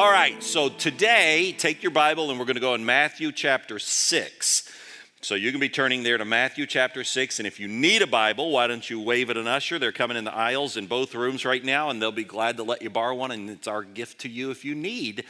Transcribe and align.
All 0.00 0.10
right, 0.10 0.42
so 0.42 0.70
today, 0.70 1.54
take 1.58 1.82
your 1.82 1.92
Bible 1.92 2.30
and 2.30 2.38
we're 2.38 2.46
going 2.46 2.54
to 2.54 2.60
go 2.60 2.72
in 2.72 2.86
Matthew 2.86 3.32
chapter 3.32 3.78
6. 3.78 4.72
So 5.20 5.34
you 5.34 5.50
can 5.50 5.60
be 5.60 5.68
turning 5.68 6.02
there 6.02 6.16
to 6.16 6.24
Matthew 6.24 6.64
chapter 6.64 7.04
6. 7.04 7.38
And 7.38 7.46
if 7.46 7.60
you 7.60 7.68
need 7.68 8.00
a 8.00 8.06
Bible, 8.06 8.50
why 8.50 8.66
don't 8.66 8.88
you 8.88 8.98
wave 8.98 9.28
at 9.28 9.36
an 9.36 9.46
usher? 9.46 9.78
They're 9.78 9.92
coming 9.92 10.16
in 10.16 10.24
the 10.24 10.34
aisles 10.34 10.78
in 10.78 10.86
both 10.86 11.14
rooms 11.14 11.44
right 11.44 11.62
now, 11.62 11.90
and 11.90 12.00
they'll 12.00 12.12
be 12.12 12.24
glad 12.24 12.56
to 12.56 12.62
let 12.62 12.80
you 12.80 12.88
borrow 12.88 13.14
one. 13.14 13.30
And 13.30 13.50
it's 13.50 13.68
our 13.68 13.82
gift 13.82 14.20
to 14.22 14.30
you 14.30 14.50
if 14.50 14.64
you 14.64 14.74
need 14.74 15.24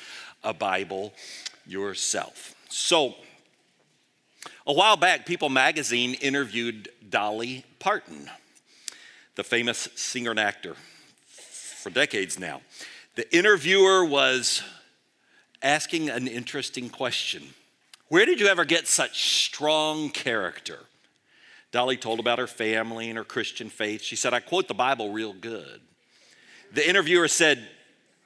a 0.45 0.55
Bible 0.55 1.15
yourself. 1.67 2.55
So, 2.69 3.17
a 4.69 4.73
while 4.73 4.97
back, 4.97 5.27
People 5.27 5.49
magazine 5.49 6.15
interviewed 6.15 6.91
Dolly 7.09 7.65
Parton, 7.81 8.31
the 9.35 9.43
famous 9.43 9.89
singer 9.97 10.31
and 10.31 10.39
actor, 10.39 10.77
for 11.27 11.91
decades 11.91 12.39
now. 12.39 12.61
The 13.17 13.37
interviewer 13.37 14.05
was 14.05 14.63
asking 15.63 16.11
an 16.11 16.29
interesting 16.29 16.89
question 16.89 17.43
Where 18.09 18.25
did 18.25 18.41
you 18.41 18.47
ever 18.47 18.65
get 18.65 18.87
such 18.87 19.45
strong 19.45 20.11
character? 20.11 20.79
Dolly 21.73 21.97
told 21.97 22.19
about 22.19 22.39
her 22.39 22.47
family 22.47 23.09
and 23.09 23.17
her 23.17 23.25
Christian 23.25 23.69
faith. 23.69 24.03
She 24.03 24.17
said, 24.17 24.35
I 24.35 24.41
quote 24.41 24.67
the 24.67 24.75
Bible 24.75 25.13
real 25.13 25.33
good. 25.33 25.81
The 26.73 26.89
interviewer 26.89 27.29
said, 27.29 27.67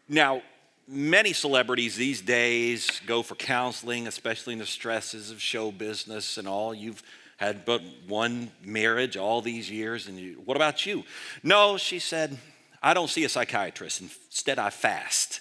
Now, 0.09 0.43
many 0.88 1.32
celebrities 1.32 1.96
these 1.96 2.21
days 2.21 3.01
go 3.07 3.23
for 3.23 3.35
counseling, 3.35 4.07
especially 4.07 4.55
in 4.55 4.59
the 4.59 4.66
stresses 4.66 5.30
of 5.30 5.41
show 5.41 5.71
business 5.71 6.38
and 6.38 6.48
all. 6.48 6.74
You've 6.74 7.02
had 7.37 7.65
but 7.65 7.82
one 8.07 8.51
marriage 8.62 9.16
all 9.16 9.41
these 9.41 9.71
years, 9.71 10.09
and 10.09 10.19
you, 10.19 10.41
what 10.45 10.57
about 10.57 10.87
you? 10.87 11.05
No, 11.43 11.77
she 11.77 11.99
said, 11.99 12.38
I 12.85 12.93
don't 12.93 13.09
see 13.09 13.24
a 13.24 13.30
psychiatrist. 13.30 14.02
Instead, 14.02 14.59
I 14.59 14.68
fast. 14.68 15.40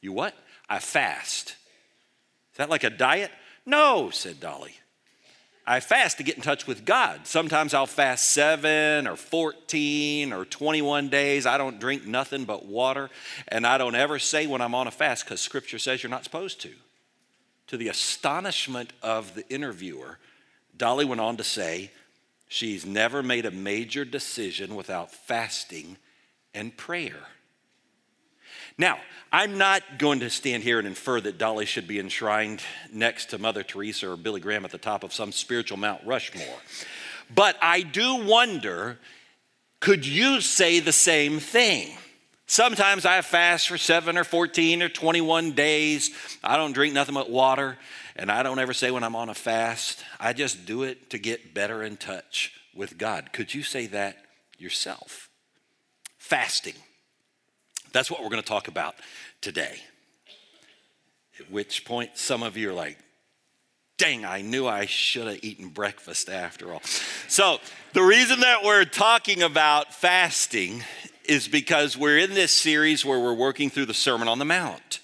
You 0.00 0.12
what? 0.12 0.34
I 0.68 0.80
fast. 0.80 1.50
Is 1.50 2.56
that 2.56 2.68
like 2.68 2.82
a 2.82 2.90
diet? 2.90 3.30
No, 3.64 4.10
said 4.10 4.40
Dolly. 4.40 4.74
I 5.64 5.78
fast 5.78 6.16
to 6.16 6.24
get 6.24 6.34
in 6.34 6.42
touch 6.42 6.66
with 6.66 6.84
God. 6.84 7.28
Sometimes 7.28 7.74
I'll 7.74 7.86
fast 7.86 8.32
seven 8.32 9.06
or 9.06 9.14
14 9.14 10.32
or 10.32 10.44
21 10.44 11.10
days. 11.10 11.46
I 11.46 11.58
don't 11.58 11.78
drink 11.78 12.06
nothing 12.06 12.44
but 12.44 12.66
water. 12.66 13.08
And 13.46 13.64
I 13.64 13.78
don't 13.78 13.94
ever 13.94 14.18
say 14.18 14.48
when 14.48 14.60
I'm 14.60 14.74
on 14.74 14.88
a 14.88 14.90
fast 14.90 15.26
because 15.26 15.40
scripture 15.40 15.78
says 15.78 16.02
you're 16.02 16.10
not 16.10 16.24
supposed 16.24 16.60
to. 16.62 16.72
To 17.68 17.76
the 17.76 17.88
astonishment 17.88 18.92
of 19.00 19.36
the 19.36 19.48
interviewer, 19.48 20.18
Dolly 20.76 21.04
went 21.04 21.20
on 21.20 21.36
to 21.36 21.44
say 21.44 21.92
she's 22.48 22.84
never 22.84 23.22
made 23.22 23.46
a 23.46 23.52
major 23.52 24.04
decision 24.04 24.74
without 24.74 25.12
fasting 25.12 25.98
and 26.54 26.76
prayer. 26.76 27.20
Now, 28.76 28.98
I'm 29.32 29.58
not 29.58 29.82
going 29.98 30.20
to 30.20 30.30
stand 30.30 30.62
here 30.62 30.78
and 30.78 30.86
infer 30.86 31.20
that 31.20 31.36
Dolly 31.36 31.66
should 31.66 31.88
be 31.88 31.98
enshrined 31.98 32.62
next 32.92 33.30
to 33.30 33.38
Mother 33.38 33.62
Teresa 33.62 34.10
or 34.10 34.16
Billy 34.16 34.40
Graham 34.40 34.64
at 34.64 34.70
the 34.70 34.78
top 34.78 35.04
of 35.04 35.12
some 35.12 35.32
spiritual 35.32 35.78
Mount 35.78 36.00
Rushmore. 36.06 36.58
But 37.34 37.56
I 37.60 37.82
do 37.82 38.24
wonder 38.24 38.98
could 39.80 40.04
you 40.04 40.40
say 40.40 40.80
the 40.80 40.92
same 40.92 41.38
thing? 41.38 41.96
Sometimes 42.46 43.04
I 43.04 43.20
fast 43.20 43.68
for 43.68 43.78
seven 43.78 44.16
or 44.16 44.24
14 44.24 44.82
or 44.82 44.88
21 44.88 45.52
days. 45.52 46.10
I 46.42 46.56
don't 46.56 46.72
drink 46.72 46.94
nothing 46.94 47.14
but 47.14 47.30
water, 47.30 47.78
and 48.16 48.32
I 48.32 48.42
don't 48.42 48.58
ever 48.58 48.72
say 48.72 48.90
when 48.90 49.04
I'm 49.04 49.14
on 49.14 49.28
a 49.28 49.34
fast. 49.34 50.02
I 50.18 50.32
just 50.32 50.66
do 50.66 50.82
it 50.82 51.10
to 51.10 51.18
get 51.18 51.54
better 51.54 51.82
in 51.82 51.96
touch 51.96 52.52
with 52.74 52.96
God. 52.98 53.32
Could 53.32 53.54
you 53.54 53.62
say 53.62 53.86
that 53.88 54.16
yourself? 54.58 55.27
Fasting. 56.28 56.74
That's 57.92 58.10
what 58.10 58.22
we're 58.22 58.28
going 58.28 58.42
to 58.42 58.48
talk 58.48 58.68
about 58.68 58.96
today. 59.40 59.78
At 61.40 61.50
which 61.50 61.86
point, 61.86 62.18
some 62.18 62.42
of 62.42 62.54
you 62.58 62.68
are 62.68 62.74
like, 62.74 62.98
dang, 63.96 64.26
I 64.26 64.42
knew 64.42 64.66
I 64.66 64.84
should 64.84 65.26
have 65.26 65.42
eaten 65.42 65.70
breakfast 65.70 66.28
after 66.28 66.74
all. 66.74 66.82
So, 67.28 67.58
the 67.94 68.02
reason 68.02 68.40
that 68.40 68.62
we're 68.62 68.84
talking 68.84 69.42
about 69.42 69.94
fasting 69.94 70.84
is 71.24 71.48
because 71.48 71.96
we're 71.96 72.18
in 72.18 72.34
this 72.34 72.52
series 72.52 73.06
where 73.06 73.18
we're 73.18 73.32
working 73.32 73.70
through 73.70 73.86
the 73.86 73.94
Sermon 73.94 74.28
on 74.28 74.38
the 74.38 74.44
Mount. 74.44 75.00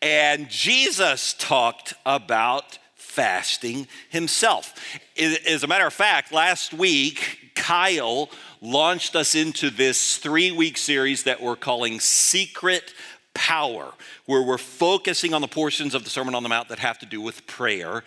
And 0.00 0.48
Jesus 0.48 1.34
talked 1.36 1.94
about 2.04 2.78
fasting 2.94 3.88
himself. 4.10 4.74
As 5.18 5.64
a 5.64 5.66
matter 5.66 5.86
of 5.86 5.92
fact, 5.92 6.32
last 6.32 6.72
week, 6.72 7.46
Kyle 7.56 8.30
launched 8.66 9.14
us 9.14 9.36
into 9.36 9.70
this 9.70 10.16
three 10.16 10.50
week 10.50 10.76
series 10.76 11.22
that 11.22 11.40
we're 11.40 11.54
calling 11.54 12.00
Secret 12.00 12.92
Power, 13.32 13.92
where 14.24 14.42
we're 14.42 14.58
focusing 14.58 15.32
on 15.32 15.40
the 15.40 15.46
portions 15.46 15.94
of 15.94 16.02
the 16.02 16.10
Sermon 16.10 16.34
on 16.34 16.42
the 16.42 16.48
Mount 16.48 16.68
that 16.70 16.80
have 16.80 16.98
to 16.98 17.06
do 17.06 17.20
with 17.20 17.46
prayer 17.46 18.02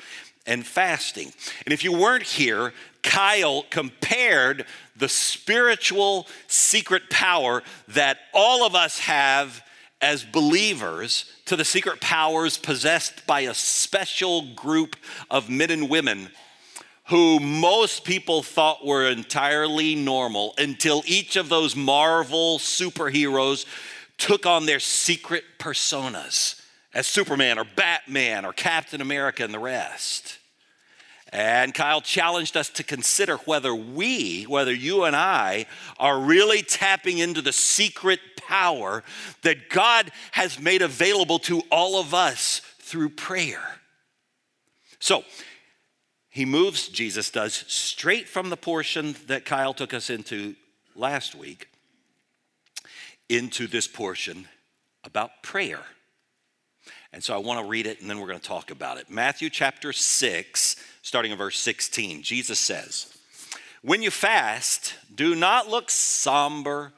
and 0.46 0.68
fasting. 0.68 1.32
And 1.66 1.72
if 1.72 1.86
you 1.86 1.94
weren't 1.94 2.24
here, 2.24 2.74
Kyle 3.04 3.64
compared 3.70 4.66
the 4.98 5.08
spiritual 5.08 6.28
secret 6.48 7.10
power 7.10 7.64
that 7.88 8.18
all 8.34 8.66
of 8.66 8.76
us 8.76 9.00
have 9.00 9.64
as 10.02 10.26
believers 10.26 11.32
to 11.46 11.56
the 11.56 11.64
secret 11.64 12.02
powers 12.02 12.58
possessed 12.58 13.26
by 13.26 13.42
a 13.42 13.54
special 13.54 14.54
group 14.56 14.98
of 15.30 15.50
men 15.50 15.72
and 15.72 15.90
women 15.90 16.30
who 17.10 17.40
most 17.40 18.04
people 18.04 18.44
thought 18.44 18.86
were 18.86 19.10
entirely 19.10 19.96
normal 19.96 20.54
until 20.60 21.02
each 21.08 21.36
of 21.36 21.50
those 21.50 21.76
Marvel 21.76 22.60
superheroes 22.60 23.66
took 24.20 24.46
on 24.46 24.68
their 24.68 24.80
secret 24.80 25.44
personas 25.58 26.62
as 26.94 27.08
Superman 27.08 27.58
or 27.58 27.66
Batman 27.76 28.46
or 28.46 28.54
Captain 28.54 29.02
America 29.02 29.44
and 29.44 29.54
the 29.54 29.60
rest. 29.60 30.38
And 31.32 31.74
Kyle 31.74 32.02
challenged 32.02 32.56
us 32.56 32.70
to 32.70 32.84
consider 32.84 33.38
whether 33.38 33.74
we, 33.74 34.44
whether 34.44 34.74
you 34.74 35.04
and 35.06 35.16
I, 35.16 35.66
are 36.00 36.20
really 36.20 36.62
tapping 36.62 37.18
into 37.18 37.42
the 37.42 37.54
secret 37.54 38.20
power 38.38 39.04
that 39.42 39.70
God 39.70 40.12
has 40.32 40.60
made 40.60 40.84
available 40.84 41.40
to 41.40 41.62
all 41.72 42.00
of 42.00 42.14
us 42.14 42.62
through 42.80 43.10
prayer. 43.10 43.80
So, 45.00 45.24
he 46.30 46.46
moves, 46.46 46.88
Jesus 46.88 47.32
does, 47.32 47.54
straight 47.68 48.28
from 48.28 48.50
the 48.50 48.58
portion 48.58 49.16
that 49.28 49.46
Kyle 49.46 49.74
took 49.74 49.94
us 49.94 50.10
into 50.10 50.56
last 50.96 51.36
week 51.36 51.70
into 53.30 53.68
this 53.68 53.88
portion 53.88 54.48
about 55.04 55.44
prayer. 55.44 55.82
And 57.14 57.24
so 57.24 57.34
I 57.34 57.38
want 57.38 57.60
to 57.60 57.70
read 57.70 57.88
it 57.88 58.02
and 58.02 58.10
then 58.10 58.20
we're 58.20 58.28
going 58.28 58.40
to 58.40 58.48
talk 58.48 58.72
about 58.72 58.98
it. 58.98 59.10
Matthew 59.10 59.50
chapter 59.50 59.94
6, 59.94 60.76
starting 61.02 61.32
in 61.32 61.38
verse 61.38 61.60
16, 61.60 62.22
Jesus 62.22 62.60
says, 62.60 63.16
When 63.82 64.02
you 64.02 64.12
fast, 64.12 64.96
do 65.14 65.36
not 65.36 65.70
look 65.70 65.90
somber 65.90 66.92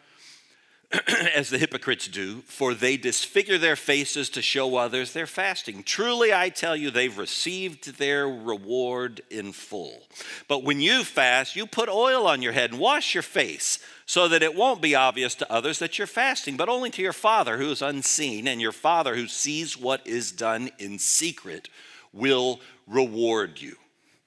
as 1.35 1.49
the 1.49 1.57
hypocrites 1.57 2.07
do, 2.07 2.41
for 2.41 2.73
they 2.73 2.97
disfigure 2.97 3.57
their 3.57 3.75
faces 3.75 4.29
to 4.29 4.41
show 4.41 4.75
others 4.75 5.13
they're 5.13 5.27
fasting. 5.27 5.83
Truly, 5.83 6.33
I 6.33 6.49
tell 6.49 6.75
you, 6.75 6.91
they've 6.91 7.17
received 7.17 7.97
their 7.97 8.27
reward 8.27 9.21
in 9.29 9.53
full. 9.53 10.01
But 10.47 10.63
when 10.63 10.81
you 10.81 11.03
fast, 11.03 11.55
you 11.55 11.65
put 11.65 11.87
oil 11.87 12.27
on 12.27 12.41
your 12.41 12.51
head 12.51 12.71
and 12.71 12.79
wash 12.79 13.13
your 13.13 13.23
face, 13.23 13.79
so 14.05 14.27
that 14.27 14.43
it 14.43 14.55
won't 14.55 14.81
be 14.81 14.93
obvious 14.93 15.35
to 15.35 15.51
others 15.51 15.79
that 15.79 15.97
you're 15.97 16.07
fasting, 16.07 16.57
but 16.57 16.67
only 16.67 16.89
to 16.89 17.01
your 17.01 17.13
Father 17.13 17.57
who 17.57 17.71
is 17.71 17.81
unseen, 17.81 18.47
and 18.47 18.59
your 18.59 18.73
Father 18.73 19.15
who 19.15 19.27
sees 19.27 19.77
what 19.77 20.05
is 20.05 20.33
done 20.33 20.69
in 20.77 20.99
secret 20.99 21.69
will 22.11 22.59
reward 22.87 23.61
you. 23.61 23.77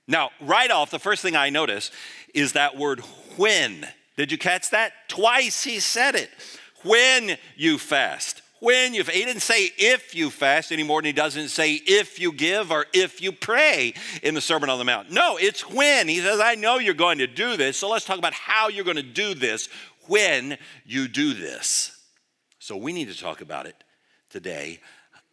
Now, 0.07 0.31
right 0.41 0.71
off, 0.71 0.91
the 0.91 0.99
first 0.99 1.23
thing 1.23 1.37
I 1.37 1.51
notice 1.51 1.91
is 2.33 2.53
that 2.53 2.77
word 2.77 3.01
when 3.37 3.87
did 4.17 4.31
you 4.31 4.39
catch 4.39 4.71
that? 4.71 4.93
Twice 5.09 5.65
he 5.65 5.81
said 5.81 6.15
it. 6.15 6.31
When 6.83 7.37
you 7.57 7.79
fast. 7.79 8.43
When 8.61 8.95
you 8.95 9.05
fast. 9.05 9.17
he 9.17 9.25
didn't 9.25 9.43
say 9.43 9.71
if 9.77 10.15
you 10.15 10.31
fast 10.31 10.71
anymore 10.71 11.01
than 11.01 11.07
he 11.07 11.13
doesn't 11.13 11.49
say 11.49 11.75
if 11.75 12.21
you 12.21 12.33
give 12.33 12.71
or 12.71 12.87
if 12.93 13.21
you 13.21 13.33
pray 13.33 13.95
in 14.23 14.35
the 14.35 14.41
Sermon 14.41 14.71
on 14.71 14.79
the 14.79 14.85
Mount. 14.85 15.11
No, 15.11 15.37
it's 15.37 15.69
when. 15.69 16.09
He 16.09 16.21
says, 16.21 16.41
I 16.41 16.55
know 16.55 16.79
you're 16.79 16.95
going 16.95 17.19
to 17.19 17.27
do 17.27 17.57
this, 17.57 17.77
so 17.77 17.89
let's 17.89 18.05
talk 18.05 18.19
about 18.19 18.35
how 18.35 18.69
you're 18.69 18.85
going 18.85 18.97
to 18.97 19.03
do 19.03 19.35
this 19.35 19.69
when 20.07 20.59
you 20.85 21.09
do 21.09 21.35
this. 21.35 21.99
So 22.59 22.77
we 22.77 22.93
need 22.93 23.09
to 23.09 23.19
talk 23.19 23.41
about 23.41 23.67
it 23.67 23.83
today 24.31 24.81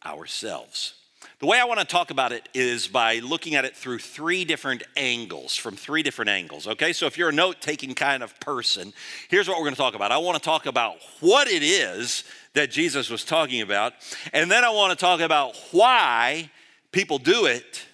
ourselves. 0.06 0.96
The 1.42 1.48
way 1.48 1.60
I 1.60 1.66
want 1.66 1.80
to 1.80 1.86
talk 1.88 2.12
about 2.12 2.32
it 2.34 2.48
is 2.54 2.88
by 2.88 3.18
looking 3.18 3.56
at 3.56 3.66
it 3.66 3.76
through 3.76 3.98
three 3.98 4.46
different 4.46 4.84
angles, 4.96 5.56
from 5.56 5.76
three 5.76 6.04
different 6.04 6.30
angles. 6.30 6.68
Okay, 6.68 6.94
so 6.94 7.08
if 7.08 7.18
you're 7.18 7.30
a 7.30 7.34
note 7.34 7.62
taking 7.62 7.96
kind 7.96 8.22
of 8.22 8.40
person, 8.40 8.94
here's 9.28 9.48
what 9.48 9.58
we're 9.58 9.64
going 9.64 9.74
to 9.74 9.82
talk 9.82 9.96
about. 9.96 10.12
I 10.12 10.20
want 10.20 10.38
to 10.38 10.44
talk 10.44 10.68
about 10.68 10.98
what 11.20 11.48
it 11.48 11.64
is 11.64 12.26
that 12.54 12.70
Jesus 12.70 13.10
was 13.10 13.26
talking 13.26 13.62
about, 13.62 13.94
and 14.34 14.52
then 14.52 14.64
I 14.64 14.70
want 14.70 14.92
to 14.92 14.96
talk 15.04 15.20
about 15.20 15.56
why 15.72 16.52
people 16.92 17.18
do 17.18 17.48
it. 17.48 17.88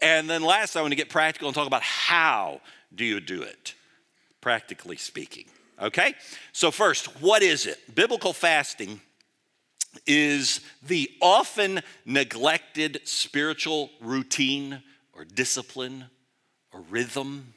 And 0.00 0.28
then 0.30 0.42
last, 0.42 0.74
I 0.74 0.80
want 0.80 0.92
to 0.92 0.96
get 0.96 1.10
practical 1.10 1.48
and 1.48 1.54
talk 1.54 1.66
about 1.66 1.82
how 1.82 2.62
do 2.94 3.04
you 3.04 3.20
do 3.20 3.42
it, 3.42 3.74
practically 4.40 4.96
speaking. 4.96 5.44
Okay? 5.78 6.14
So, 6.54 6.70
first, 6.70 7.20
what 7.20 7.42
is 7.42 7.66
it? 7.66 7.94
Biblical 7.94 8.32
fasting 8.32 9.02
is 10.06 10.60
the 10.82 11.10
often 11.20 11.80
neglected 12.04 13.00
spiritual 13.04 13.90
routine 14.00 14.82
or 15.12 15.24
discipline 15.24 16.06
or 16.72 16.80
rhythm 16.90 17.54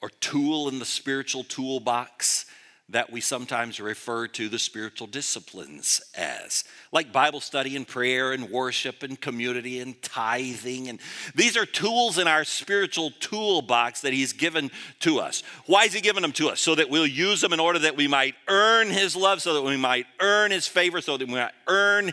or 0.00 0.08
tool 0.20 0.68
in 0.68 0.78
the 0.78 0.84
spiritual 0.84 1.44
toolbox 1.44 2.46
that 2.92 3.10
we 3.10 3.20
sometimes 3.20 3.80
refer 3.80 4.28
to 4.28 4.48
the 4.48 4.58
spiritual 4.58 5.06
disciplines 5.06 6.00
as, 6.14 6.64
like 6.92 7.12
Bible 7.12 7.40
study 7.40 7.74
and 7.74 7.88
prayer 7.88 8.32
and 8.32 8.50
worship 8.50 9.02
and 9.02 9.20
community 9.20 9.80
and 9.80 10.00
tithing. 10.02 10.88
And 10.88 11.00
these 11.34 11.56
are 11.56 11.66
tools 11.66 12.18
in 12.18 12.28
our 12.28 12.44
spiritual 12.44 13.10
toolbox 13.18 14.02
that 14.02 14.12
He's 14.12 14.32
given 14.32 14.70
to 15.00 15.18
us. 15.18 15.42
Why 15.66 15.84
is 15.84 15.94
He 15.94 16.00
giving 16.00 16.22
them 16.22 16.32
to 16.32 16.50
us? 16.50 16.60
So 16.60 16.74
that 16.74 16.90
we'll 16.90 17.06
use 17.06 17.40
them 17.40 17.52
in 17.52 17.60
order 17.60 17.78
that 17.80 17.96
we 17.96 18.08
might 18.08 18.34
earn 18.46 18.90
His 18.90 19.16
love, 19.16 19.40
so 19.40 19.54
that 19.54 19.62
we 19.62 19.76
might 19.76 20.06
earn 20.20 20.50
His 20.50 20.68
favor, 20.68 21.00
so 21.00 21.16
that 21.16 21.26
we 21.26 21.34
might 21.34 21.52
earn 21.66 22.12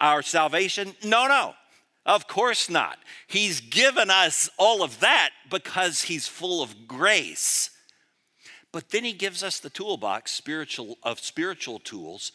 our 0.00 0.22
salvation? 0.22 0.94
No, 1.04 1.26
no. 1.26 1.54
Of 2.06 2.28
course 2.28 2.70
not. 2.70 2.98
He's 3.26 3.60
given 3.60 4.10
us 4.10 4.48
all 4.58 4.82
of 4.82 5.00
that 5.00 5.30
because 5.50 6.02
He's 6.02 6.28
full 6.28 6.62
of 6.62 6.86
grace. 6.86 7.69
But 8.72 8.90
then 8.90 9.04
he 9.04 9.12
gives 9.12 9.42
us 9.42 9.58
the 9.58 9.70
toolbox 9.70 10.32
spiritual, 10.32 10.98
of 11.02 11.20
spiritual 11.20 11.78
tools 11.78 12.32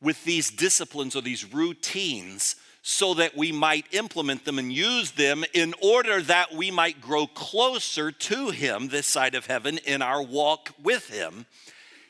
with 0.00 0.24
these 0.24 0.50
disciplines 0.50 1.14
or 1.14 1.22
these 1.22 1.52
routines 1.52 2.56
so 2.82 3.14
that 3.14 3.36
we 3.36 3.52
might 3.52 3.84
implement 3.92 4.44
them 4.44 4.58
and 4.58 4.72
use 4.72 5.10
them 5.12 5.44
in 5.52 5.74
order 5.82 6.22
that 6.22 6.54
we 6.54 6.70
might 6.70 7.00
grow 7.00 7.26
closer 7.26 8.10
to 8.10 8.50
him 8.50 8.88
this 8.88 9.06
side 9.06 9.34
of 9.34 9.46
heaven 9.46 9.78
in 9.78 10.00
our 10.00 10.22
walk 10.22 10.70
with 10.82 11.10
him 11.10 11.46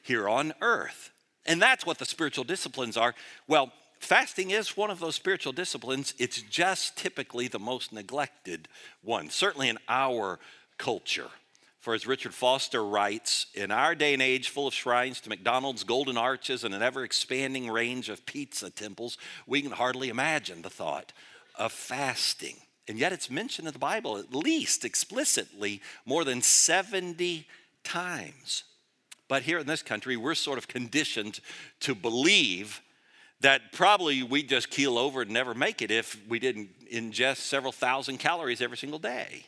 here 0.02 0.28
on 0.28 0.52
earth. 0.60 1.10
And 1.46 1.60
that's 1.60 1.84
what 1.84 1.98
the 1.98 2.04
spiritual 2.04 2.44
disciplines 2.44 2.96
are. 2.96 3.14
Well, 3.46 3.72
fasting 4.00 4.50
is 4.50 4.76
one 4.76 4.90
of 4.90 5.00
those 5.00 5.16
spiritual 5.16 5.52
disciplines. 5.52 6.14
It's 6.18 6.42
just 6.42 6.96
typically 6.96 7.48
the 7.48 7.58
most 7.58 7.92
neglected 7.92 8.68
one, 9.02 9.30
certainly 9.30 9.68
in 9.68 9.78
our 9.88 10.38
culture. 10.76 11.28
For 11.80 11.94
as 11.94 12.06
Richard 12.06 12.34
Foster 12.34 12.84
writes, 12.84 13.46
in 13.54 13.70
our 13.70 13.94
day 13.94 14.12
and 14.12 14.22
age 14.22 14.48
full 14.48 14.66
of 14.66 14.74
shrines 14.74 15.20
to 15.20 15.28
McDonald's, 15.28 15.84
golden 15.84 16.18
arches, 16.18 16.64
and 16.64 16.74
an 16.74 16.82
ever 16.82 17.04
expanding 17.04 17.70
range 17.70 18.08
of 18.08 18.26
pizza 18.26 18.68
temples, 18.68 19.16
we 19.46 19.62
can 19.62 19.70
hardly 19.70 20.08
imagine 20.08 20.62
the 20.62 20.70
thought 20.70 21.12
of 21.54 21.70
fasting. 21.70 22.56
And 22.88 22.98
yet 22.98 23.12
it's 23.12 23.30
mentioned 23.30 23.68
in 23.68 23.74
the 23.74 23.78
Bible 23.78 24.16
at 24.16 24.34
least 24.34 24.84
explicitly 24.84 25.80
more 26.04 26.24
than 26.24 26.42
70 26.42 27.46
times. 27.84 28.64
But 29.28 29.42
here 29.42 29.58
in 29.58 29.66
this 29.66 29.82
country, 29.82 30.16
we're 30.16 30.34
sort 30.34 30.58
of 30.58 30.66
conditioned 30.66 31.38
to 31.80 31.94
believe 31.94 32.80
that 33.40 33.72
probably 33.72 34.24
we'd 34.24 34.48
just 34.48 34.70
keel 34.70 34.98
over 34.98 35.22
and 35.22 35.30
never 35.30 35.54
make 35.54 35.80
it 35.80 35.92
if 35.92 36.18
we 36.28 36.40
didn't 36.40 36.70
ingest 36.92 37.36
several 37.36 37.70
thousand 37.70 38.18
calories 38.18 38.60
every 38.60 38.76
single 38.76 38.98
day 38.98 39.44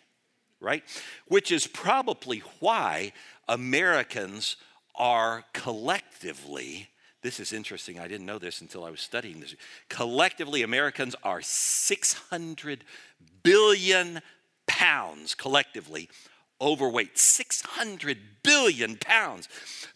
right? 0.60 0.82
Which 1.26 1.50
is 1.50 1.66
probably 1.66 2.42
why 2.60 3.12
Americans 3.48 4.56
are 4.94 5.44
collectively, 5.52 6.88
this 7.22 7.40
is 7.40 7.52
interesting, 7.52 7.98
I 7.98 8.08
didn't 8.08 8.26
know 8.26 8.38
this 8.38 8.60
until 8.60 8.84
I 8.84 8.90
was 8.90 9.00
studying 9.00 9.40
this. 9.40 9.54
Collectively, 9.88 10.62
Americans 10.62 11.16
are 11.22 11.40
600 11.42 12.84
billion 13.42 14.20
pounds 14.66 15.34
collectively 15.34 16.08
overweight. 16.60 17.18
600 17.18 18.18
billion 18.42 18.96
pounds. 18.96 19.48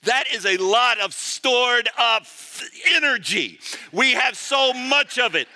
That 0.04 0.24
is 0.32 0.46
a 0.46 0.56
lot 0.56 0.98
of 0.98 1.12
stored 1.12 1.88
up 1.98 2.24
energy. 2.94 3.58
We 3.92 4.12
have 4.12 4.36
so 4.36 4.72
much 4.72 5.18
of 5.18 5.34
it 5.34 5.48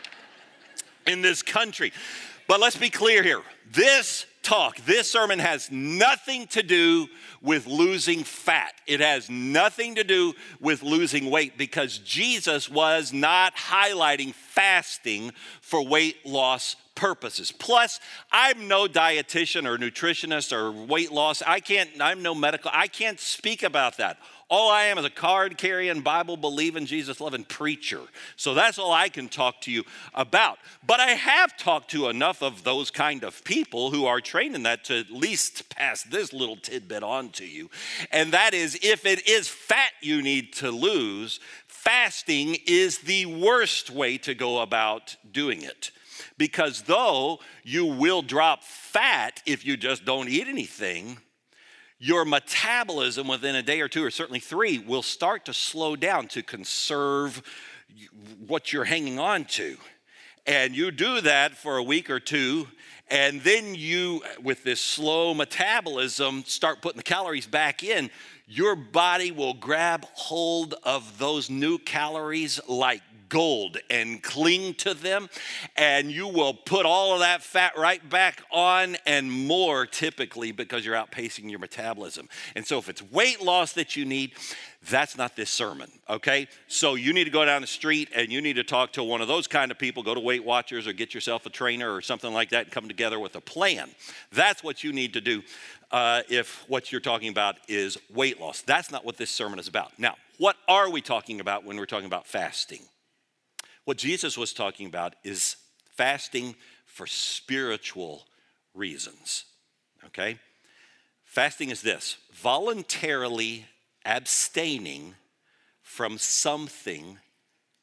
in 1.06 1.22
this 1.22 1.42
country. 1.42 1.92
But 2.46 2.60
let's 2.60 2.76
be 2.76 2.90
clear 2.90 3.22
here. 3.22 3.42
This 3.70 4.26
talk, 4.48 4.78
this 4.86 5.10
sermon 5.10 5.38
has 5.38 5.70
nothing 5.70 6.46
to 6.46 6.62
do 6.62 7.06
with 7.42 7.66
losing 7.66 8.24
fat. 8.24 8.72
It 8.86 9.00
has 9.00 9.28
nothing 9.28 9.96
to 9.96 10.04
do 10.04 10.32
with 10.58 10.82
losing 10.82 11.30
weight 11.30 11.58
because 11.58 11.98
Jesus 11.98 12.70
was 12.70 13.12
not 13.12 13.54
highlighting 13.54 14.32
fasting 14.32 15.32
for 15.60 15.84
weight 15.86 16.24
loss 16.24 16.76
purposes. 16.94 17.52
Plus, 17.52 18.00
I'm 18.32 18.68
no 18.68 18.86
dietitian 18.86 19.66
or 19.66 19.76
nutritionist 19.76 20.50
or 20.52 20.72
weight 20.72 21.12
loss. 21.12 21.42
I 21.46 21.60
can't, 21.60 21.90
I'm 22.00 22.22
no 22.22 22.34
medical, 22.34 22.70
I 22.72 22.88
can't 22.88 23.20
speak 23.20 23.62
about 23.62 23.98
that. 23.98 24.18
All 24.50 24.70
I 24.70 24.84
am 24.84 24.96
is 24.96 25.04
a 25.04 25.10
card 25.10 25.58
carrying, 25.58 26.00
Bible 26.00 26.38
believing, 26.38 26.86
Jesus 26.86 27.20
loving 27.20 27.44
preacher. 27.44 28.00
So 28.36 28.54
that's 28.54 28.78
all 28.78 28.92
I 28.92 29.10
can 29.10 29.28
talk 29.28 29.60
to 29.62 29.70
you 29.70 29.84
about. 30.14 30.58
But 30.86 31.00
I 31.00 31.10
have 31.10 31.54
talked 31.58 31.90
to 31.90 32.08
enough 32.08 32.42
of 32.42 32.64
those 32.64 32.90
kind 32.90 33.24
of 33.24 33.44
people 33.44 33.90
who 33.90 34.06
are 34.06 34.22
trained 34.22 34.54
in 34.54 34.62
that 34.62 34.84
to 34.84 35.00
at 35.00 35.10
least 35.10 35.68
pass 35.68 36.02
this 36.02 36.32
little 36.32 36.56
tidbit 36.56 37.02
on 37.02 37.28
to 37.32 37.46
you. 37.46 37.68
And 38.10 38.32
that 38.32 38.54
is 38.54 38.78
if 38.82 39.04
it 39.04 39.28
is 39.28 39.48
fat 39.48 39.92
you 40.00 40.22
need 40.22 40.54
to 40.54 40.70
lose, 40.70 41.40
fasting 41.66 42.56
is 42.66 43.00
the 43.00 43.26
worst 43.26 43.90
way 43.90 44.16
to 44.18 44.34
go 44.34 44.60
about 44.60 45.16
doing 45.30 45.60
it. 45.60 45.90
Because 46.38 46.82
though 46.82 47.40
you 47.64 47.84
will 47.84 48.22
drop 48.22 48.64
fat 48.64 49.42
if 49.44 49.66
you 49.66 49.76
just 49.76 50.06
don't 50.06 50.28
eat 50.28 50.48
anything, 50.48 51.18
your 51.98 52.24
metabolism 52.24 53.26
within 53.28 53.56
a 53.56 53.62
day 53.62 53.80
or 53.80 53.88
two, 53.88 54.04
or 54.04 54.10
certainly 54.10 54.40
three, 54.40 54.78
will 54.78 55.02
start 55.02 55.44
to 55.46 55.54
slow 55.54 55.96
down 55.96 56.28
to 56.28 56.42
conserve 56.42 57.42
what 58.46 58.72
you're 58.72 58.84
hanging 58.84 59.18
on 59.18 59.44
to. 59.44 59.76
And 60.46 60.76
you 60.76 60.90
do 60.90 61.20
that 61.22 61.56
for 61.56 61.76
a 61.76 61.82
week 61.82 62.08
or 62.08 62.20
two, 62.20 62.68
and 63.10 63.40
then 63.42 63.74
you, 63.74 64.22
with 64.42 64.64
this 64.64 64.80
slow 64.80 65.34
metabolism, 65.34 66.44
start 66.46 66.82
putting 66.82 66.98
the 66.98 67.02
calories 67.02 67.46
back 67.46 67.82
in. 67.82 68.10
Your 68.46 68.76
body 68.76 69.30
will 69.30 69.54
grab 69.54 70.06
hold 70.12 70.74
of 70.82 71.18
those 71.18 71.50
new 71.50 71.78
calories 71.78 72.60
like 72.68 73.02
gold 73.28 73.78
and 73.90 74.22
cling 74.22 74.74
to 74.74 74.94
them, 74.94 75.28
and 75.76 76.10
you 76.10 76.28
will 76.28 76.54
put 76.54 76.86
all 76.86 77.14
of 77.14 77.20
that 77.20 77.42
fat 77.42 77.76
right 77.76 78.06
back 78.08 78.42
on 78.50 78.96
and 79.06 79.30
more 79.30 79.86
typically 79.86 80.52
because 80.52 80.84
you're 80.84 80.96
outpacing 80.96 81.50
your 81.50 81.58
metabolism. 81.58 82.28
And 82.54 82.66
so, 82.66 82.78
if 82.78 82.88
it's 82.88 83.02
weight 83.02 83.42
loss 83.42 83.72
that 83.74 83.96
you 83.96 84.04
need, 84.04 84.32
that's 84.88 85.16
not 85.16 85.34
this 85.34 85.50
sermon, 85.50 85.90
okay? 86.08 86.46
So 86.68 86.94
you 86.94 87.12
need 87.12 87.24
to 87.24 87.30
go 87.30 87.44
down 87.44 87.60
the 87.60 87.66
street 87.66 88.10
and 88.14 88.30
you 88.30 88.40
need 88.40 88.54
to 88.54 88.64
talk 88.64 88.92
to 88.92 89.02
one 89.02 89.20
of 89.20 89.28
those 89.28 89.46
kind 89.46 89.70
of 89.70 89.78
people, 89.78 90.02
go 90.02 90.14
to 90.14 90.20
Weight 90.20 90.44
Watchers 90.44 90.86
or 90.86 90.92
get 90.92 91.14
yourself 91.14 91.44
a 91.46 91.50
trainer 91.50 91.92
or 91.92 92.00
something 92.00 92.32
like 92.32 92.50
that 92.50 92.64
and 92.64 92.72
come 92.72 92.86
together 92.86 93.18
with 93.18 93.34
a 93.34 93.40
plan. 93.40 93.90
That's 94.32 94.62
what 94.62 94.84
you 94.84 94.92
need 94.92 95.14
to 95.14 95.20
do 95.20 95.42
uh, 95.90 96.22
if 96.28 96.64
what 96.68 96.92
you're 96.92 97.00
talking 97.00 97.28
about 97.28 97.56
is 97.66 97.98
weight 98.14 98.40
loss. 98.40 98.62
That's 98.62 98.90
not 98.90 99.04
what 99.04 99.16
this 99.16 99.30
sermon 99.30 99.58
is 99.58 99.68
about. 99.68 99.98
Now, 99.98 100.14
what 100.38 100.56
are 100.68 100.88
we 100.88 101.00
talking 101.00 101.40
about 101.40 101.64
when 101.64 101.76
we're 101.76 101.86
talking 101.86 102.06
about 102.06 102.26
fasting? 102.26 102.82
What 103.88 103.96
Jesus 103.96 104.36
was 104.36 104.52
talking 104.52 104.86
about 104.86 105.16
is 105.24 105.56
fasting 105.96 106.56
for 106.84 107.06
spiritual 107.06 108.26
reasons. 108.74 109.46
Okay? 110.04 110.38
Fasting 111.24 111.70
is 111.70 111.80
this 111.80 112.18
voluntarily 112.30 113.64
abstaining 114.04 115.14
from 115.80 116.18
something 116.18 117.16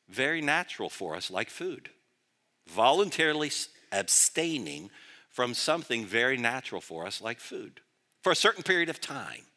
very 0.07 0.41
natural 0.41 0.91
for 0.91 1.15
us, 1.15 1.31
like 1.31 1.49
food. 1.49 1.89
Voluntarily 2.67 3.51
abstaining 3.91 4.91
from 5.31 5.55
something 5.55 6.05
very 6.05 6.37
natural 6.37 6.81
for 6.81 7.07
us, 7.07 7.19
like 7.19 7.39
food, 7.39 7.81
for 8.21 8.31
a 8.31 8.35
certain 8.35 8.61
period 8.61 8.89
of 8.89 9.01
time, 9.01 9.47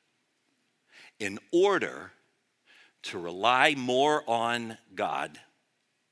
in 1.20 1.38
order 1.52 2.12
to 3.02 3.18
rely 3.18 3.74
more 3.74 4.24
on 4.26 4.78
God 4.94 5.38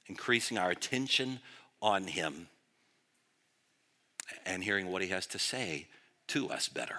increasing 0.08 0.58
our 0.58 0.70
attention 0.70 1.40
on 1.82 2.04
Him 2.04 2.48
and 4.44 4.62
hearing 4.62 4.88
what 4.88 5.02
He 5.02 5.08
has 5.08 5.26
to 5.26 5.38
say 5.38 5.86
to 6.28 6.50
us 6.50 6.68
better. 6.68 6.96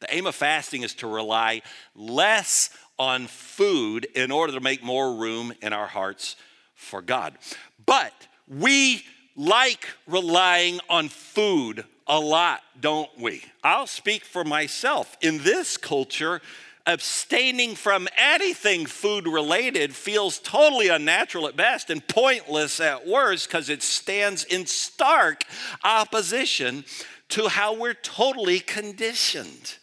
The 0.00 0.14
aim 0.14 0.26
of 0.26 0.34
fasting 0.34 0.82
is 0.82 0.94
to 0.94 1.06
rely 1.06 1.62
less 1.94 2.70
on 2.98 3.26
food 3.26 4.06
in 4.14 4.30
order 4.30 4.52
to 4.52 4.60
make 4.60 4.82
more 4.82 5.14
room 5.14 5.52
in 5.60 5.72
our 5.72 5.86
hearts 5.86 6.36
for 6.74 7.02
God. 7.02 7.36
But 7.84 8.12
we 8.46 9.04
like 9.36 9.88
relying 10.06 10.80
on 10.88 11.08
food 11.08 11.84
a 12.06 12.18
lot, 12.18 12.62
don't 12.80 13.10
we? 13.18 13.42
I'll 13.62 13.86
speak 13.86 14.24
for 14.24 14.44
myself. 14.44 15.16
In 15.20 15.38
this 15.38 15.76
culture, 15.76 16.40
abstaining 16.88 17.74
from 17.74 18.08
anything 18.16 18.86
food 18.86 19.28
related 19.28 19.94
feels 19.94 20.38
totally 20.38 20.88
unnatural 20.88 21.46
at 21.46 21.54
best 21.54 21.90
and 21.90 22.08
pointless 22.08 22.80
at 22.80 23.06
worst 23.06 23.46
because 23.46 23.68
it 23.68 23.82
stands 23.82 24.42
in 24.44 24.64
stark 24.64 25.44
opposition 25.84 26.82
to 27.28 27.46
how 27.46 27.74
we're 27.74 27.92
totally 27.92 28.58
conditioned. 28.58 29.76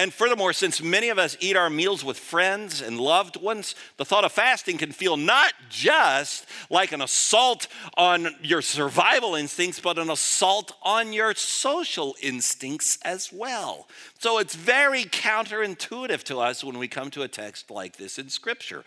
And 0.00 0.14
furthermore, 0.14 0.54
since 0.54 0.82
many 0.82 1.10
of 1.10 1.18
us 1.18 1.36
eat 1.40 1.58
our 1.58 1.68
meals 1.68 2.02
with 2.02 2.18
friends 2.18 2.80
and 2.80 2.98
loved 2.98 3.36
ones, 3.36 3.74
the 3.98 4.04
thought 4.06 4.24
of 4.24 4.32
fasting 4.32 4.78
can 4.78 4.92
feel 4.92 5.18
not 5.18 5.52
just 5.68 6.46
like 6.70 6.92
an 6.92 7.02
assault 7.02 7.68
on 7.98 8.34
your 8.40 8.62
survival 8.62 9.34
instincts, 9.34 9.78
but 9.78 9.98
an 9.98 10.08
assault 10.08 10.72
on 10.82 11.12
your 11.12 11.34
social 11.34 12.16
instincts 12.22 12.98
as 13.04 13.30
well. 13.30 13.88
So 14.18 14.38
it's 14.38 14.54
very 14.54 15.04
counterintuitive 15.04 16.22
to 16.22 16.40
us 16.40 16.64
when 16.64 16.78
we 16.78 16.88
come 16.88 17.10
to 17.10 17.22
a 17.22 17.28
text 17.28 17.70
like 17.70 17.98
this 17.98 18.18
in 18.18 18.30
Scripture. 18.30 18.84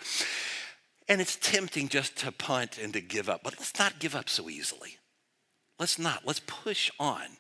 And 1.08 1.22
it's 1.22 1.36
tempting 1.36 1.90
just 1.90 2.18
to 2.22 2.32
punt 2.32 2.80
and 2.80 2.92
to 2.94 3.02
give 3.02 3.30
up, 3.30 3.42
but 3.44 3.54
let's 3.60 3.78
not 3.78 4.00
give 4.00 4.16
up 4.16 4.30
so 4.30 4.50
easily. 4.50 4.98
Let's 5.78 6.00
not. 6.00 6.26
Let's 6.26 6.42
push 6.48 6.90
on. 7.00 7.38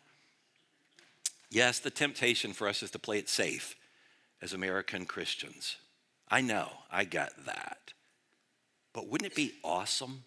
Yes, 1.53 1.77
the 1.77 1.91
temptation 1.91 2.51
for 2.51 2.67
us 2.67 2.81
is 2.81 2.89
to 2.91 3.00
play 3.00 3.19
it 3.19 3.29
safe 3.29 3.75
as 4.41 4.53
American 4.53 5.05
Christians. 5.05 5.75
I 6.27 6.41
know, 6.41 6.67
I 6.91 7.05
got 7.05 7.29
that. 7.45 7.93
But 8.91 9.07
wouldn't 9.07 9.31
it 9.31 9.36
be 9.36 9.53
awesome? 9.63 10.24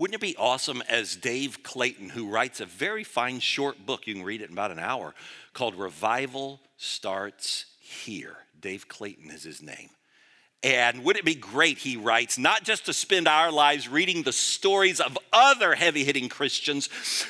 Wouldn't 0.00 0.16
it 0.16 0.20
be 0.20 0.34
awesome 0.36 0.82
as 0.88 1.14
Dave 1.14 1.62
Clayton, 1.62 2.08
who 2.08 2.28
writes 2.28 2.58
a 2.58 2.66
very 2.66 3.04
fine 3.04 3.38
short 3.38 3.86
book, 3.86 4.08
you 4.08 4.14
can 4.14 4.24
read 4.24 4.42
it 4.42 4.48
in 4.48 4.54
about 4.54 4.72
an 4.72 4.80
hour, 4.80 5.14
called 5.52 5.76
Revival 5.76 6.58
Starts 6.76 7.66
Here? 7.78 8.36
Dave 8.60 8.88
Clayton 8.88 9.30
is 9.30 9.44
his 9.44 9.62
name. 9.62 9.90
And 10.62 11.04
would 11.04 11.16
it 11.16 11.24
be 11.24 11.34
great, 11.34 11.78
he 11.78 11.96
writes, 11.96 12.38
not 12.38 12.64
just 12.64 12.86
to 12.86 12.92
spend 12.92 13.28
our 13.28 13.52
lives 13.52 13.88
reading 13.88 14.22
the 14.22 14.32
stories 14.32 15.00
of 15.00 15.16
other 15.32 15.74
heavy 15.74 16.02
hitting 16.02 16.28
Christians 16.28 16.88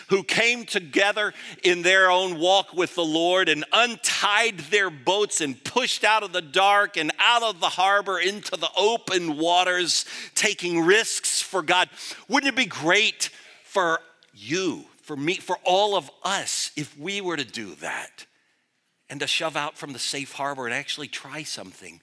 who 0.08 0.22
came 0.22 0.64
together 0.64 1.34
in 1.62 1.82
their 1.82 2.10
own 2.10 2.38
walk 2.38 2.72
with 2.72 2.94
the 2.94 3.04
Lord 3.04 3.48
and 3.48 3.64
untied 3.72 4.60
their 4.70 4.90
boats 4.90 5.40
and 5.40 5.62
pushed 5.64 6.04
out 6.04 6.22
of 6.22 6.32
the 6.32 6.40
dark 6.40 6.96
and 6.96 7.12
out 7.18 7.42
of 7.42 7.60
the 7.60 7.68
harbor 7.68 8.18
into 8.18 8.56
the 8.56 8.70
open 8.76 9.36
waters, 9.36 10.06
taking 10.34 10.80
risks 10.80 11.42
for 11.42 11.62
God. 11.62 11.90
Wouldn't 12.28 12.52
it 12.52 12.56
be 12.56 12.64
great 12.66 13.30
for 13.64 14.00
you, 14.32 14.86
for 15.02 15.16
me, 15.16 15.34
for 15.34 15.58
all 15.64 15.96
of 15.96 16.10
us 16.22 16.70
if 16.76 16.96
we 16.96 17.20
were 17.20 17.36
to 17.36 17.44
do 17.44 17.74
that 17.76 18.24
and 19.10 19.20
to 19.20 19.26
shove 19.26 19.56
out 19.56 19.76
from 19.76 19.92
the 19.92 19.98
safe 19.98 20.32
harbor 20.32 20.64
and 20.64 20.74
actually 20.74 21.08
try 21.08 21.42
something? 21.42 22.00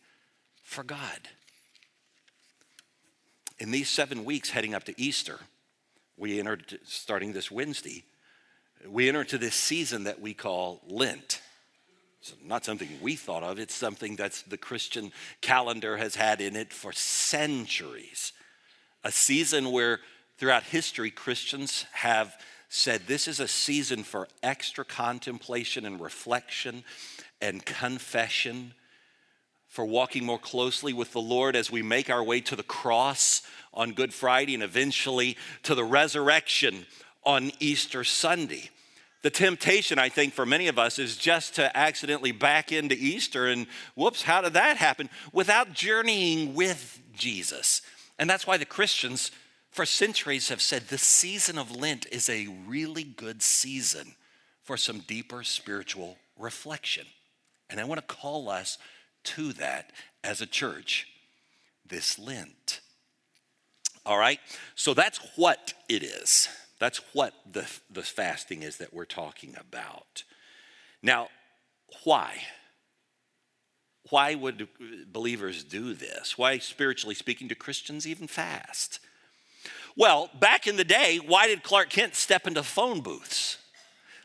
For 0.73 0.83
God. 0.83 1.29
In 3.59 3.71
these 3.71 3.89
seven 3.89 4.25
weeks 4.25 4.49
heading 4.49 4.73
up 4.73 4.83
to 4.85 5.01
Easter, 5.01 5.39
we 6.17 6.39
entered, 6.39 6.79
starting 6.83 7.31
this 7.31 7.51
Wednesday, 7.51 8.03
we 8.87 9.07
enter 9.07 9.21
into 9.21 9.37
this 9.37 9.55
season 9.55 10.03
that 10.05 10.19
we 10.19 10.33
call 10.33 10.81
Lent. 10.87 11.41
It's 12.19 12.33
not 12.43 12.65
something 12.65 12.89
we 13.01 13.15
thought 13.15 13.43
of, 13.43 13.59
it's 13.59 13.75
something 13.75 14.15
that 14.15 14.43
the 14.47 14.57
Christian 14.57 15.11
calendar 15.41 15.97
has 15.97 16.15
had 16.15 16.41
in 16.41 16.55
it 16.55 16.73
for 16.73 16.91
centuries. 16.91 18.33
A 19.03 19.11
season 19.11 19.71
where 19.71 19.99
throughout 20.37 20.63
history, 20.63 21.11
Christians 21.11 21.85
have 21.91 22.35
said 22.67 23.03
this 23.05 23.27
is 23.27 23.39
a 23.39 23.47
season 23.47 24.03
for 24.03 24.27
extra 24.41 24.83
contemplation 24.83 25.85
and 25.85 26.01
reflection 26.01 26.83
and 27.39 27.63
confession 27.63 28.73
for 29.73 29.83
walking 29.83 30.23
more 30.23 30.37
closely 30.37 30.93
with 30.93 31.13
the 31.13 31.19
Lord 31.19 31.55
as 31.55 31.71
we 31.71 31.81
make 31.81 32.07
our 32.07 32.23
way 32.23 32.39
to 32.41 32.55
the 32.55 32.61
cross 32.61 33.41
on 33.73 33.93
Good 33.93 34.13
Friday 34.13 34.53
and 34.53 34.61
eventually 34.61 35.35
to 35.63 35.73
the 35.73 35.83
resurrection 35.83 36.85
on 37.25 37.51
Easter 37.59 38.03
Sunday. 38.03 38.69
The 39.23 39.31
temptation, 39.31 39.97
I 39.97 40.09
think, 40.09 40.35
for 40.35 40.45
many 40.45 40.67
of 40.67 40.77
us 40.77 40.99
is 40.99 41.17
just 41.17 41.55
to 41.55 41.75
accidentally 41.75 42.31
back 42.31 42.71
into 42.71 42.93
Easter 42.95 43.47
and 43.47 43.65
whoops, 43.95 44.21
how 44.21 44.41
did 44.41 44.53
that 44.53 44.77
happen? 44.77 45.09
Without 45.31 45.73
journeying 45.73 46.53
with 46.53 47.01
Jesus. 47.11 47.81
And 48.19 48.29
that's 48.29 48.45
why 48.45 48.57
the 48.57 48.65
Christians 48.65 49.31
for 49.71 49.87
centuries 49.87 50.49
have 50.49 50.61
said 50.61 50.83
the 50.83 50.99
season 50.99 51.57
of 51.57 51.75
Lent 51.75 52.05
is 52.11 52.29
a 52.29 52.47
really 52.67 53.03
good 53.03 53.41
season 53.41 54.13
for 54.61 54.77
some 54.77 54.99
deeper 54.99 55.41
spiritual 55.41 56.19
reflection. 56.37 57.07
And 57.71 57.79
I 57.79 57.85
want 57.85 58.07
to 58.07 58.15
call 58.15 58.49
us 58.49 58.77
to 59.23 59.53
that 59.53 59.91
as 60.23 60.41
a 60.41 60.45
church 60.45 61.07
this 61.85 62.17
Lent. 62.17 62.81
All 64.05 64.17
right? 64.17 64.39
So 64.75 64.93
that's 64.93 65.19
what 65.35 65.73
it 65.87 66.03
is. 66.03 66.49
That's 66.79 66.99
what 67.13 67.33
the, 67.49 67.69
the 67.89 68.01
fasting 68.01 68.63
is 68.63 68.77
that 68.77 68.93
we're 68.93 69.05
talking 69.05 69.55
about. 69.59 70.23
Now, 71.01 71.29
why? 72.03 72.39
Why 74.09 74.35
would 74.35 74.67
believers 75.11 75.63
do 75.63 75.93
this? 75.93 76.37
Why, 76.37 76.57
spiritually 76.57 77.15
speaking, 77.15 77.47
do 77.47 77.55
Christians 77.55 78.05
even 78.05 78.27
fast? 78.27 78.99
Well, 79.95 80.29
back 80.39 80.67
in 80.67 80.75
the 80.75 80.83
day, 80.83 81.19
why 81.25 81.47
did 81.47 81.63
Clark 81.63 81.89
Kent 81.89 82.15
step 82.15 82.47
into 82.47 82.63
phone 82.63 83.01
booths? 83.01 83.57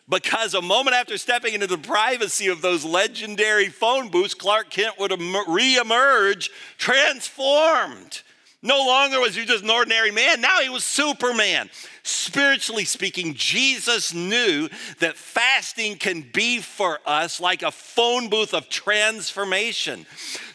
Because 0.08 0.54
a 0.54 0.62
moment 0.62 0.96
after 0.96 1.18
stepping 1.18 1.54
into 1.54 1.66
the 1.66 1.78
privacy 1.78 2.48
of 2.48 2.62
those 2.62 2.84
legendary 2.84 3.68
phone 3.68 4.08
booths, 4.08 4.34
Clark 4.34 4.70
Kent 4.70 4.98
would 4.98 5.10
reemerge 5.10 6.48
transformed. 6.78 8.22
No 8.60 8.78
longer 8.78 9.20
was 9.20 9.36
he 9.36 9.44
just 9.44 9.62
an 9.62 9.70
ordinary 9.70 10.10
man, 10.10 10.40
now 10.40 10.58
he 10.60 10.68
was 10.68 10.84
Superman. 10.84 11.70
Spiritually 12.02 12.84
speaking, 12.84 13.34
Jesus 13.34 14.12
knew 14.12 14.68
that 14.98 15.16
fasting 15.16 15.96
can 15.96 16.22
be 16.32 16.58
for 16.60 16.98
us 17.06 17.38
like 17.38 17.62
a 17.62 17.70
phone 17.70 18.28
booth 18.28 18.54
of 18.54 18.68
transformation 18.68 20.06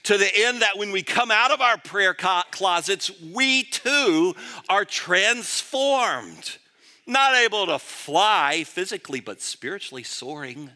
to 0.03 0.17
the 0.17 0.29
end 0.35 0.63
that 0.63 0.77
when 0.77 0.91
we 0.91 1.01
come 1.01 1.31
out 1.31 1.51
of 1.51 1.61
our 1.61 1.77
prayer 1.77 2.13
closets, 2.13 3.09
we 3.21 3.63
too 3.63 4.35
are 4.67 4.83
transformed 4.83 6.57
not 7.05 7.35
able 7.35 7.65
to 7.67 7.79
fly 7.79 8.63
physically, 8.63 9.19
but 9.19 9.41
spiritually 9.41 10.03
soaring. 10.03 10.71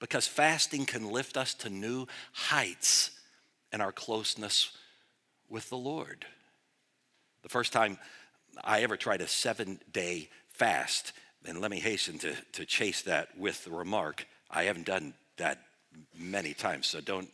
Because 0.00 0.26
fasting 0.26 0.84
can 0.86 1.10
lift 1.10 1.36
us 1.36 1.54
to 1.54 1.70
new 1.70 2.06
heights 2.32 3.12
in 3.72 3.80
our 3.80 3.92
closeness 3.92 4.76
with 5.48 5.68
the 5.68 5.76
Lord. 5.76 6.26
The 7.42 7.48
first 7.48 7.72
time 7.72 7.98
I 8.62 8.82
ever 8.82 8.96
tried 8.96 9.20
a 9.20 9.28
seven 9.28 9.80
day 9.92 10.28
fast, 10.48 11.12
and 11.44 11.60
let 11.60 11.70
me 11.70 11.80
hasten 11.80 12.18
to, 12.20 12.34
to 12.52 12.64
chase 12.64 13.02
that 13.02 13.36
with 13.38 13.64
the 13.64 13.70
remark 13.70 14.26
I 14.52 14.64
haven't 14.64 14.86
done 14.86 15.14
that 15.38 15.58
many 16.14 16.52
times, 16.52 16.86
so 16.86 17.00
don't 17.00 17.30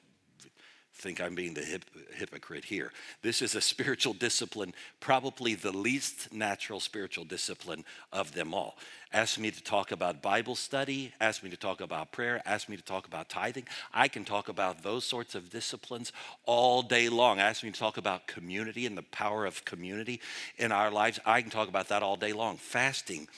think 0.98 1.20
I'm 1.20 1.34
being 1.34 1.54
the 1.54 1.62
hip, 1.62 1.84
hypocrite 2.14 2.64
here. 2.64 2.92
This 3.22 3.40
is 3.40 3.54
a 3.54 3.60
spiritual 3.60 4.14
discipline, 4.14 4.74
probably 4.98 5.54
the 5.54 5.70
least 5.70 6.32
natural 6.32 6.80
spiritual 6.80 7.24
discipline 7.24 7.84
of 8.12 8.32
them 8.32 8.52
all. 8.52 8.76
Ask 9.12 9.38
me 9.38 9.50
to 9.50 9.62
talk 9.62 9.92
about 9.92 10.22
Bible 10.22 10.56
study, 10.56 11.12
ask 11.20 11.42
me 11.42 11.50
to 11.50 11.56
talk 11.56 11.80
about 11.80 12.10
prayer, 12.12 12.42
ask 12.44 12.68
me 12.68 12.76
to 12.76 12.82
talk 12.82 13.06
about 13.06 13.28
tithing. 13.28 13.66
I 13.94 14.08
can 14.08 14.24
talk 14.24 14.48
about 14.48 14.82
those 14.82 15.04
sorts 15.04 15.34
of 15.34 15.50
disciplines 15.50 16.12
all 16.44 16.82
day 16.82 17.08
long. 17.08 17.38
Ask 17.38 17.62
me 17.62 17.70
to 17.70 17.78
talk 17.78 17.96
about 17.96 18.26
community 18.26 18.84
and 18.84 18.98
the 18.98 19.02
power 19.02 19.46
of 19.46 19.64
community 19.64 20.20
in 20.58 20.72
our 20.72 20.90
lives. 20.90 21.20
I 21.24 21.42
can 21.42 21.50
talk 21.50 21.68
about 21.68 21.88
that 21.88 22.02
all 22.02 22.16
day 22.16 22.32
long. 22.32 22.56
Fasting 22.56 23.28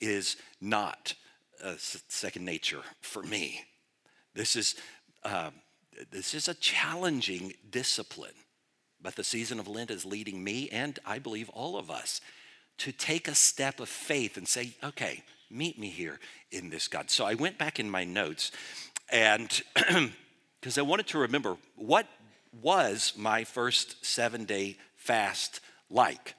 is 0.00 0.36
not 0.60 1.14
second 2.08 2.46
nature 2.46 2.82
for 3.02 3.22
me. 3.22 3.60
This 4.34 4.56
is. 4.56 4.74
Uh, 5.22 5.50
this 6.10 6.34
is 6.34 6.48
a 6.48 6.54
challenging 6.54 7.52
discipline, 7.70 8.34
but 9.00 9.16
the 9.16 9.24
season 9.24 9.58
of 9.58 9.68
Lent 9.68 9.90
is 9.90 10.04
leading 10.04 10.42
me 10.42 10.68
and 10.70 10.98
I 11.04 11.18
believe 11.18 11.48
all 11.50 11.76
of 11.76 11.90
us 11.90 12.20
to 12.78 12.92
take 12.92 13.28
a 13.28 13.34
step 13.34 13.80
of 13.80 13.88
faith 13.88 14.36
and 14.36 14.48
say, 14.48 14.74
okay, 14.82 15.22
meet 15.50 15.78
me 15.78 15.88
here 15.88 16.18
in 16.50 16.70
this 16.70 16.88
God. 16.88 17.10
So 17.10 17.24
I 17.24 17.34
went 17.34 17.58
back 17.58 17.78
in 17.78 17.90
my 17.90 18.04
notes 18.04 18.52
and 19.10 19.62
because 20.60 20.78
I 20.78 20.82
wanted 20.82 21.06
to 21.08 21.18
remember 21.18 21.56
what 21.76 22.06
was 22.62 23.12
my 23.16 23.44
first 23.44 24.04
seven 24.04 24.44
day 24.44 24.76
fast 24.96 25.60
like. 25.88 26.34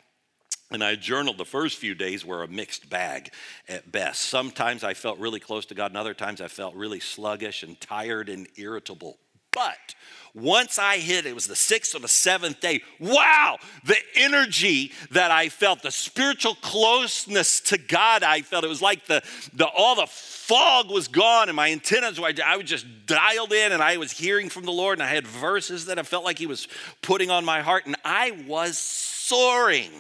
And 0.72 0.84
I 0.84 0.96
journaled 0.96 1.38
the 1.38 1.46
first 1.46 1.78
few 1.78 1.94
days 1.94 2.26
were 2.26 2.44
a 2.44 2.48
mixed 2.48 2.90
bag 2.90 3.32
at 3.68 3.92
best. 3.92 4.22
Sometimes 4.22 4.86
I 4.86 4.94
felt 4.94 5.20
really 5.20 5.42
close 5.42 5.66
to 5.66 5.76
God, 5.76 5.92
and 5.92 5.98
other 5.98 6.14
times 6.14 6.40
I 6.40 6.48
felt 6.48 6.76
really 6.76 7.02
sluggish 7.02 7.62
and 7.62 7.80
tired 7.82 8.30
and 8.30 8.48
irritable. 8.56 9.18
But 9.54 9.96
once 10.34 10.80
I 10.80 10.98
hit, 10.98 11.26
it 11.26 11.36
was 11.36 11.48
the 11.48 11.56
sixth 11.56 11.94
or 11.94 12.00
the 12.00 12.08
seventh 12.08 12.62
day. 12.62 12.82
Wow, 13.00 13.58
the 13.84 13.98
energy 14.16 14.94
that 15.12 15.30
I 15.30 15.50
felt, 15.50 15.82
the 15.82 15.92
spiritual 15.92 16.56
closeness 16.56 17.60
to 17.62 17.78
God 17.78 18.24
I 18.24 18.42
felt. 18.42 18.64
It 18.64 18.70
was 18.70 18.82
like 18.82 19.08
the, 19.08 19.22
the 19.54 19.68
all 19.68 19.96
the 19.96 20.08
fog 20.08 20.90
was 20.90 21.10
gone 21.10 21.50
and 21.50 21.56
my 21.56 21.72
antennas 21.72 22.20
were, 22.20 22.32
I 22.46 22.56
was 22.56 22.66
just 22.66 22.86
dialed 23.06 23.52
in 23.52 23.74
and 23.74 23.84
I 23.84 23.98
was 23.98 24.12
hearing 24.12 24.48
from 24.48 24.64
the 24.64 24.72
Lord 24.72 25.00
and 25.00 25.04
I 25.04 25.14
had 25.14 25.28
verses 25.28 25.88
that 25.88 26.00
I 26.00 26.04
felt 26.04 26.24
like 26.24 26.40
He 26.40 26.48
was 26.48 26.70
putting 27.02 27.30
on 27.30 27.44
my 27.44 27.62
heart 27.62 27.86
and 27.86 27.98
I 28.06 28.32
was 28.48 28.78
soaring. 28.78 29.92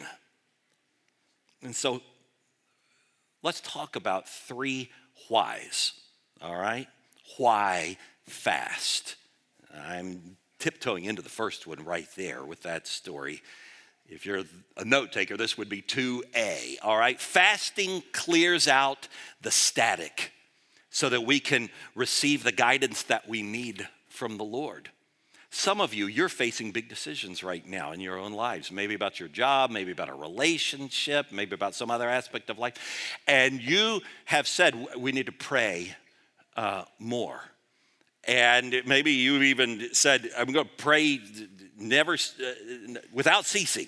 And 1.62 1.76
so 1.76 2.02
let's 3.44 3.60
talk 3.60 3.98
about 3.98 4.30
three 4.30 4.90
whys, 5.30 5.92
all 6.42 6.56
right? 6.56 6.88
Why 7.38 7.98
fast. 8.26 9.16
I'm 9.76 10.38
tiptoeing 10.60 11.06
into 11.06 11.22
the 11.22 11.30
first 11.30 11.68
one 11.68 11.84
right 11.84 12.08
there 12.16 12.44
with 12.44 12.64
that 12.64 12.88
story. 12.88 13.42
If 14.08 14.26
you're 14.26 14.44
a 14.78 14.86
note 14.86 15.12
taker, 15.12 15.38
this 15.38 15.58
would 15.58 15.70
be 15.70 15.82
2A. 15.82 16.78
All 16.84 16.98
right, 16.98 17.20
fasting 17.20 18.04
clears 18.12 18.68
out 18.68 19.08
the 19.42 19.52
static 19.52 20.34
so 20.90 21.10
that 21.10 21.22
we 21.22 21.40
can 21.40 21.70
receive 21.96 22.44
the 22.44 22.52
guidance 22.52 23.04
that 23.04 23.28
we 23.28 23.42
need 23.42 23.88
from 24.10 24.38
the 24.38 24.44
Lord. 24.44 24.90
Some 25.50 25.82
of 25.82 25.94
you, 25.94 26.08
you're 26.08 26.30
facing 26.30 26.72
big 26.72 26.88
decisions 26.88 27.44
right 27.44 27.66
now 27.66 27.92
in 27.92 28.00
your 28.00 28.18
own 28.18 28.32
lives, 28.32 28.72
maybe 28.72 28.94
about 28.94 29.20
your 29.20 29.28
job, 29.28 29.70
maybe 29.70 29.92
about 29.92 30.08
a 30.08 30.14
relationship, 30.14 31.28
maybe 31.32 31.54
about 31.54 31.76
some 31.76 31.92
other 31.92 32.08
aspect 32.08 32.50
of 32.50 32.58
life. 32.58 32.76
And 33.28 33.62
you 33.62 34.02
have 34.26 34.48
said, 34.48 34.88
we 34.98 35.12
need 35.12 35.26
to 35.26 35.34
pray 35.34 35.96
uh, 36.56 36.84
more. 37.00 37.42
And 38.28 38.84
maybe 38.86 39.12
you 39.12 39.42
even 39.42 39.94
said, 39.94 40.30
I'm 40.38 40.52
going 40.52 40.66
to 40.66 40.72
pray 40.78 41.20
never 41.78 42.14
uh, 42.14 43.00
without 43.12 43.46
ceasing 43.46 43.88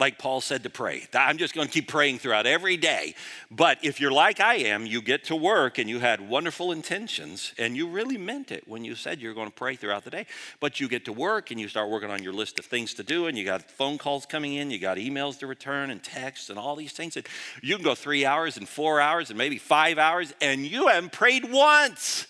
like 0.00 0.18
Paul 0.18 0.40
said 0.40 0.62
to 0.62 0.70
pray. 0.70 1.06
I'm 1.12 1.36
just 1.36 1.54
going 1.54 1.66
to 1.66 1.72
keep 1.72 1.86
praying 1.86 2.20
throughout 2.20 2.46
every 2.46 2.78
day. 2.78 3.14
But 3.50 3.78
if 3.82 4.00
you're 4.00 4.10
like 4.10 4.40
I 4.40 4.54
am, 4.54 4.86
you 4.86 5.02
get 5.02 5.24
to 5.24 5.36
work 5.36 5.78
and 5.78 5.90
you 5.90 6.00
had 6.00 6.26
wonderful 6.26 6.72
intentions 6.72 7.52
and 7.58 7.76
you 7.76 7.86
really 7.86 8.16
meant 8.16 8.50
it 8.50 8.66
when 8.66 8.82
you 8.82 8.94
said 8.94 9.20
you're 9.20 9.34
going 9.34 9.48
to 9.48 9.54
pray 9.54 9.76
throughout 9.76 10.04
the 10.04 10.10
day. 10.10 10.26
But 10.58 10.80
you 10.80 10.88
get 10.88 11.04
to 11.04 11.12
work 11.12 11.50
and 11.50 11.60
you 11.60 11.68
start 11.68 11.90
working 11.90 12.10
on 12.10 12.22
your 12.22 12.32
list 12.32 12.58
of 12.58 12.64
things 12.64 12.94
to 12.94 13.02
do 13.02 13.26
and 13.26 13.36
you 13.36 13.44
got 13.44 13.70
phone 13.70 13.98
calls 13.98 14.24
coming 14.24 14.54
in, 14.54 14.70
you 14.70 14.78
got 14.78 14.96
emails 14.96 15.38
to 15.40 15.46
return 15.46 15.90
and 15.90 16.02
texts 16.02 16.48
and 16.48 16.58
all 16.58 16.74
these 16.76 16.92
things. 16.92 17.16
And 17.16 17.26
you 17.62 17.74
can 17.76 17.84
go 17.84 17.94
three 17.94 18.24
hours 18.24 18.56
and 18.56 18.66
four 18.66 19.00
hours 19.00 19.28
and 19.28 19.36
maybe 19.36 19.58
five 19.58 19.98
hours 19.98 20.32
and 20.40 20.66
you 20.66 20.88
haven't 20.88 21.12
prayed 21.12 21.52
once. 21.52 22.26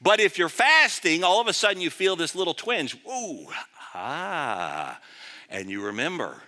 But 0.00 0.20
if 0.20 0.38
you're 0.38 0.48
fasting, 0.48 1.24
all 1.24 1.40
of 1.40 1.48
a 1.48 1.52
sudden 1.52 1.82
you 1.82 1.90
feel 1.90 2.16
this 2.16 2.34
little 2.34 2.54
twinge. 2.54 2.96
Ooh, 3.08 3.46
ah. 3.94 5.00
And 5.48 5.70
you 5.70 5.84
remember 5.84 6.42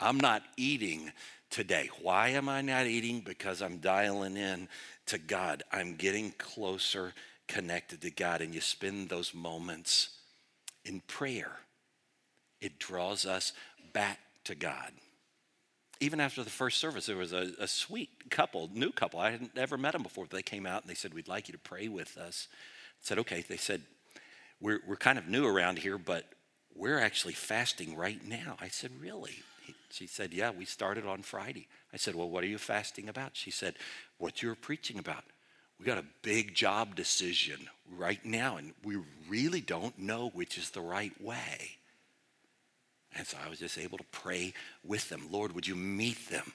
I'm 0.00 0.18
not 0.18 0.42
eating 0.56 1.12
today. 1.50 1.88
Why 2.02 2.30
am 2.30 2.48
I 2.48 2.62
not 2.62 2.86
eating? 2.86 3.20
Because 3.20 3.62
I'm 3.62 3.78
dialing 3.78 4.36
in 4.36 4.68
to 5.06 5.18
God. 5.18 5.62
I'm 5.72 5.94
getting 5.94 6.32
closer 6.32 7.14
connected 7.46 8.00
to 8.02 8.10
God. 8.10 8.40
And 8.40 8.54
you 8.54 8.60
spend 8.60 9.08
those 9.08 9.34
moments 9.34 10.10
in 10.84 11.00
prayer, 11.00 11.52
it 12.60 12.78
draws 12.78 13.24
us 13.24 13.52
back 13.92 14.18
to 14.44 14.54
God. 14.54 14.92
Even 16.00 16.20
after 16.20 16.42
the 16.42 16.50
first 16.50 16.78
service, 16.78 17.06
there 17.06 17.16
was 17.16 17.32
a, 17.32 17.52
a 17.58 17.68
sweet 17.68 18.30
couple, 18.30 18.68
new 18.72 18.90
couple. 18.90 19.20
I 19.20 19.30
hadn't 19.30 19.56
ever 19.56 19.78
met 19.78 19.92
them 19.92 20.02
before. 20.02 20.26
They 20.26 20.42
came 20.42 20.66
out 20.66 20.82
and 20.82 20.90
they 20.90 20.94
said, 20.94 21.14
We'd 21.14 21.28
like 21.28 21.48
you 21.48 21.52
to 21.52 21.58
pray 21.58 21.88
with 21.88 22.16
us. 22.18 22.48
I 22.52 23.02
said, 23.02 23.18
Okay. 23.18 23.44
They 23.48 23.56
said, 23.56 23.82
we're, 24.60 24.80
we're 24.86 24.96
kind 24.96 25.18
of 25.18 25.28
new 25.28 25.46
around 25.46 25.78
here, 25.78 25.98
but 25.98 26.24
we're 26.74 26.98
actually 26.98 27.34
fasting 27.34 27.96
right 27.96 28.26
now. 28.26 28.56
I 28.60 28.68
said, 28.68 28.90
Really? 29.00 29.42
She 29.90 30.06
said, 30.06 30.32
Yeah, 30.32 30.50
we 30.50 30.64
started 30.64 31.06
on 31.06 31.22
Friday. 31.22 31.68
I 31.92 31.96
said, 31.96 32.14
Well, 32.14 32.28
what 32.28 32.42
are 32.42 32.48
you 32.48 32.58
fasting 32.58 33.08
about? 33.08 33.30
She 33.34 33.50
said, 33.50 33.74
What 34.18 34.42
you're 34.42 34.54
preaching 34.54 34.98
about. 34.98 35.24
We 35.78 35.86
got 35.86 35.98
a 35.98 36.04
big 36.22 36.54
job 36.54 36.94
decision 36.94 37.68
right 37.96 38.24
now, 38.24 38.56
and 38.56 38.72
we 38.84 38.98
really 39.28 39.60
don't 39.60 39.98
know 39.98 40.30
which 40.30 40.56
is 40.56 40.70
the 40.70 40.80
right 40.80 41.12
way. 41.20 41.76
And 43.16 43.26
so 43.26 43.36
I 43.44 43.48
was 43.48 43.58
just 43.58 43.78
able 43.78 43.98
to 43.98 44.04
pray 44.10 44.54
with 44.82 45.08
them. 45.08 45.28
Lord, 45.30 45.54
would 45.54 45.66
you 45.66 45.76
meet 45.76 46.28
them 46.28 46.52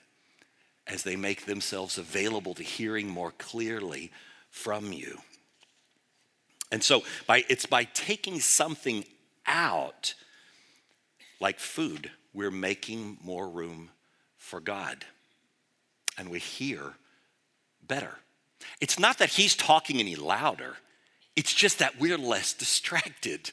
as 0.88 1.04
they 1.04 1.16
make 1.16 1.46
themselves 1.46 1.98
available 1.98 2.54
to 2.56 2.63
hearing 2.63 3.08
more 3.08 3.32
clearly 3.32 4.12
from 4.50 4.92
you? 4.92 5.20
And 6.72 6.84
so 6.84 7.04
by, 7.25 7.46
it's 7.50 7.66
by 7.66 7.86
taking 7.86 8.39
something 8.39 9.06
out, 9.46 10.14
like 11.40 11.60
food, 11.60 12.12
we're 12.33 12.51
making 12.51 13.18
more 13.24 13.50
room 13.50 13.90
for 14.38 14.60
God. 14.60 15.05
And 16.18 16.29
we 16.29 16.40
hear 16.40 16.94
better. 17.88 18.16
It's 18.81 19.00
not 19.00 19.18
that 19.20 19.29
he's 19.29 19.55
talking 19.55 20.00
any 20.00 20.16
louder, 20.16 20.75
it's 21.36 21.53
just 21.53 21.79
that 21.79 22.00
we're 22.00 22.18
less 22.18 22.53
distracted. 22.53 23.51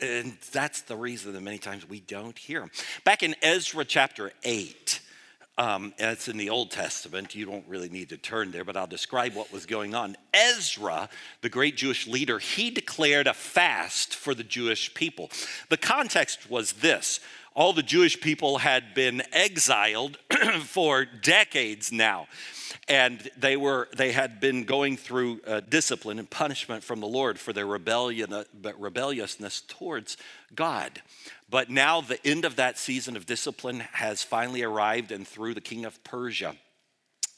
And 0.00 0.36
that's 0.52 0.82
the 0.82 0.96
reason 0.96 1.32
that 1.32 1.42
many 1.42 1.58
times 1.58 1.88
we 1.88 2.00
don't 2.00 2.38
hear 2.38 2.60
them. 2.60 2.70
Back 3.04 3.22
in 3.22 3.34
Ezra 3.42 3.84
chapter 3.84 4.32
8, 4.44 5.00
um, 5.58 5.92
it's 5.98 6.28
in 6.28 6.38
the 6.38 6.48
Old 6.48 6.70
Testament. 6.70 7.34
You 7.34 7.44
don't 7.44 7.66
really 7.68 7.90
need 7.90 8.08
to 8.10 8.16
turn 8.16 8.50
there, 8.50 8.64
but 8.64 8.78
I'll 8.78 8.86
describe 8.86 9.34
what 9.34 9.52
was 9.52 9.66
going 9.66 9.94
on. 9.94 10.16
Ezra, 10.32 11.10
the 11.42 11.50
great 11.50 11.76
Jewish 11.76 12.06
leader, 12.06 12.38
he 12.38 12.70
declared 12.70 13.26
a 13.26 13.34
fast 13.34 14.14
for 14.14 14.34
the 14.34 14.42
Jewish 14.42 14.94
people. 14.94 15.30
The 15.68 15.76
context 15.76 16.48
was 16.48 16.72
this 16.72 17.20
all 17.54 17.72
the 17.72 17.82
Jewish 17.82 18.20
people 18.20 18.58
had 18.58 18.94
been 18.94 19.22
exiled 19.32 20.18
for 20.62 21.04
decades 21.04 21.90
now. 21.90 22.28
And 22.88 23.30
they, 23.36 23.56
were, 23.56 23.88
they 23.96 24.12
had 24.12 24.40
been 24.40 24.64
going 24.64 24.96
through 24.96 25.40
uh, 25.46 25.60
discipline 25.60 26.18
and 26.18 26.28
punishment 26.28 26.82
from 26.82 27.00
the 27.00 27.06
Lord 27.06 27.38
for 27.38 27.52
their 27.52 27.66
rebellion, 27.66 28.32
uh, 28.32 28.44
rebelliousness 28.78 29.62
towards 29.66 30.16
God. 30.54 31.02
But 31.48 31.70
now 31.70 32.00
the 32.00 32.24
end 32.26 32.44
of 32.44 32.56
that 32.56 32.78
season 32.78 33.16
of 33.16 33.26
discipline 33.26 33.80
has 33.92 34.22
finally 34.22 34.62
arrived, 34.62 35.12
and 35.12 35.26
through 35.26 35.54
the 35.54 35.60
king 35.60 35.84
of 35.84 36.02
Persia, 36.04 36.54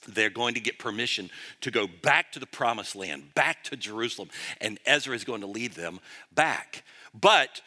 they're 0.07 0.31
going 0.31 0.55
to 0.55 0.61
get 0.61 0.79
permission 0.79 1.31
to 1.61 1.71
go 1.71 1.87
back 1.87 2.33
to 2.33 2.39
the 2.39 2.47
promised 2.47 2.97
land, 2.97 3.35
back 3.35 3.65
to 3.65 3.77
Jerusalem, 3.77 4.29
and 4.61 4.79
Ezra 4.85 5.15
is 5.15 5.25
going 5.25 5.41
to 5.41 5.47
lead 5.47 5.73
them 5.73 6.01
back. 6.35 6.83
But 7.19 7.61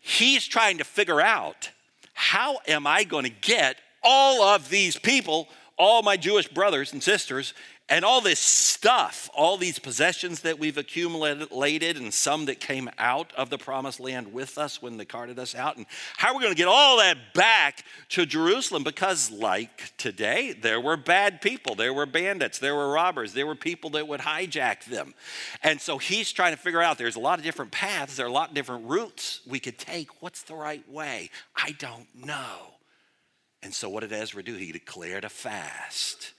he's 0.00 0.46
trying 0.46 0.78
to 0.78 0.84
figure 0.84 1.20
out 1.20 1.70
how 2.14 2.58
am 2.66 2.86
I 2.86 3.04
going 3.04 3.24
to 3.24 3.30
get 3.30 3.76
all 4.02 4.42
of 4.42 4.70
these 4.70 4.96
people, 4.96 5.48
all 5.76 6.02
my 6.02 6.16
Jewish 6.16 6.48
brothers 6.48 6.92
and 6.92 7.02
sisters, 7.02 7.52
and 7.90 8.02
all 8.02 8.22
this 8.22 8.40
stuff, 8.40 9.28
all 9.34 9.58
these 9.58 9.78
possessions 9.78 10.40
that 10.40 10.58
we've 10.58 10.78
accumulated, 10.78 11.98
and 11.98 12.14
some 12.14 12.46
that 12.46 12.58
came 12.58 12.88
out 12.96 13.30
of 13.34 13.50
the 13.50 13.58
promised 13.58 14.00
land 14.00 14.32
with 14.32 14.56
us 14.56 14.80
when 14.80 14.96
they 14.96 15.04
carted 15.04 15.38
us 15.38 15.54
out, 15.54 15.76
and 15.76 15.84
how 16.16 16.28
are 16.28 16.34
we 16.34 16.40
going 16.40 16.54
to 16.54 16.56
get 16.56 16.66
all 16.66 16.96
that 16.96 17.34
back 17.34 17.84
to 18.08 18.24
Jerusalem? 18.24 18.84
Because, 18.84 19.30
like 19.30 19.92
today, 19.98 20.54
there 20.54 20.80
were 20.80 20.96
bad 20.96 21.42
people, 21.42 21.74
there 21.74 21.92
were 21.92 22.06
bandits, 22.06 22.58
there 22.58 22.74
were 22.74 22.90
robbers, 22.90 23.34
there 23.34 23.46
were 23.46 23.54
people 23.54 23.90
that 23.90 24.08
would 24.08 24.20
hijack 24.20 24.84
them. 24.86 25.12
And 25.62 25.78
so 25.78 25.98
he's 25.98 26.32
trying 26.32 26.54
to 26.54 26.58
figure 26.58 26.80
out 26.80 26.96
there's 26.96 27.16
a 27.16 27.20
lot 27.20 27.38
of 27.38 27.44
different 27.44 27.70
paths, 27.70 28.16
there 28.16 28.24
are 28.24 28.30
a 28.30 28.32
lot 28.32 28.48
of 28.48 28.54
different 28.54 28.86
routes 28.86 29.40
we 29.46 29.60
could 29.60 29.78
take. 29.78 30.22
What's 30.22 30.42
the 30.42 30.54
right 30.54 30.88
way? 30.90 31.28
I 31.54 31.72
don't 31.72 32.08
know. 32.14 32.72
And 33.62 33.74
so, 33.74 33.90
what 33.90 34.00
did 34.00 34.12
Ezra 34.12 34.42
do? 34.42 34.54
He 34.54 34.72
declared 34.72 35.24
a 35.24 35.28
fast 35.28 36.32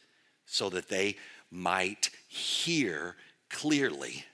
so 0.46 0.70
that 0.70 0.90
they 0.90 1.18
might 1.56 2.10
hear 2.28 3.16
clearly 3.50 4.26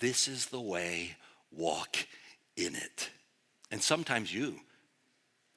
this 0.00 0.28
is 0.28 0.46
the 0.46 0.60
way, 0.60 1.16
walk 1.50 1.96
in 2.56 2.74
it. 2.74 3.10
And 3.70 3.82
sometimes 3.82 4.32
you 4.32 4.56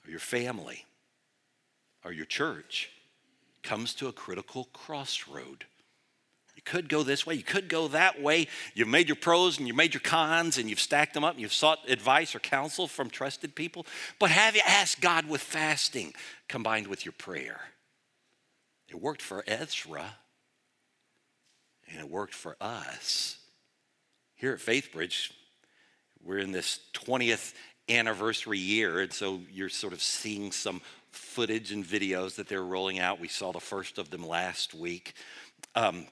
or 0.05 0.12
your 0.12 0.19
family 0.19 0.86
or 2.03 2.12
your 2.12 2.25
church 2.25 2.89
comes 3.63 3.93
to 3.95 4.07
a 4.07 4.13
critical 4.13 4.69
crossroad. 4.73 5.65
You 6.55 6.62
could 6.63 6.89
go 6.89 7.03
this 7.03 7.25
way, 7.25 7.36
you 7.36 7.43
could 7.43 7.69
go 7.69 7.89
that 7.89 8.21
way. 8.21 8.47
You've 8.73 8.88
made 8.88 9.10
your 9.10 9.15
pros 9.15 9.57
and 9.57 9.67
you've 9.67 9.77
made 9.77 9.93
your 9.93 10.01
cons 10.01 10.57
and 10.57 10.69
you've 10.69 10.79
stacked 10.79 11.13
them 11.13 11.23
up 11.23 11.33
and 11.33 11.41
you've 11.41 11.53
sought 11.53 11.79
advice 11.88 12.33
or 12.33 12.39
counsel 12.39 12.88
from 12.88 13.10
trusted 13.10 13.53
people. 13.55 13.86
But 14.19 14.31
have 14.31 14.55
you 14.55 14.62
asked 14.65 15.01
God 15.01 15.27
with 15.27 15.41
fasting 15.41 16.13
combined 16.47 16.88
with 16.88 17.05
your 17.05 17.13
prayer? 17.13 17.60
It 18.89 18.99
worked 18.99 19.21
for 19.21 19.43
Ezra 19.45 20.15
and 21.89 22.00
it 22.00 22.10
worked 22.10 22.34
for 22.34 22.56
us. 22.62 23.38
Here 24.36 24.54
at 24.54 24.60
FaithBridge, 24.60 25.32
we're 26.23 26.39
in 26.39 26.52
this 26.52 26.80
20th 26.93 27.54
anniversary 27.89 28.60
year, 28.60 29.00
and 29.00 29.13
so 29.13 29.41
you're 29.52 29.69
sort 29.69 29.93
of 29.93 30.02
seeing 30.02 30.52
some 30.52 30.82
footage 31.12 31.71
and 31.71 31.86
videos 31.86 32.36
that 32.36 32.47
they're 32.47 32.63
rolling 32.63 33.00
out. 33.00 33.19
We 33.19 33.28
saw 33.28 33.52
the 33.52 33.60
first 33.60 33.97
of 33.97 34.10
them 34.10 34.28
last 34.28 34.73
week. 34.73 35.13
Um, 35.76 36.06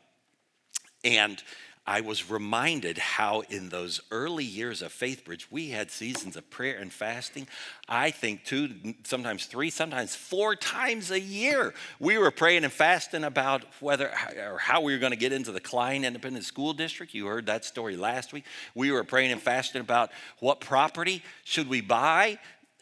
and 1.03 1.41
I 1.87 2.01
was 2.01 2.31
reminded 2.31 2.97
how, 2.97 3.41
in 3.41 3.69
those 3.69 4.01
early 4.09 4.43
years 4.43 4.81
of 4.81 4.91
FaithBridge, 4.91 5.45
we 5.51 5.69
had 5.69 5.91
seasons 5.91 6.35
of 6.35 6.49
prayer 6.49 6.77
and 6.77 6.91
fasting. 6.91 7.47
I 7.87 8.09
think 8.09 8.43
two, 8.43 8.71
sometimes 9.03 9.45
three, 9.45 9.69
sometimes 9.69 10.15
four 10.15 10.55
times 10.55 11.11
a 11.11 11.19
year. 11.19 11.75
We 11.99 12.17
were 12.17 12.31
praying 12.31 12.63
and 12.63 12.73
fasting 12.73 13.23
about 13.23 13.65
whether 13.81 14.11
or 14.35 14.57
how 14.57 14.81
we 14.81 14.93
were 14.93 14.99
going 14.99 15.11
to 15.11 15.17
get 15.17 15.31
into 15.31 15.51
the 15.51 15.59
Klein 15.59 16.03
Independent 16.03 16.45
School 16.45 16.73
District. 16.73 17.13
You 17.13 17.27
heard 17.27 17.45
that 17.45 17.63
story 17.63 17.95
last 17.95 18.33
week. 18.33 18.45
We 18.73 18.91
were 18.91 19.03
praying 19.03 19.31
and 19.31 19.41
fasting 19.41 19.81
about 19.81 20.09
what 20.39 20.61
property 20.61 21.21
should 21.43 21.69
we 21.69 21.81
buy 21.81 22.39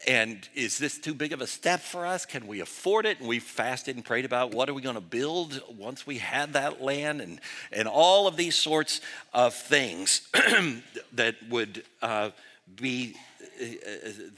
and 0.07 0.47
is 0.53 0.77
this 0.77 0.97
too 0.97 1.13
big 1.13 1.33
of 1.33 1.41
a 1.41 1.47
step 1.47 1.79
for 1.79 2.05
us? 2.05 2.25
Can 2.25 2.47
we 2.47 2.59
afford 2.59 3.05
it? 3.05 3.19
And 3.19 3.27
we 3.27 3.39
fasted 3.39 3.95
and 3.95 4.03
prayed 4.03 4.25
about 4.25 4.53
what 4.53 4.69
are 4.69 4.73
we 4.73 4.81
going 4.81 4.95
to 4.95 5.01
build 5.01 5.61
once 5.77 6.05
we 6.05 6.17
had 6.17 6.53
that 6.53 6.81
land 6.81 7.21
and, 7.21 7.39
and 7.71 7.87
all 7.87 8.27
of 8.27 8.35
these 8.35 8.55
sorts 8.55 9.01
of 9.33 9.53
things 9.53 10.27
that 11.13 11.35
would 11.49 11.83
uh, 12.01 12.31
be 12.75 13.15
uh, 13.61 13.65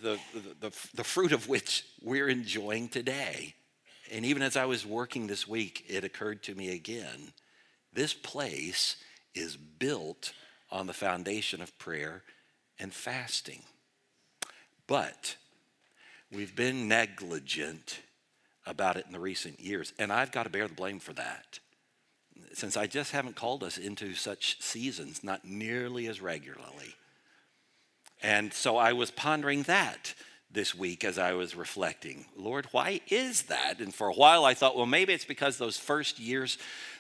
the, 0.02 0.20
the, 0.62 0.72
the 0.94 1.04
fruit 1.04 1.32
of 1.32 1.48
which 1.48 1.86
we're 2.02 2.28
enjoying 2.28 2.88
today. 2.88 3.56
And 4.12 4.26
even 4.26 4.44
as 4.44 4.56
I 4.56 4.66
was 4.66 4.86
working 4.86 5.28
this 5.28 5.48
week, 5.48 5.86
it 5.88 6.04
occurred 6.04 6.44
to 6.44 6.56
me 6.56 6.74
again 6.74 7.32
this 7.94 8.14
place 8.14 8.98
is 9.34 9.56
built 9.56 10.34
on 10.70 10.86
the 10.86 10.94
foundation 10.94 11.62
of 11.62 11.78
prayer 11.80 12.24
and 12.78 12.94
fasting. 12.94 13.62
But 14.86 15.38
we've 16.36 16.56
been 16.56 16.88
negligent 16.88 18.00
about 18.66 18.98
it 18.98 19.06
in 19.06 19.14
the 19.14 19.20
recent 19.20 19.60
years, 19.60 19.94
and 19.98 20.12
I've 20.12 20.32
got 20.32 20.44
to 20.44 20.50
bear 20.50 20.68
the 20.68 20.74
blame 20.74 21.00
for 21.00 21.14
that. 21.14 21.60
Since 22.54 22.76
I 22.76 22.88
just 22.88 23.12
haven't 23.12 23.36
called 23.36 23.64
us 23.64 23.78
into 23.78 24.14
such 24.14 24.62
seasons, 24.62 25.24
not 25.24 25.46
nearly 25.46 26.08
as 26.08 26.22
regularly. 26.22 26.96
And 28.22 28.52
so 28.52 28.78
I 28.78 28.94
was 28.94 29.12
pondering 29.12 29.64
that 29.64 30.14
this 30.52 30.74
week 30.74 31.04
as 31.04 31.18
I 31.18 31.34
was 31.34 31.56
reflecting. 31.56 32.26
Lord, 32.36 32.68
why 32.72 33.02
is 33.10 33.44
that? 33.44 33.80
And 33.80 33.94
for 33.94 34.08
a 34.08 34.14
while 34.14 34.46
I 34.46 34.54
thought, 34.54 34.76
well, 34.76 34.86
maybe 34.86 35.14
it's 35.14 35.26
because 35.26 35.58
those 35.58 35.78
first 35.78 36.18
years, 36.18 36.58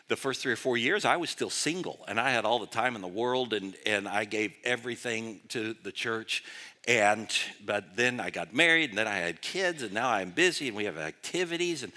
the 0.07 0.17
first 0.17 0.41
three 0.41 0.51
or 0.51 0.57
four 0.57 0.77
years, 0.77 1.05
I 1.05 1.17
was 1.17 1.29
still 1.29 1.49
single 1.49 2.03
and 2.07 2.19
I 2.19 2.31
had 2.31 2.45
all 2.45 2.59
the 2.59 2.67
time 2.67 2.95
in 2.95 3.01
the 3.01 3.07
world 3.07 3.53
and, 3.53 3.75
and 3.85 4.07
I 4.07 4.25
gave 4.25 4.53
everything 4.63 5.39
to 5.49 5.73
the 5.83 5.91
church. 5.91 6.43
And 6.87 7.27
but 7.65 7.95
then 7.95 8.19
I 8.19 8.29
got 8.29 8.53
married 8.53 8.89
and 8.89 8.97
then 8.97 9.07
I 9.07 9.17
had 9.17 9.41
kids 9.41 9.81
and 9.81 9.93
now 9.93 10.09
I'm 10.09 10.31
busy 10.31 10.67
and 10.67 10.77
we 10.77 10.85
have 10.85 10.97
activities 10.97 11.83
and 11.83 11.91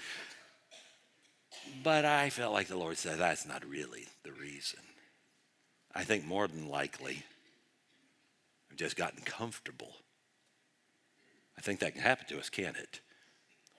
but 1.83 2.05
I 2.05 2.29
felt 2.29 2.53
like 2.53 2.67
the 2.67 2.77
Lord 2.77 2.97
said 2.97 3.19
that's 3.19 3.45
not 3.45 3.63
really 3.65 4.07
the 4.23 4.31
reason. 4.31 4.79
I 5.93 6.03
think 6.03 6.25
more 6.25 6.47
than 6.47 6.69
likely 6.69 7.23
I've 8.71 8.77
just 8.77 8.95
gotten 8.95 9.21
comfortable. 9.23 9.93
I 11.57 11.61
think 11.61 11.79
that 11.81 11.93
can 11.93 12.01
happen 12.01 12.25
to 12.29 12.39
us, 12.39 12.49
can't 12.49 12.77
it? 12.77 13.01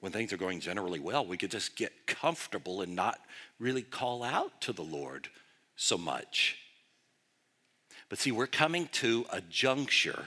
When 0.01 0.13
things 0.13 0.33
are 0.33 0.39
going 0.39 0.61
generally 0.61 1.01
well, 1.01 1.27
we 1.27 1.37
could 1.37 1.51
just 1.51 1.77
get 1.77 2.07
comfortable 2.07 2.83
and 2.83 2.95
not 2.95 3.19
really 3.59 3.83
call 3.83 4.23
out 4.23 4.61
to 4.63 4.73
the 4.73 4.83
Lord 4.83 5.29
so 5.77 5.99
much. 5.99 6.57
But 8.09 8.19
see, 8.19 8.33
we're 8.33 8.47
coming 8.47 8.89
to 8.93 9.27
a 9.31 9.41
juncture 9.41 10.27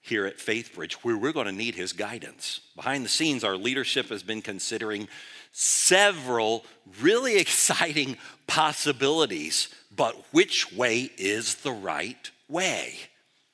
here 0.00 0.26
at 0.26 0.38
FaithBridge 0.38 0.94
where 1.02 1.16
we're 1.16 1.32
going 1.32 1.46
to 1.46 1.52
need 1.52 1.74
his 1.74 1.92
guidance. 1.92 2.60
Behind 2.74 3.04
the 3.04 3.08
scenes, 3.08 3.44
our 3.44 3.56
leadership 3.56 4.08
has 4.08 4.22
been 4.22 4.42
considering 4.42 5.08
several 5.52 6.64
really 7.00 7.36
exciting 7.40 8.16
possibilities, 8.46 9.68
but 9.94 10.16
which 10.32 10.72
way 10.72 11.10
is 11.16 11.56
the 11.56 11.72
right 11.72 12.30
way? 12.48 12.94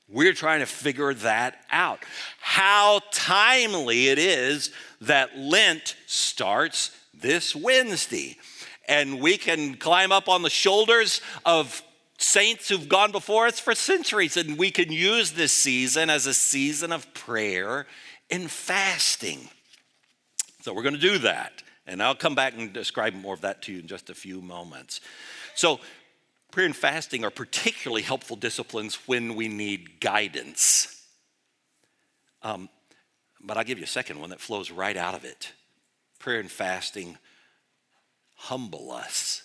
We're 0.09 0.35
trying 0.35 0.61
to 0.61 0.67
figure 0.67 1.15
that 1.15 1.57
out. 1.71 1.99
How 2.39 3.01
timely 3.11 4.09
it 4.09 4.19
is 4.19 4.71
that 5.01 5.37
Lent 5.37 5.97
starts 6.07 6.97
this 7.13 7.57
Wednesday. 7.57 8.37
And 8.89 9.21
we 9.21 9.37
can 9.37 9.75
climb 9.75 10.13
up 10.13 10.29
on 10.29 10.43
the 10.43 10.51
shoulders 10.51 11.21
of 11.45 11.83
saints 12.19 12.69
who've 12.69 12.89
gone 12.89 13.13
before 13.13 13.47
us 13.47 13.61
for 13.61 13.75
centuries. 13.75 14.37
And 14.37 14.59
we 14.59 14.71
can 14.71 14.91
use 14.91 15.33
this 15.33 15.53
season 15.53 16.11
as 16.11 16.27
a 16.27 16.35
season 16.35 16.93
of 16.93 17.13
prayer 17.15 17.87
and 18.31 18.51
fasting. 18.51 19.49
So 20.63 20.75
we're 20.75 20.83
going 20.83 20.95
to 20.95 21.01
do 21.01 21.19
that. 21.19 21.63
And 21.87 22.03
I'll 22.03 22.17
come 22.17 22.35
back 22.35 22.55
and 22.57 22.73
describe 22.73 23.15
more 23.15 23.35
of 23.35 23.43
that 23.43 23.63
to 23.63 23.73
you 23.73 23.81
in 23.81 23.87
just 23.87 24.11
a 24.11 24.15
few 24.15 24.41
moments. 24.41 25.01
So, 25.55 25.79
prayer 26.51 26.67
and 26.67 26.75
fasting 26.75 27.25
are 27.25 27.31
particularly 27.31 28.03
helpful 28.03 28.35
disciplines 28.35 28.97
when 29.07 29.37
we 29.37 29.47
need 29.47 30.01
guidance. 30.01 31.01
Um, 32.43 32.69
but 33.41 33.57
I'll 33.57 33.65
give 33.65 33.79
you 33.79 33.85
a 33.85 33.89
second 33.89 34.21
one 34.21 34.31
that 34.31 34.41
flows 34.41 34.73
right 34.73 34.97
out 34.97 35.15
of 35.15 35.25
it. 35.25 35.53
Prayer 36.19 36.41
and 36.41 36.51
fasting 36.51 37.19
humble 38.35 38.91
us. 38.91 39.45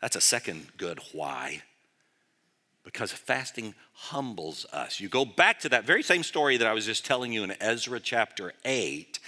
That's 0.00 0.16
a 0.16 0.20
second 0.20 0.68
good 0.78 1.00
why 1.12 1.62
because 2.84 3.12
fasting 3.12 3.74
humbles 3.92 4.66
us. 4.72 5.00
You 5.00 5.08
go 5.08 5.24
back 5.24 5.60
to 5.60 5.68
that 5.70 5.84
very 5.84 6.02
same 6.02 6.22
story 6.22 6.56
that 6.56 6.66
I 6.66 6.72
was 6.72 6.86
just 6.86 7.04
telling 7.04 7.32
you 7.32 7.44
in 7.44 7.54
Ezra 7.60 8.00
chapter 8.00 8.52
8, 8.64 9.18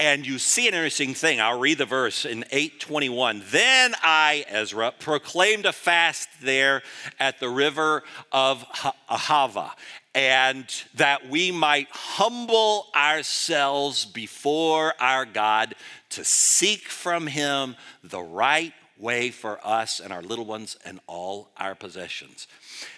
and 0.00 0.26
you 0.26 0.38
see 0.38 0.66
an 0.66 0.74
interesting 0.74 1.14
thing. 1.14 1.40
I'll 1.40 1.60
read 1.60 1.78
the 1.78 1.86
verse 1.86 2.24
in 2.24 2.44
821. 2.50 3.42
Then 3.50 3.94
I, 4.02 4.44
Ezra, 4.48 4.92
proclaimed 4.98 5.64
a 5.64 5.72
fast 5.72 6.28
there 6.42 6.82
at 7.20 7.38
the 7.38 7.48
river 7.48 8.02
of 8.32 8.64
Ahava, 9.08 9.70
and 10.14 10.66
that 10.94 11.30
we 11.30 11.52
might 11.52 11.88
humble 11.90 12.88
ourselves 12.96 14.04
before 14.04 14.92
our 15.00 15.24
God 15.24 15.74
to 16.10 16.24
seek 16.24 16.88
from 16.88 17.28
him 17.28 17.76
the 18.02 18.20
right 18.20 18.74
way 18.98 19.30
for 19.30 19.58
us 19.66 20.00
and 20.00 20.12
our 20.12 20.22
little 20.22 20.44
ones 20.44 20.76
and 20.84 21.00
all 21.06 21.50
our 21.56 21.74
possessions. 21.74 22.46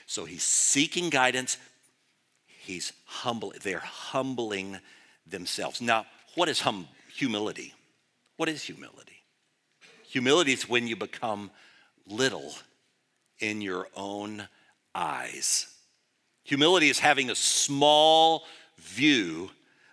So 0.07 0.25
he's 0.25 0.43
seeking 0.43 1.11
guidance. 1.11 1.59
He's 2.47 2.93
humble. 3.05 3.53
They're 3.62 3.79
humbling 3.79 4.79
themselves. 5.27 5.81
Now, 5.81 6.07
what 6.35 6.49
is 6.49 6.61
hum- 6.61 6.88
humility? 7.14 7.75
What 8.37 8.49
is 8.49 8.62
humility? 8.62 9.23
Humility 10.09 10.53
is 10.53 10.69
when 10.69 10.87
you 10.87 10.97
become 10.97 11.51
little 12.07 12.55
in 13.38 13.61
your 13.61 13.88
own 13.97 14.47
eyes. 14.95 15.67
Humility 16.45 16.90
is 16.90 16.99
having 16.99 17.31
a 17.31 17.35
small 17.35 18.45
view 18.79 19.51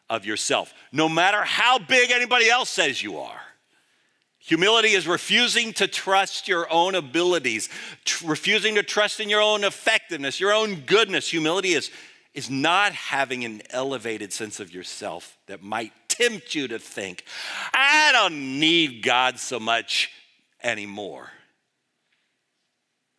of 0.10 0.26
yourself, 0.26 0.74
no 0.91 1.08
matter 1.08 1.41
how 1.43 1.80
big 1.80 2.12
anybody 2.12 2.50
else 2.50 2.69
says 2.69 3.02
you 3.02 3.17
are. 3.17 3.39
Humility 4.43 4.89
is 4.89 5.08
refusing 5.08 5.71
to 5.73 5.88
trust 5.88 6.47
your 6.47 6.71
own 6.71 6.95
abilities, 6.95 7.69
tr- 8.06 8.27
refusing 8.27 8.75
to 8.75 8.84
trust 8.84 9.19
in 9.19 9.30
your 9.30 9.41
own 9.41 9.63
effectiveness, 9.63 10.39
your 10.39 10.51
own 10.51 10.82
goodness. 10.82 11.30
Humility 11.30 11.73
is, 11.73 11.91
is 12.34 12.49
not 12.49 12.91
having 12.91 13.45
an 13.45 13.62
elevated 13.69 14.34
sense 14.34 14.60
of 14.60 14.73
yourself 14.73 15.38
that 15.45 15.62
might 15.62 15.93
tempt 16.08 16.56
you 16.56 16.67
to 16.67 16.80
think, 16.80 17.23
I 17.71 18.10
don't 18.13 18.60
need 18.60 19.04
God 19.04 19.38
so 19.38 19.60
much 19.60 20.10
anymore. 20.63 21.30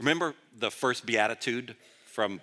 Remember 0.00 0.35
the 0.58 0.72
first 0.72 1.06
beatitude 1.06 1.76
from 2.06 2.40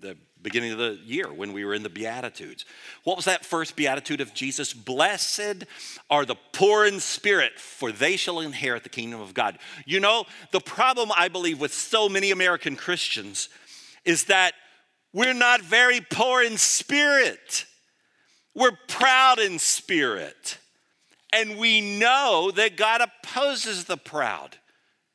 the 0.00 0.16
beginning 0.42 0.72
of 0.72 0.78
the 0.78 0.98
year 1.04 1.32
when 1.32 1.52
we 1.52 1.64
were 1.64 1.74
in 1.74 1.82
the 1.82 1.88
Beatitudes. 1.88 2.64
What 3.04 3.16
was 3.16 3.24
that 3.24 3.44
first 3.44 3.76
beatitude 3.76 4.20
of 4.20 4.34
Jesus? 4.34 4.72
Blessed 4.72 5.64
are 6.10 6.24
the 6.24 6.36
poor 6.52 6.86
in 6.86 7.00
spirit, 7.00 7.58
for 7.58 7.92
they 7.92 8.16
shall 8.16 8.40
inherit 8.40 8.82
the 8.82 8.88
kingdom 8.88 9.20
of 9.20 9.34
God. 9.34 9.58
You 9.84 10.00
know, 10.00 10.26
the 10.52 10.60
problem 10.60 11.10
I 11.16 11.28
believe 11.28 11.60
with 11.60 11.72
so 11.72 12.08
many 12.08 12.30
American 12.30 12.76
Christians 12.76 13.48
is 14.04 14.24
that 14.24 14.54
we're 15.12 15.34
not 15.34 15.62
very 15.62 16.00
poor 16.00 16.42
in 16.42 16.56
spirit. 16.56 17.66
We're 18.54 18.78
proud 18.88 19.38
in 19.38 19.58
spirit. 19.58 20.58
And 21.32 21.58
we 21.58 21.98
know 21.98 22.50
that 22.54 22.76
God 22.76 23.00
opposes 23.00 23.84
the 23.84 23.96
proud. 23.96 24.56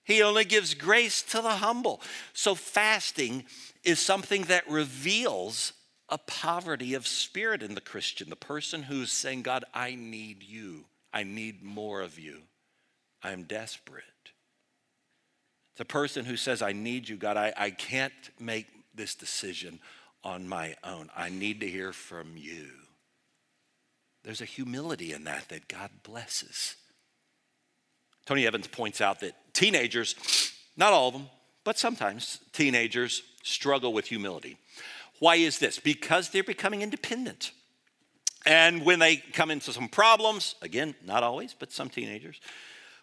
He 0.04 0.22
only 0.22 0.46
gives 0.46 0.74
grace 0.74 1.22
to 1.24 1.42
the 1.42 1.56
humble. 1.56 2.02
So 2.34 2.56
fasting 2.56 3.46
is 3.84 4.00
something 4.00 4.44
that 4.44 4.70
reveals 4.70 5.74
a 6.10 6.18
poverty 6.18 6.94
of 6.94 7.08
spirit 7.08 7.64
in 7.64 7.76
the 7.76 7.82
Christian, 7.82 8.30
the 8.30 8.36
person 8.36 8.84
who's 8.84 9.12
saying, 9.12 9.42
God, 9.42 9.66
I 9.74 9.96
need 9.96 10.44
you. 10.44 10.86
I 11.14 11.24
need 11.24 11.64
more 11.64 12.02
of 12.02 12.20
you. 12.20 12.40
I'm 13.24 13.44
desperate. 13.44 14.04
A 15.80 15.86
person 15.86 16.26
who 16.26 16.38
says, 16.38 16.62
I 16.62 16.72
need 16.72 17.10
you, 17.10 17.18
God. 17.18 17.36
I, 17.36 17.52
I 17.58 17.72
can't 17.72 18.14
make 18.40 18.68
this 18.94 19.16
decision 19.16 19.80
on 20.24 20.48
my 20.48 20.76
own. 20.84 21.10
I 21.16 21.30
need 21.30 21.60
to 21.62 21.70
hear 21.70 21.92
from 21.94 22.38
you. 22.38 22.70
There's 24.24 24.42
a 24.42 24.46
humility 24.46 25.14
in 25.14 25.24
that 25.26 25.50
that 25.50 25.68
God 25.68 25.90
blesses. 26.04 26.76
Tony 28.26 28.48
Evans 28.48 28.68
points 28.68 29.02
out 29.02 29.20
that 29.20 29.34
teenagers, 29.54 30.16
not 30.78 30.94
all 30.94 31.10
of 31.10 31.14
them, 31.14 31.28
but 31.64 31.78
sometimes 31.78 32.40
teenagers 32.52 33.24
struggle 33.44 33.94
with 33.94 34.08
humility. 34.08 34.58
Why 35.20 35.36
is 35.36 35.60
this? 35.60 35.80
Because 35.80 36.30
they're 36.30 36.44
becoming 36.44 36.82
independent. 36.82 37.52
And 38.46 38.84
when 38.84 39.00
they 39.00 39.18
come 39.18 39.52
into 39.52 39.72
some 39.72 39.88
problems, 39.88 40.56
again, 40.62 40.96
not 41.06 41.24
always, 41.24 41.56
but 41.58 41.72
some 41.72 41.90
teenagers, 41.90 42.42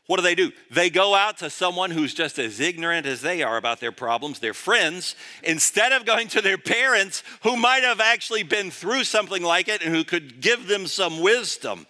what 0.06 0.16
do 0.16 0.22
they 0.22 0.34
do? 0.34 0.50
They 0.72 0.90
go 0.90 1.14
out 1.14 1.38
to 1.38 1.48
someone 1.50 1.92
who's 1.92 2.12
just 2.12 2.38
as 2.40 2.58
ignorant 2.58 3.06
as 3.06 3.22
they 3.22 3.44
are 3.44 3.56
about 3.56 3.78
their 3.78 3.92
problems, 3.92 4.40
their 4.40 4.54
friends, 4.54 5.14
instead 5.44 5.92
of 5.92 6.04
going 6.04 6.26
to 6.28 6.40
their 6.40 6.58
parents 6.58 7.22
who 7.42 7.56
might 7.56 7.84
have 7.84 8.00
actually 8.00 8.42
been 8.42 8.72
through 8.72 9.04
something 9.04 9.42
like 9.42 9.68
it 9.68 9.82
and 9.82 9.94
who 9.94 10.02
could 10.02 10.40
give 10.40 10.66
them 10.66 10.88
some 10.88 11.20
wisdom. 11.20 11.86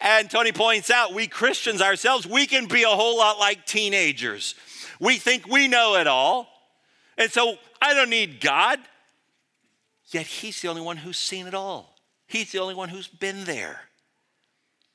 And 0.00 0.30
Tony 0.30 0.52
points 0.52 0.88
out, 0.88 1.14
we 1.14 1.26
Christians 1.26 1.82
ourselves, 1.82 2.28
we 2.28 2.46
can 2.46 2.66
be 2.66 2.84
a 2.84 2.88
whole 2.88 3.18
lot 3.18 3.40
like 3.40 3.66
teenagers. 3.66 4.54
We 5.00 5.18
think 5.18 5.46
we 5.46 5.68
know 5.68 5.96
it 5.96 6.06
all. 6.06 6.48
And 7.16 7.30
so 7.30 7.56
I 7.80 7.94
don't 7.94 8.10
need 8.10 8.40
God. 8.40 8.78
Yet 10.08 10.26
He's 10.26 10.60
the 10.60 10.68
only 10.68 10.82
one 10.82 10.96
who's 10.96 11.16
seen 11.16 11.46
it 11.46 11.54
all, 11.54 11.96
He's 12.26 12.52
the 12.52 12.58
only 12.58 12.74
one 12.74 12.88
who's 12.88 13.08
been 13.08 13.44
there. 13.44 13.80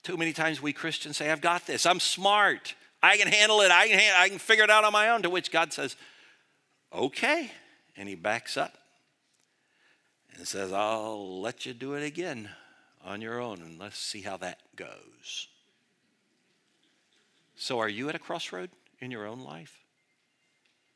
Too 0.01 0.15
many 0.15 0.31
times 0.31 0.61
we 0.61 0.71
Christians 0.71 1.17
say, 1.17 1.29
I've 1.29 1.41
got 1.41 1.67
this, 1.67 1.85
I'm 1.85 1.99
smart, 1.99 2.73
I 3.03 3.17
can 3.17 3.27
handle 3.27 3.61
it, 3.61 3.69
I 3.69 3.87
can, 3.87 4.13
I 4.17 4.29
can 4.29 4.39
figure 4.39 4.63
it 4.63 4.69
out 4.69 4.85
on 4.85 4.93
my 4.93 5.09
own. 5.09 5.23
To 5.23 5.29
which 5.29 5.51
God 5.51 5.73
says, 5.73 5.95
Okay. 6.93 7.51
And 7.95 8.07
He 8.07 8.15
backs 8.15 8.57
up 8.57 8.77
and 10.35 10.47
says, 10.47 10.71
I'll 10.71 11.41
let 11.41 11.65
you 11.65 11.73
do 11.73 11.93
it 11.93 12.03
again 12.03 12.49
on 13.03 13.21
your 13.21 13.39
own 13.39 13.61
and 13.61 13.79
let's 13.79 13.97
see 13.97 14.21
how 14.21 14.37
that 14.37 14.59
goes. 14.75 15.47
So, 17.55 17.79
are 17.79 17.89
you 17.89 18.07
at 18.07 18.15
a 18.15 18.19
crossroad 18.19 18.69
in 19.01 19.11
your 19.11 19.27
own 19.27 19.41
life? 19.41 19.78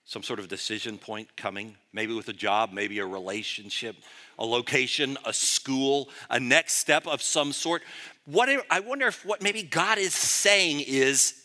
Some 0.06 0.24
sort 0.24 0.40
of 0.40 0.48
decision 0.48 0.98
point 0.98 1.36
coming, 1.38 1.78
maybe 1.94 2.14
with 2.14 2.28
a 2.28 2.34
job, 2.34 2.72
maybe 2.74 3.00
a 3.00 3.06
relationship, 3.06 3.96
a 4.38 4.46
location, 4.46 5.18
a 5.26 5.32
school, 5.34 6.10
a 6.30 6.40
next 6.40 6.74
step 6.74 7.08
of 7.08 7.22
some 7.22 7.54
sort. 7.54 7.84
What 8.26 8.50
I 8.70 8.82
wonder 8.82 9.08
if 9.08 9.26
what 9.26 9.42
maybe 9.42 9.64
God 9.64 9.98
is 9.98 10.14
saying 10.14 10.82
is 10.82 11.42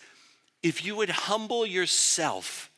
if 0.62 0.84
you 0.84 0.96
would 0.96 1.10
humble 1.10 1.64
yourself 1.64 2.70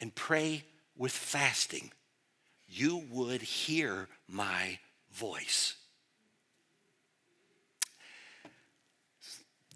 and 0.00 0.14
pray 0.14 0.64
with 0.96 1.12
fasting, 1.12 1.92
you 2.66 3.04
would 3.10 3.42
hear 3.42 4.08
my 4.28 4.78
voice. 5.12 5.74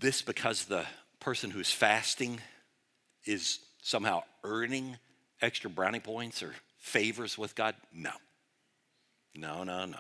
This 0.01 0.23
because 0.23 0.65
the 0.65 0.87
person 1.21 1.51
who's 1.51 1.71
fasting 1.71 2.41
is 3.25 3.61
somehow 3.83 4.23
earning 4.43 4.97
extra 5.43 5.71
brownie 5.71 6.01
points 6.01 6.43
or 6.43 6.55
favors 6.79 7.37
with 7.39 7.55
God? 7.55 7.75
No. 7.93 8.13
No, 9.35 9.65
no, 9.65 9.87
no. 9.87 9.99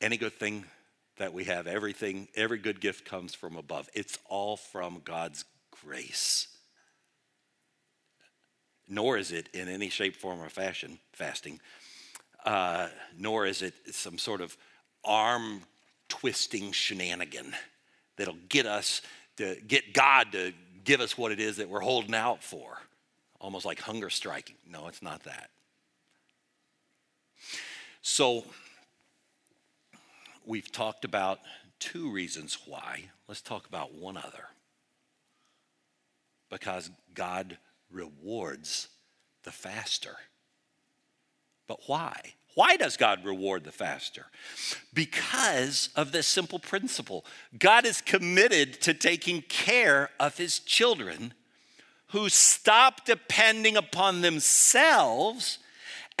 Any 0.00 0.16
good 0.16 0.32
thing 0.32 0.64
that 1.18 1.32
we 1.32 1.44
have, 1.44 1.66
everything, 1.66 2.28
every 2.34 2.58
good 2.58 2.80
gift 2.80 3.04
comes 3.04 3.34
from 3.34 3.56
above. 3.56 3.88
It's 3.94 4.18
all 4.26 4.56
from 4.56 5.02
God's 5.04 5.44
grace. 5.84 6.48
Nor 8.88 9.18
is 9.18 9.30
it 9.30 9.48
in 9.52 9.68
any 9.68 9.90
shape, 9.90 10.16
form, 10.16 10.40
or 10.40 10.48
fashion 10.48 10.98
fasting, 11.12 11.60
uh, 12.44 12.88
nor 13.16 13.46
is 13.46 13.62
it 13.62 13.74
some 13.92 14.18
sort 14.18 14.40
of 14.40 14.56
arm 15.04 15.62
twisting 16.08 16.72
shenanigan 16.72 17.54
that'll 18.16 18.36
get 18.48 18.66
us 18.66 19.02
to 19.36 19.56
get 19.66 19.94
God 19.94 20.32
to 20.32 20.52
give 20.84 21.00
us 21.00 21.16
what 21.16 21.32
it 21.32 21.40
is 21.40 21.58
that 21.58 21.68
we're 21.68 21.80
holding 21.80 22.14
out 22.14 22.42
for, 22.42 22.78
almost 23.40 23.64
like 23.64 23.80
hunger 23.80 24.10
striking. 24.10 24.56
No, 24.68 24.86
it's 24.88 25.02
not 25.02 25.24
that. 25.24 25.50
So, 28.02 28.44
we've 30.44 30.70
talked 30.70 31.04
about 31.04 31.40
two 31.78 32.10
reasons 32.10 32.58
why. 32.66 33.04
Let's 33.28 33.40
talk 33.40 33.66
about 33.66 33.94
one 33.94 34.16
other. 34.16 34.44
Because 36.50 36.90
God 37.14 37.58
rewards 37.90 38.88
the 39.44 39.52
faster. 39.52 40.16
But 41.66 41.80
why? 41.86 42.34
Why 42.54 42.76
does 42.76 42.96
God 42.96 43.24
reward 43.24 43.64
the 43.64 43.72
faster? 43.72 44.26
Because 44.92 45.88
of 45.94 46.10
this 46.10 46.26
simple 46.26 46.58
principle 46.58 47.24
God 47.58 47.86
is 47.86 48.00
committed 48.00 48.80
to 48.82 48.92
taking 48.92 49.42
care 49.42 50.10
of 50.18 50.36
his 50.36 50.58
children 50.58 51.32
who 52.12 52.28
stop 52.28 53.04
depending 53.04 53.76
upon 53.76 54.20
themselves 54.20 55.58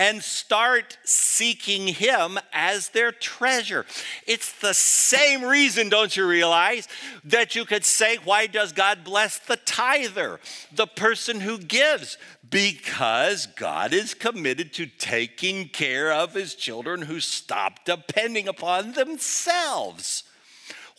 and 0.00 0.22
start 0.22 0.96
seeking 1.04 1.88
Him 1.88 2.38
as 2.54 2.88
their 2.88 3.12
treasure. 3.12 3.84
It's 4.26 4.50
the 4.58 4.72
same 4.72 5.44
reason, 5.44 5.90
don't 5.90 6.16
you 6.16 6.26
realize, 6.26 6.88
that 7.22 7.54
you 7.54 7.66
could 7.66 7.84
say, 7.84 8.16
Why 8.24 8.46
does 8.46 8.72
God 8.72 9.04
bless 9.04 9.38
the 9.38 9.58
tither, 9.58 10.40
the 10.72 10.86
person 10.86 11.40
who 11.40 11.58
gives? 11.58 12.16
Because 12.48 13.44
God 13.44 13.92
is 13.92 14.14
committed 14.14 14.72
to 14.74 14.86
taking 14.86 15.68
care 15.68 16.10
of 16.10 16.32
His 16.32 16.54
children 16.54 17.02
who 17.02 17.20
stop 17.20 17.84
depending 17.84 18.48
upon 18.48 18.92
themselves. 18.92 20.24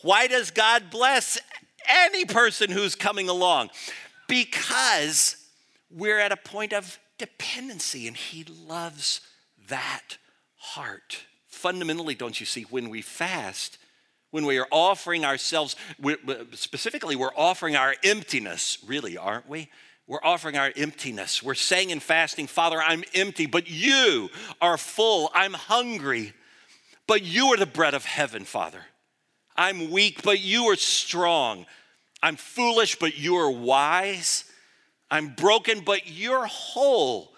Why 0.02 0.28
does 0.28 0.52
God 0.52 0.90
bless 0.92 1.40
any 1.88 2.24
person 2.24 2.70
who's 2.70 2.94
coming 2.94 3.28
along? 3.28 3.70
Because 4.28 5.36
we're 5.90 6.18
at 6.18 6.32
a 6.32 6.36
point 6.36 6.72
of 6.72 6.98
dependency, 7.18 8.06
and 8.06 8.16
He 8.16 8.44
loves 8.44 9.20
that 9.68 10.16
heart. 10.56 11.24
Fundamentally, 11.46 12.14
don't 12.14 12.40
you 12.40 12.46
see, 12.46 12.62
when 12.62 12.88
we 12.88 13.02
fast, 13.02 13.78
when 14.30 14.46
we 14.46 14.58
are 14.58 14.66
offering 14.70 15.24
ourselves, 15.24 15.76
specifically, 16.52 17.14
we're 17.14 17.36
offering 17.36 17.76
our 17.76 17.94
emptiness, 18.02 18.78
really, 18.86 19.16
aren't 19.16 19.48
we? 19.48 19.68
We're 20.06 20.24
offering 20.24 20.56
our 20.56 20.72
emptiness. 20.76 21.42
We're 21.42 21.54
saying 21.54 21.90
in 21.90 22.00
fasting, 22.00 22.46
Father, 22.46 22.82
I'm 22.82 23.04
empty, 23.14 23.46
but 23.46 23.70
you 23.70 24.30
are 24.60 24.76
full. 24.76 25.30
I'm 25.34 25.52
hungry, 25.52 26.32
but 27.06 27.22
you 27.22 27.52
are 27.52 27.56
the 27.56 27.66
bread 27.66 27.94
of 27.94 28.04
heaven, 28.04 28.44
Father. 28.44 28.82
I'm 29.56 29.90
weak, 29.90 30.22
but 30.22 30.40
you 30.40 30.64
are 30.64 30.76
strong. 30.76 31.66
I'm 32.22 32.36
foolish, 32.36 32.96
but 32.98 33.18
you 33.18 33.36
are 33.36 33.50
wise. 33.50 34.44
I'm 35.10 35.34
broken, 35.34 35.80
but 35.80 36.06
you're 36.06 36.46
whole. 36.46 37.32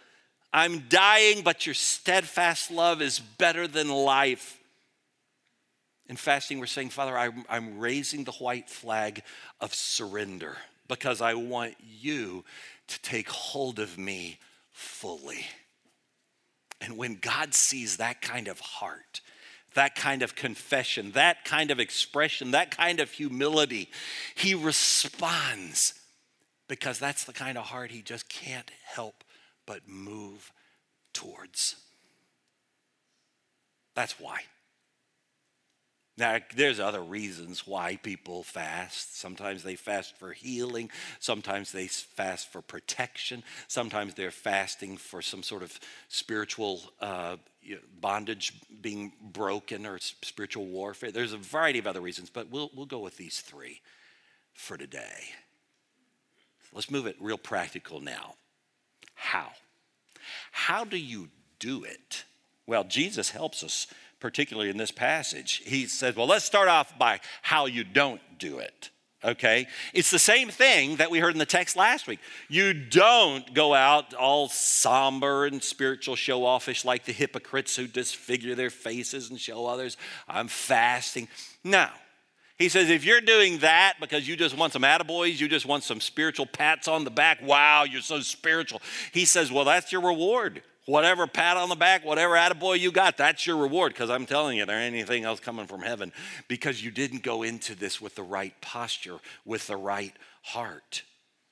I'm 0.53 0.85
dying, 0.89 1.43
but 1.43 1.67
your 1.67 1.75
steadfast 1.75 2.71
love 2.71 3.03
is 3.03 3.19
better 3.19 3.67
than 3.67 3.89
life. 3.89 4.61
In 6.09 6.17
fasting, 6.17 6.61
we're 6.61 6.67
saying, 6.67 6.91
Father, 6.91 7.17
I'm, 7.17 7.45
I'm 7.49 7.79
raising 7.79 8.25
the 8.25 8.33
white 8.33 8.69
flag 8.69 9.23
of 9.61 9.75
surrender 9.75 10.57
because 10.87 11.23
I 11.23 11.35
want 11.35 11.75
you 11.81 12.45
to 12.89 13.03
take 13.03 13.29
hold 13.31 13.79
of 13.79 13.97
me 13.97 14.39
fully. 14.71 15.47
And 16.81 16.99
when 16.99 17.17
God 17.17 17.55
sees 17.55 17.97
that 17.97 18.21
kind 18.21 18.47
of 18.47 18.61
heart, 18.61 19.23
that 19.75 19.95
kind 19.95 20.23
of 20.23 20.35
confession, 20.35 21.13
that 21.13 21.45
kind 21.45 21.71
of 21.71 21.81
expression, 21.81 22.53
that 22.53 22.77
kind 22.77 23.01
of 23.01 23.11
humility, 23.11 23.91
he 24.35 24.55
responds 24.55 25.95
because 26.69 26.99
that's 26.99 27.25
the 27.25 27.33
kind 27.33 27.59
of 27.59 27.65
heart 27.65 27.91
he 27.91 28.03
just 28.03 28.29
can't 28.29 28.71
help 28.85 29.25
but 29.67 29.81
move 29.87 30.53
towards. 31.13 31.77
That's 33.95 34.19
why. 34.19 34.41
Now, 36.17 36.39
there's 36.55 36.79
other 36.79 37.03
reasons 37.03 37.67
why 37.67 37.97
people 37.97 38.45
fast. 38.45 39.19
Sometimes 39.19 39.65
they 39.65 39.75
fast 39.75 40.17
for 40.17 40.33
healing. 40.33 40.91
Sometimes 41.19 41.73
they 41.73 41.89
fast 41.89 42.53
for 42.53 42.63
protection. 42.63 43.43
Sometimes 43.67 44.15
they're 44.15 44.31
fasting 44.31 44.97
for 44.97 45.21
some 45.21 45.43
sort 45.43 45.65
of 45.65 45.79
spiritual 46.09 46.81
uh, 47.01 47.37
bondage 48.01 48.53
being 48.81 49.13
broken 49.21 49.87
or 49.87 49.99
spiritual 49.99 50.67
warfare. 50.67 51.11
There's 51.11 51.33
a 51.33 51.39
variety 51.39 51.81
of 51.81 51.89
other 51.89 52.01
reasons, 52.01 52.31
but 52.31 52.49
we'll, 52.49 52.71
we'll 52.75 52.87
go 52.87 53.01
with 53.01 53.17
these 53.17 53.41
three 53.41 53.81
for 54.53 54.77
today. 54.77 55.25
Let's 56.73 56.91
move 56.91 57.07
it 57.07 57.17
real 57.21 57.39
practical 57.39 58.01
now. 58.01 58.35
How? 59.15 59.51
How 60.53 60.85
do 60.85 60.97
you 60.97 61.29
do 61.59 61.83
it? 61.83 62.25
Well, 62.67 62.85
Jesus 62.85 63.31
helps 63.31 63.63
us, 63.63 63.87
particularly 64.25 64.71
in 64.71 64.79
this 64.79 64.91
passage. 64.91 65.61
He 65.67 65.85
says, 65.85 66.17
well, 66.17 66.27
let's 66.27 66.47
start 66.47 66.67
off 66.67 66.99
by 66.99 67.21
how 67.43 67.67
you 67.67 67.85
don't 67.85 68.23
do 68.39 68.57
it. 68.57 68.89
Okay? 69.23 69.67
It's 69.93 70.11
the 70.11 70.19
same 70.19 70.49
thing 70.49 70.97
that 70.97 71.11
we 71.11 71.19
heard 71.19 71.35
in 71.35 71.39
the 71.39 71.45
text 71.45 71.77
last 71.77 72.07
week. 72.07 72.21
You 72.49 72.73
don't 72.73 73.53
go 73.53 73.75
out 73.75 74.15
all 74.15 74.49
somber 74.49 75.45
and 75.45 75.63
spiritual 75.63 76.17
show 76.17 76.47
offish 76.47 76.87
like 76.87 77.05
the 77.05 77.13
hypocrites 77.13 77.77
who 77.77 77.87
disfigure 77.87 78.55
their 78.55 78.71
faces 78.71 79.29
and 79.29 79.39
show 79.39 79.67
others, 79.67 79.99
I'm 80.27 80.49
fasting. 80.49 81.29
No. 81.63 81.89
He 82.57 82.71
says, 82.71 82.89
if 82.89 83.05
you're 83.05 83.21
doing 83.21 83.59
that 83.59 83.97
because 84.01 84.27
you 84.27 84.37
just 84.37 84.57
want 84.57 84.73
some 84.73 84.85
attaboys, 84.85 85.39
you 85.39 85.49
just 85.49 85.67
want 85.67 85.85
some 85.85 86.01
spiritual 86.01 86.47
pats 86.47 86.89
on 86.89 87.05
the 87.05 87.11
back, 87.11 87.43
wow, 87.43 87.85
you're 87.85 88.01
so 88.01 88.21
spiritual. 88.21 88.81
He 89.13 89.27
says, 89.27 89.53
well, 89.53 89.67
that's 89.67 89.93
your 89.93 90.01
reward. 90.01 90.63
Whatever 90.87 91.27
pat 91.27 91.57
on 91.57 91.69
the 91.69 91.75
back, 91.75 92.05
whatever 92.05 92.35
attaboy 92.35 92.79
you 92.79 92.93
got, 92.93 93.17
that's 93.17 93.47
your 93.47 93.57
reward. 93.57 93.93
Because 93.93 94.11
I'm 94.11 94.27
telling 94.27 94.59
you, 94.59 94.67
there 94.67 94.79
ain't 94.79 94.95
anything 94.95 95.25
else 95.25 95.41
coming 95.41 95.67
from 95.67 95.83
heaven 95.83 96.13
because 96.49 96.83
you 96.83 96.91
didn't 96.91 97.23
go 97.23 97.43
into 97.43 97.75
this 97.75 98.01
with 98.01 98.15
the 98.15 98.23
right 98.23 98.59
posture, 98.61 99.19
with 99.45 99.67
the 99.67 99.77
right 99.77 100.15
heart. 100.43 101.03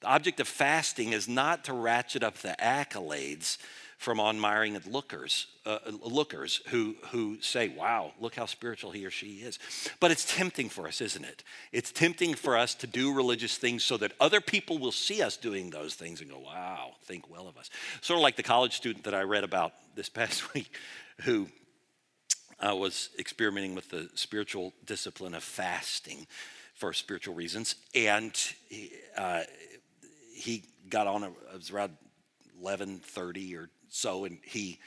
The 0.01 0.09
object 0.09 0.41
of 0.41 0.49
fasting 0.49 1.13
is 1.13 1.29
not 1.29 1.65
to 1.65 1.73
ratchet 1.73 2.25
up 2.25 2.39
the 2.39 2.57
accolades 2.61 3.59
from 4.03 4.19
admiring 4.19 4.79
lookers, 4.91 5.47
uh, 5.65 5.79
lookers 6.03 6.61
who, 6.71 6.97
who 7.11 7.41
say, 7.41 7.69
wow, 7.69 8.13
look 8.19 8.35
how 8.35 8.47
spiritual 8.47 8.91
he 8.91 9.07
or 9.07 9.13
she 9.13 9.37
is. 9.37 9.61
But 10.01 10.11
it's 10.11 10.37
tempting 10.37 10.71
for 10.71 10.89
us, 10.89 11.01
isn't 11.01 11.25
it? 11.25 11.45
It's 11.71 11.93
tempting 11.93 12.35
for 12.35 12.57
us 12.59 12.75
to 12.77 12.89
do 12.89 13.15
religious 13.15 13.57
things 13.57 13.85
so 13.85 13.97
that 13.99 14.13
other 14.19 14.41
people 14.41 14.79
will 14.79 14.91
see 14.91 15.23
us 15.23 15.37
doing 15.37 15.71
those 15.71 15.95
things 15.95 16.21
and 16.21 16.29
go, 16.29 16.41
wow, 16.41 16.95
think 17.05 17.31
well 17.31 17.47
of 17.47 17.57
us. 17.57 17.71
Sort 18.01 18.19
of 18.19 18.23
like 18.23 18.35
the 18.35 18.43
college 18.43 18.75
student 18.75 19.05
that 19.05 19.15
I 19.15 19.23
read 19.23 19.45
about 19.45 19.73
this 19.95 20.09
past 20.21 20.53
week 20.53 20.75
who 21.21 21.49
uh, 22.59 22.75
was 22.75 23.11
experimenting 23.21 23.77
with 23.77 23.89
the 23.89 24.11
spiritual 24.15 24.73
discipline 24.85 25.35
of 25.35 25.45
fasting 25.45 26.27
for 26.75 26.93
spiritual 26.93 27.37
reasons. 27.37 27.77
And 27.95 28.37
he, 28.69 28.91
uh, 29.17 29.43
he 30.35 30.65
got 30.89 31.07
on, 31.07 31.23
it 31.23 31.33
was 31.55 31.71
around 31.71 31.93
11.30 32.61 33.57
or 33.57 33.69
so, 33.93 34.25
and 34.25 34.39
he 34.43 34.79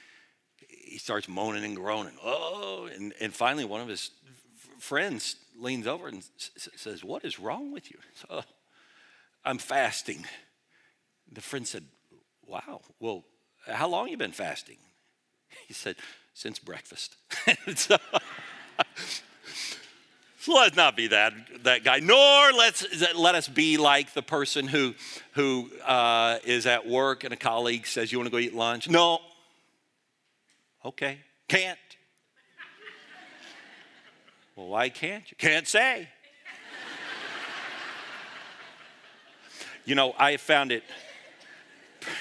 he 0.68 0.98
starts 0.98 1.28
moaning 1.28 1.64
and 1.64 1.76
groaning. 1.76 2.16
Oh, 2.24 2.90
and, 2.94 3.14
and 3.22 3.34
finally, 3.34 3.66
one 3.66 3.82
of 3.82 3.88
his 3.88 4.12
f- 4.28 4.82
friends 4.84 5.36
leans 5.60 5.88
over 5.88 6.08
and 6.08 6.18
s- 6.18 6.70
says, 6.76 7.04
"What 7.04 7.24
is 7.24 7.40
wrong 7.40 7.72
with 7.72 7.92
you?" 7.92 8.00
So, 8.16 8.26
oh, 8.32 8.44
I'm 9.46 9.60
fasting. 9.60 10.26
The 11.32 11.42
friend 11.42 11.68
said, 11.68 11.86
"Wow. 12.48 12.82
Well, 13.00 13.24
how 13.68 13.88
long 13.88 14.08
you 14.10 14.18
been 14.18 14.32
fasting?" 14.32 14.78
He 15.68 15.74
said, 15.74 15.98
"Since 16.34 16.60
breakfast." 16.60 17.16
so, 17.76 17.98
so 20.46 20.54
let's 20.54 20.76
not 20.76 20.96
be 20.96 21.08
that, 21.08 21.34
that 21.64 21.84
guy, 21.84 21.98
nor 21.98 22.52
let's 22.52 22.86
let 23.16 23.34
us 23.34 23.48
be 23.48 23.78
like 23.78 24.14
the 24.14 24.22
person 24.22 24.68
who, 24.68 24.94
who 25.34 25.72
uh, 25.84 26.38
is 26.46 26.68
at 26.68 26.88
work 26.88 27.24
and 27.24 27.34
a 27.34 27.36
colleague 27.36 27.88
says, 27.88 28.12
You 28.12 28.20
want 28.20 28.28
to 28.28 28.32
go 28.32 28.38
eat 28.38 28.54
lunch? 28.54 28.88
No. 28.88 29.22
Okay, 30.86 31.18
can't. 31.48 31.80
well, 34.56 34.68
why 34.68 34.90
can't 34.90 35.32
you? 35.32 35.36
Can't 35.36 35.68
say. 35.68 36.10
you 39.84 39.96
know, 39.96 40.14
I 40.20 40.38
found 40.38 40.72
it. 40.72 40.84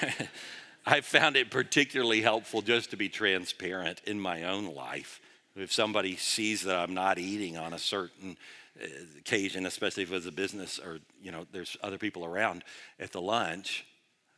I 0.87 1.01
found 1.01 1.35
it 1.35 1.51
particularly 1.51 2.21
helpful 2.21 2.63
just 2.63 2.89
to 2.89 2.97
be 2.97 3.07
transparent 3.07 4.01
in 4.07 4.19
my 4.19 4.45
own 4.45 4.73
life 4.73 5.21
if 5.55 5.71
somebody 5.71 6.15
sees 6.15 6.63
that 6.63 6.75
I'm 6.75 6.93
not 6.93 7.17
eating 7.17 7.57
on 7.57 7.73
a 7.73 7.79
certain 7.79 8.37
uh, 8.81 8.85
occasion, 9.17 9.65
especially 9.65 10.03
if 10.03 10.11
it's 10.11 10.25
a 10.25 10.31
business 10.31 10.79
or 10.79 10.99
you 11.21 11.31
know 11.31 11.45
there's 11.51 11.77
other 11.81 11.97
people 11.97 12.25
around 12.25 12.63
at 12.99 13.11
the 13.11 13.21
lunch, 13.21 13.85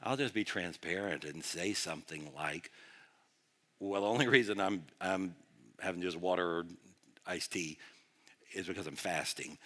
I'll 0.03 0.17
just 0.17 0.33
be 0.33 0.43
transparent 0.43 1.25
and 1.25 1.43
say 1.43 1.73
something 1.73 2.29
like, 2.35 2.71
"Well, 3.79 4.01
the 4.01 4.07
only 4.07 4.27
reason 4.27 4.59
I'm 4.59 4.83
I'm 5.01 5.35
having 5.79 6.01
just 6.01 6.17
water 6.17 6.59
or 6.59 6.65
iced 7.25 7.51
tea 7.51 7.77
is 8.53 8.67
because 8.67 8.87
I'm 8.87 8.95
fasting 8.95 9.57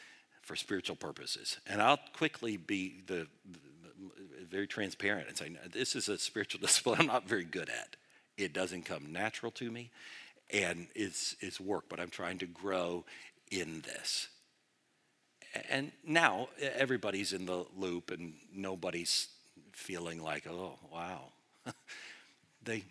for 0.41 0.55
spiritual 0.55 0.95
purposes," 0.95 1.57
and 1.67 1.81
I'll 1.81 1.99
quickly 2.13 2.55
be 2.55 3.01
the, 3.07 3.27
the 3.51 4.45
very 4.49 4.67
transparent 4.67 5.27
and 5.27 5.37
say, 5.37 5.51
"This 5.71 5.95
is 5.97 6.07
a 6.07 6.17
spiritual 6.17 6.61
discipline 6.65 7.01
I'm 7.01 7.07
not 7.07 7.27
very 7.27 7.45
good 7.45 7.69
at. 7.69 7.97
It 8.37 8.53
doesn't 8.53 8.83
come 8.83 9.11
natural 9.11 9.51
to 9.53 9.69
me." 9.69 9.91
And 10.53 10.87
it's, 10.95 11.35
it's 11.39 11.59
work, 11.59 11.85
but 11.89 11.99
I'm 11.99 12.09
trying 12.09 12.37
to 12.39 12.45
grow 12.45 13.05
in 13.49 13.81
this. 13.81 14.27
And 15.69 15.91
now 16.05 16.49
everybody's 16.59 17.33
in 17.33 17.45
the 17.45 17.65
loop 17.77 18.11
and 18.11 18.33
nobody's 18.53 19.27
feeling 19.73 20.23
like, 20.23 20.47
oh, 20.47 20.79
wow. 20.91 21.33
they 22.63 22.83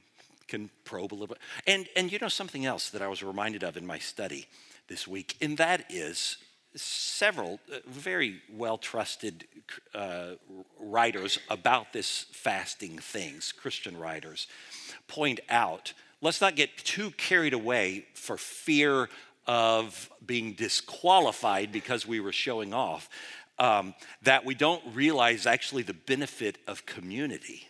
can 0.49 0.69
probe 0.85 1.13
a 1.13 1.15
little 1.15 1.29
bit. 1.29 1.39
And, 1.67 1.89
and 1.97 2.13
you 2.13 2.19
know 2.19 2.29
something 2.29 2.67
else 2.67 2.91
that 2.91 3.01
I 3.01 3.09
was 3.09 3.23
reminded 3.23 3.63
of 3.63 3.77
in 3.77 3.87
my 3.87 3.99
study 3.99 4.47
this 4.89 5.07
week, 5.07 5.37
and 5.41 5.57
that 5.59 5.85
is 5.89 6.37
several 6.75 7.61
uh, 7.73 7.79
very 7.87 8.43
well 8.53 8.79
trusted 8.79 9.47
uh, 9.95 10.33
writers 10.79 11.39
about 11.49 11.93
this 11.93 12.27
fasting 12.33 12.99
things, 12.99 13.53
Christian 13.53 13.97
writers, 13.97 14.47
point 15.09 15.41
out 15.49 15.93
let's 16.21 16.41
not 16.41 16.57
get 16.57 16.77
too 16.79 17.11
carried 17.13 17.53
away 17.53 18.07
for 18.15 18.37
fear 18.37 19.09
of 19.47 20.11
being 20.25 20.53
disqualified 20.53 21.73
because 21.73 22.07
we 22.07 22.21
were 22.21 22.33
showing 22.33 22.73
off, 22.73 23.09
um, 23.59 23.95
that 24.23 24.45
we 24.45 24.55
don't 24.55 24.83
realize 24.95 25.47
actually 25.47 25.83
the 25.83 25.95
benefit 25.95 26.59
of 26.67 26.87
community. 26.87 27.67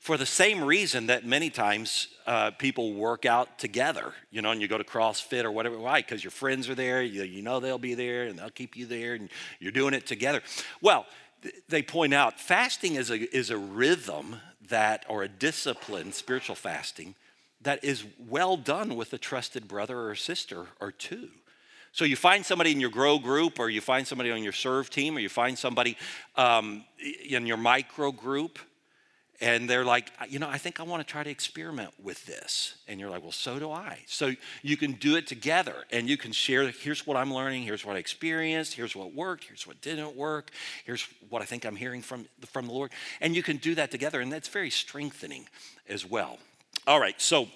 For 0.00 0.16
the 0.16 0.26
same 0.26 0.64
reason 0.64 1.06
that 1.06 1.24
many 1.24 1.48
times 1.48 2.08
uh, 2.26 2.50
people 2.50 2.94
work 2.94 3.24
out 3.24 3.56
together, 3.60 4.12
you 4.32 4.42
know, 4.42 4.50
and 4.50 4.60
you 4.60 4.66
go 4.66 4.76
to 4.76 4.82
CrossFit 4.82 5.44
or 5.44 5.52
whatever. 5.52 5.78
Why? 5.78 6.00
Because 6.00 6.24
your 6.24 6.32
friends 6.32 6.68
are 6.68 6.74
there, 6.74 7.02
you, 7.02 7.22
you 7.22 7.40
know 7.40 7.60
they'll 7.60 7.78
be 7.78 7.94
there, 7.94 8.24
and 8.24 8.36
they'll 8.36 8.50
keep 8.50 8.76
you 8.76 8.84
there, 8.86 9.14
and 9.14 9.28
you're 9.60 9.70
doing 9.70 9.94
it 9.94 10.04
together. 10.04 10.42
Well, 10.80 11.06
they 11.68 11.82
point 11.82 12.14
out 12.14 12.40
fasting 12.40 12.96
is 12.96 13.10
a, 13.10 13.36
is 13.36 13.50
a 13.50 13.56
rhythm 13.56 14.36
that, 14.68 15.04
or 15.08 15.22
a 15.22 15.28
discipline, 15.28 16.10
spiritual 16.12 16.56
fasting, 16.56 17.14
that 17.62 17.84
is 17.84 18.04
well 18.28 18.56
done 18.56 18.96
with 18.96 19.12
a 19.12 19.18
trusted 19.18 19.68
brother 19.68 20.08
or 20.08 20.14
sister 20.14 20.66
or 20.80 20.92
two. 20.92 21.28
So 21.92 22.04
you 22.06 22.16
find 22.16 22.44
somebody 22.44 22.72
in 22.72 22.80
your 22.80 22.90
grow 22.90 23.18
group, 23.18 23.58
or 23.58 23.68
you 23.68 23.82
find 23.82 24.06
somebody 24.06 24.30
on 24.30 24.42
your 24.42 24.52
serve 24.52 24.88
team, 24.88 25.16
or 25.16 25.20
you 25.20 25.28
find 25.28 25.58
somebody 25.58 25.98
um, 26.36 26.84
in 27.28 27.46
your 27.46 27.58
micro 27.58 28.12
group, 28.12 28.58
and 29.42 29.68
they're 29.68 29.84
like, 29.84 30.10
you 30.28 30.38
know, 30.38 30.48
I 30.48 30.56
think 30.56 30.78
I 30.78 30.84
want 30.84 31.06
to 31.06 31.10
try 31.10 31.24
to 31.24 31.28
experiment 31.28 31.90
with 32.00 32.24
this. 32.26 32.76
And 32.86 33.00
you're 33.00 33.10
like, 33.10 33.22
well, 33.22 33.32
so 33.32 33.58
do 33.58 33.72
I. 33.72 33.98
So 34.06 34.34
you 34.62 34.76
can 34.76 34.92
do 34.92 35.16
it 35.16 35.26
together 35.26 35.74
and 35.90 36.08
you 36.08 36.16
can 36.16 36.30
share 36.30 36.68
here's 36.68 37.04
what 37.08 37.16
I'm 37.16 37.34
learning, 37.34 37.64
here's 37.64 37.84
what 37.84 37.96
I 37.96 37.98
experienced, 37.98 38.74
here's 38.74 38.94
what 38.94 39.12
worked, 39.14 39.44
here's 39.44 39.66
what 39.66 39.80
didn't 39.80 40.14
work, 40.14 40.52
here's 40.84 41.08
what 41.28 41.42
I 41.42 41.44
think 41.44 41.64
I'm 41.64 41.74
hearing 41.74 42.02
from, 42.02 42.26
from 42.46 42.68
the 42.68 42.72
Lord. 42.72 42.92
And 43.20 43.34
you 43.34 43.42
can 43.42 43.56
do 43.56 43.74
that 43.74 43.90
together, 43.90 44.20
and 44.20 44.32
that's 44.32 44.46
very 44.46 44.70
strengthening 44.70 45.48
as 45.88 46.08
well. 46.08 46.38
All 46.84 46.98
right, 46.98 47.20
so 47.20 47.46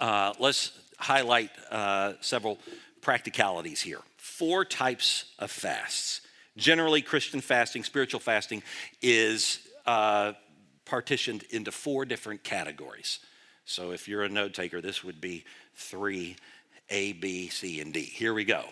uh, 0.00 0.32
let's 0.40 0.72
highlight 0.98 1.50
uh, 1.70 2.14
several 2.20 2.58
practicalities 3.00 3.80
here. 3.80 4.00
Four 4.16 4.64
types 4.64 5.26
of 5.38 5.48
fasts. 5.48 6.22
Generally, 6.56 7.02
Christian 7.02 7.40
fasting, 7.40 7.84
spiritual 7.84 8.18
fasting, 8.18 8.64
is 9.00 9.60
uh, 9.86 10.32
partitioned 10.84 11.44
into 11.50 11.70
four 11.70 12.04
different 12.04 12.42
categories. 12.42 13.20
So 13.64 13.92
if 13.92 14.08
you're 14.08 14.24
a 14.24 14.28
note 14.28 14.54
taker, 14.54 14.80
this 14.80 15.04
would 15.04 15.20
be 15.20 15.44
three 15.76 16.34
A, 16.90 17.12
B, 17.12 17.48
C, 17.48 17.80
and 17.80 17.92
D. 17.92 18.00
Here 18.00 18.34
we 18.34 18.44
go. 18.44 18.64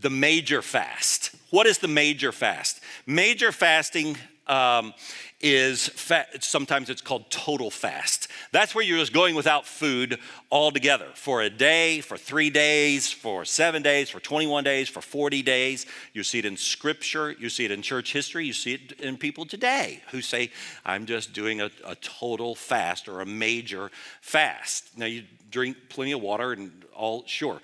The 0.00 0.10
major 0.10 0.62
fast. 0.62 1.34
What 1.50 1.66
is 1.66 1.78
the 1.78 1.88
major 1.88 2.32
fast? 2.32 2.80
Major 3.06 3.52
fasting 3.52 4.16
um, 4.46 4.94
is 5.40 5.88
fa- 5.88 6.26
sometimes 6.40 6.88
it's 6.88 7.00
called 7.00 7.30
total 7.30 7.70
fast. 7.70 8.28
That's 8.52 8.74
where 8.74 8.84
you're 8.84 8.98
just 8.98 9.12
going 9.12 9.34
without 9.34 9.66
food 9.66 10.18
altogether 10.50 11.08
for 11.14 11.42
a 11.42 11.50
day, 11.50 12.00
for 12.00 12.16
three 12.16 12.50
days, 12.50 13.12
for 13.12 13.44
seven 13.44 13.82
days, 13.82 14.08
for 14.08 14.20
21 14.20 14.64
days, 14.64 14.88
for 14.88 15.00
40 15.00 15.42
days. 15.42 15.86
You 16.12 16.22
see 16.22 16.38
it 16.38 16.44
in 16.44 16.56
scripture, 16.56 17.32
you 17.32 17.48
see 17.48 17.64
it 17.64 17.70
in 17.70 17.82
church 17.82 18.12
history, 18.12 18.46
you 18.46 18.52
see 18.52 18.74
it 18.74 18.92
in 19.00 19.16
people 19.16 19.44
today 19.44 20.02
who 20.10 20.22
say, 20.22 20.50
I'm 20.84 21.06
just 21.06 21.32
doing 21.32 21.60
a, 21.60 21.70
a 21.84 21.94
total 21.96 22.54
fast 22.54 23.08
or 23.08 23.20
a 23.20 23.26
major 23.26 23.90
fast. 24.20 24.96
Now, 24.96 25.06
you 25.06 25.24
drink 25.50 25.76
plenty 25.88 26.12
of 26.12 26.20
water 26.20 26.52
and 26.52 26.84
all, 26.94 27.24
sure. 27.26 27.60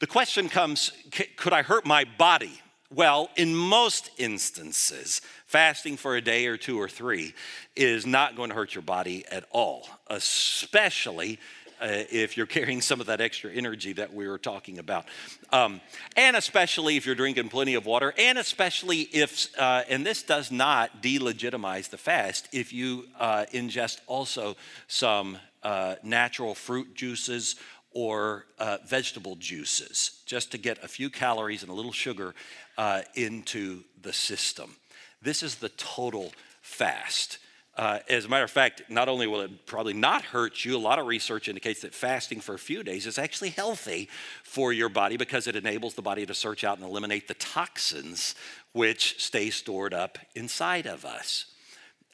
The 0.00 0.06
question 0.06 0.48
comes 0.48 0.92
could 1.36 1.52
I 1.52 1.62
hurt 1.62 1.86
my 1.86 2.04
body? 2.04 2.60
Well, 2.94 3.28
in 3.34 3.56
most 3.56 4.10
instances, 4.18 5.20
fasting 5.46 5.96
for 5.96 6.14
a 6.14 6.20
day 6.20 6.46
or 6.46 6.56
two 6.56 6.80
or 6.80 6.88
three 6.88 7.34
is 7.74 8.06
not 8.06 8.36
going 8.36 8.50
to 8.50 8.54
hurt 8.54 8.72
your 8.72 8.82
body 8.82 9.24
at 9.32 9.44
all, 9.50 9.88
especially 10.06 11.40
uh, 11.80 11.88
if 12.12 12.36
you're 12.36 12.46
carrying 12.46 12.80
some 12.80 13.00
of 13.00 13.06
that 13.06 13.20
extra 13.20 13.50
energy 13.50 13.94
that 13.94 14.14
we 14.14 14.28
were 14.28 14.38
talking 14.38 14.78
about. 14.78 15.06
Um, 15.50 15.80
and 16.16 16.36
especially 16.36 16.96
if 16.96 17.04
you're 17.04 17.16
drinking 17.16 17.48
plenty 17.48 17.74
of 17.74 17.84
water, 17.84 18.14
and 18.16 18.38
especially 18.38 19.00
if, 19.00 19.48
uh, 19.58 19.82
and 19.88 20.06
this 20.06 20.22
does 20.22 20.52
not 20.52 21.02
delegitimize 21.02 21.90
the 21.90 21.98
fast, 21.98 22.48
if 22.52 22.72
you 22.72 23.08
uh, 23.18 23.46
ingest 23.52 23.98
also 24.06 24.54
some 24.86 25.36
uh, 25.64 25.96
natural 26.04 26.54
fruit 26.54 26.94
juices 26.94 27.56
or 27.90 28.44
uh, 28.58 28.78
vegetable 28.86 29.36
juices, 29.36 30.20
just 30.26 30.52
to 30.52 30.58
get 30.58 30.82
a 30.82 30.88
few 30.88 31.08
calories 31.08 31.62
and 31.62 31.70
a 31.70 31.74
little 31.74 31.92
sugar 31.92 32.34
uh, 32.76 33.02
into 33.14 33.82
the 34.02 34.12
system. 34.12 34.76
This 35.22 35.42
is 35.42 35.56
the 35.56 35.70
total 35.70 36.32
fast. 36.62 37.38
Uh, 37.76 37.98
as 38.08 38.24
a 38.24 38.28
matter 38.28 38.44
of 38.44 38.50
fact, 38.50 38.82
not 38.88 39.08
only 39.08 39.26
will 39.26 39.40
it 39.40 39.66
probably 39.66 39.94
not 39.94 40.22
hurt 40.22 40.64
you, 40.64 40.76
a 40.76 40.78
lot 40.78 40.98
of 40.98 41.06
research 41.06 41.48
indicates 41.48 41.80
that 41.80 41.92
fasting 41.92 42.40
for 42.40 42.54
a 42.54 42.58
few 42.58 42.84
days 42.84 43.06
is 43.06 43.18
actually 43.18 43.50
healthy 43.50 44.08
for 44.44 44.72
your 44.72 44.88
body 44.88 45.16
because 45.16 45.46
it 45.46 45.56
enables 45.56 45.94
the 45.94 46.02
body 46.02 46.24
to 46.24 46.34
search 46.34 46.62
out 46.62 46.78
and 46.78 46.86
eliminate 46.86 47.26
the 47.26 47.34
toxins 47.34 48.36
which 48.72 49.20
stay 49.20 49.50
stored 49.50 49.92
up 49.92 50.18
inside 50.36 50.86
of 50.86 51.04
us. 51.04 51.46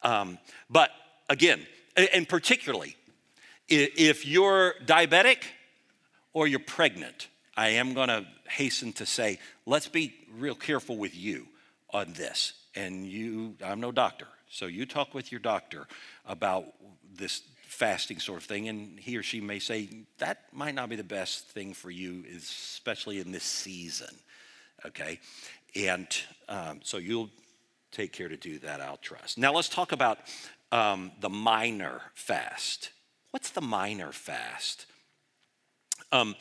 Um, 0.02 0.38
but 0.70 0.90
again, 1.28 1.66
and 1.96 2.26
particularly 2.26 2.96
if 3.70 4.26
you're 4.26 4.74
diabetic 4.84 5.44
or 6.32 6.46
you're 6.46 6.58
pregnant, 6.58 7.28
I 7.56 7.70
am 7.70 7.94
going 7.94 8.08
to 8.08 8.26
hasten 8.48 8.92
to 8.94 9.06
say, 9.06 9.38
let's 9.66 9.88
be 9.88 10.14
real 10.38 10.54
careful 10.54 10.96
with 10.96 11.16
you 11.16 11.46
on 11.90 12.12
this. 12.12 12.54
And 12.74 13.06
you, 13.06 13.56
I'm 13.64 13.80
no 13.80 13.90
doctor, 13.92 14.28
so 14.48 14.66
you 14.66 14.86
talk 14.86 15.14
with 15.14 15.32
your 15.32 15.40
doctor 15.40 15.86
about 16.24 16.66
this 17.12 17.42
fasting 17.62 18.18
sort 18.18 18.38
of 18.38 18.44
thing, 18.44 18.68
and 18.68 18.98
he 18.98 19.16
or 19.16 19.22
she 19.22 19.40
may 19.40 19.58
say 19.58 19.88
that 20.18 20.44
might 20.52 20.74
not 20.74 20.88
be 20.88 20.96
the 20.96 21.04
best 21.04 21.46
thing 21.48 21.72
for 21.72 21.90
you, 21.90 22.24
especially 22.36 23.20
in 23.20 23.32
this 23.32 23.44
season. 23.44 24.14
Okay, 24.86 25.20
and 25.74 26.06
um, 26.48 26.80
so 26.82 26.98
you'll 26.98 27.30
take 27.92 28.12
care 28.12 28.28
to 28.28 28.36
do 28.36 28.58
that. 28.60 28.80
I'll 28.80 28.96
trust. 28.96 29.38
Now 29.38 29.52
let's 29.52 29.68
talk 29.68 29.92
about 29.92 30.18
um, 30.72 31.12
the 31.20 31.30
minor 31.30 32.02
fast. 32.14 32.90
What's 33.30 33.50
the 33.50 33.60
minor 33.60 34.12
fast? 34.12 34.86
Um, 36.12 36.34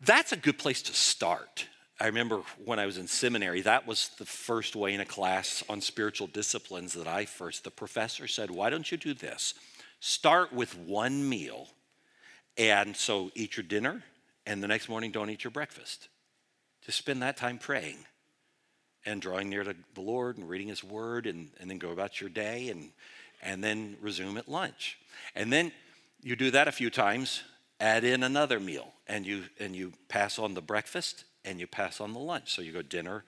that's 0.00 0.32
a 0.32 0.36
good 0.36 0.58
place 0.58 0.82
to 0.82 0.94
start. 0.94 1.66
I 2.00 2.06
remember 2.06 2.42
when 2.64 2.78
I 2.78 2.86
was 2.86 2.96
in 2.96 3.08
seminary, 3.08 3.60
that 3.62 3.86
was 3.86 4.10
the 4.18 4.24
first 4.24 4.76
way 4.76 4.94
in 4.94 5.00
a 5.00 5.04
class 5.04 5.64
on 5.68 5.80
spiritual 5.80 6.28
disciplines 6.28 6.92
that 6.92 7.08
I 7.08 7.24
first, 7.24 7.64
the 7.64 7.72
professor 7.72 8.28
said, 8.28 8.50
Why 8.50 8.70
don't 8.70 8.90
you 8.90 8.96
do 8.96 9.14
this? 9.14 9.54
Start 9.98 10.52
with 10.52 10.76
one 10.78 11.28
meal. 11.28 11.68
And 12.56 12.96
so 12.96 13.30
eat 13.34 13.56
your 13.56 13.64
dinner, 13.64 14.02
and 14.46 14.62
the 14.62 14.68
next 14.68 14.88
morning 14.88 15.10
don't 15.10 15.30
eat 15.30 15.44
your 15.44 15.50
breakfast. 15.50 16.08
Just 16.84 16.98
spend 16.98 17.22
that 17.22 17.36
time 17.36 17.58
praying 17.58 17.98
and 19.04 19.20
drawing 19.20 19.48
near 19.48 19.64
to 19.64 19.74
the 19.94 20.00
Lord 20.00 20.38
and 20.38 20.48
reading 20.48 20.68
His 20.68 20.84
Word, 20.84 21.26
and, 21.26 21.50
and 21.58 21.68
then 21.68 21.78
go 21.78 21.90
about 21.90 22.20
your 22.20 22.30
day 22.30 22.68
and, 22.68 22.90
and 23.42 23.62
then 23.62 23.96
resume 24.00 24.36
at 24.36 24.48
lunch. 24.48 24.98
And 25.34 25.52
then 25.52 25.72
you 26.22 26.36
do 26.36 26.52
that 26.52 26.68
a 26.68 26.72
few 26.72 26.90
times, 26.90 27.42
add 27.80 28.04
in 28.04 28.22
another 28.22 28.60
meal, 28.60 28.92
and 29.08 29.26
you, 29.26 29.44
and 29.58 29.74
you 29.74 29.92
pass 30.08 30.38
on 30.38 30.54
the 30.54 30.62
breakfast 30.62 31.24
and 31.48 31.58
you 31.58 31.66
pass 31.66 32.00
on 32.00 32.12
the 32.12 32.18
lunch. 32.18 32.52
So 32.52 32.62
you 32.62 32.72
go 32.72 32.82
dinner 32.82 33.24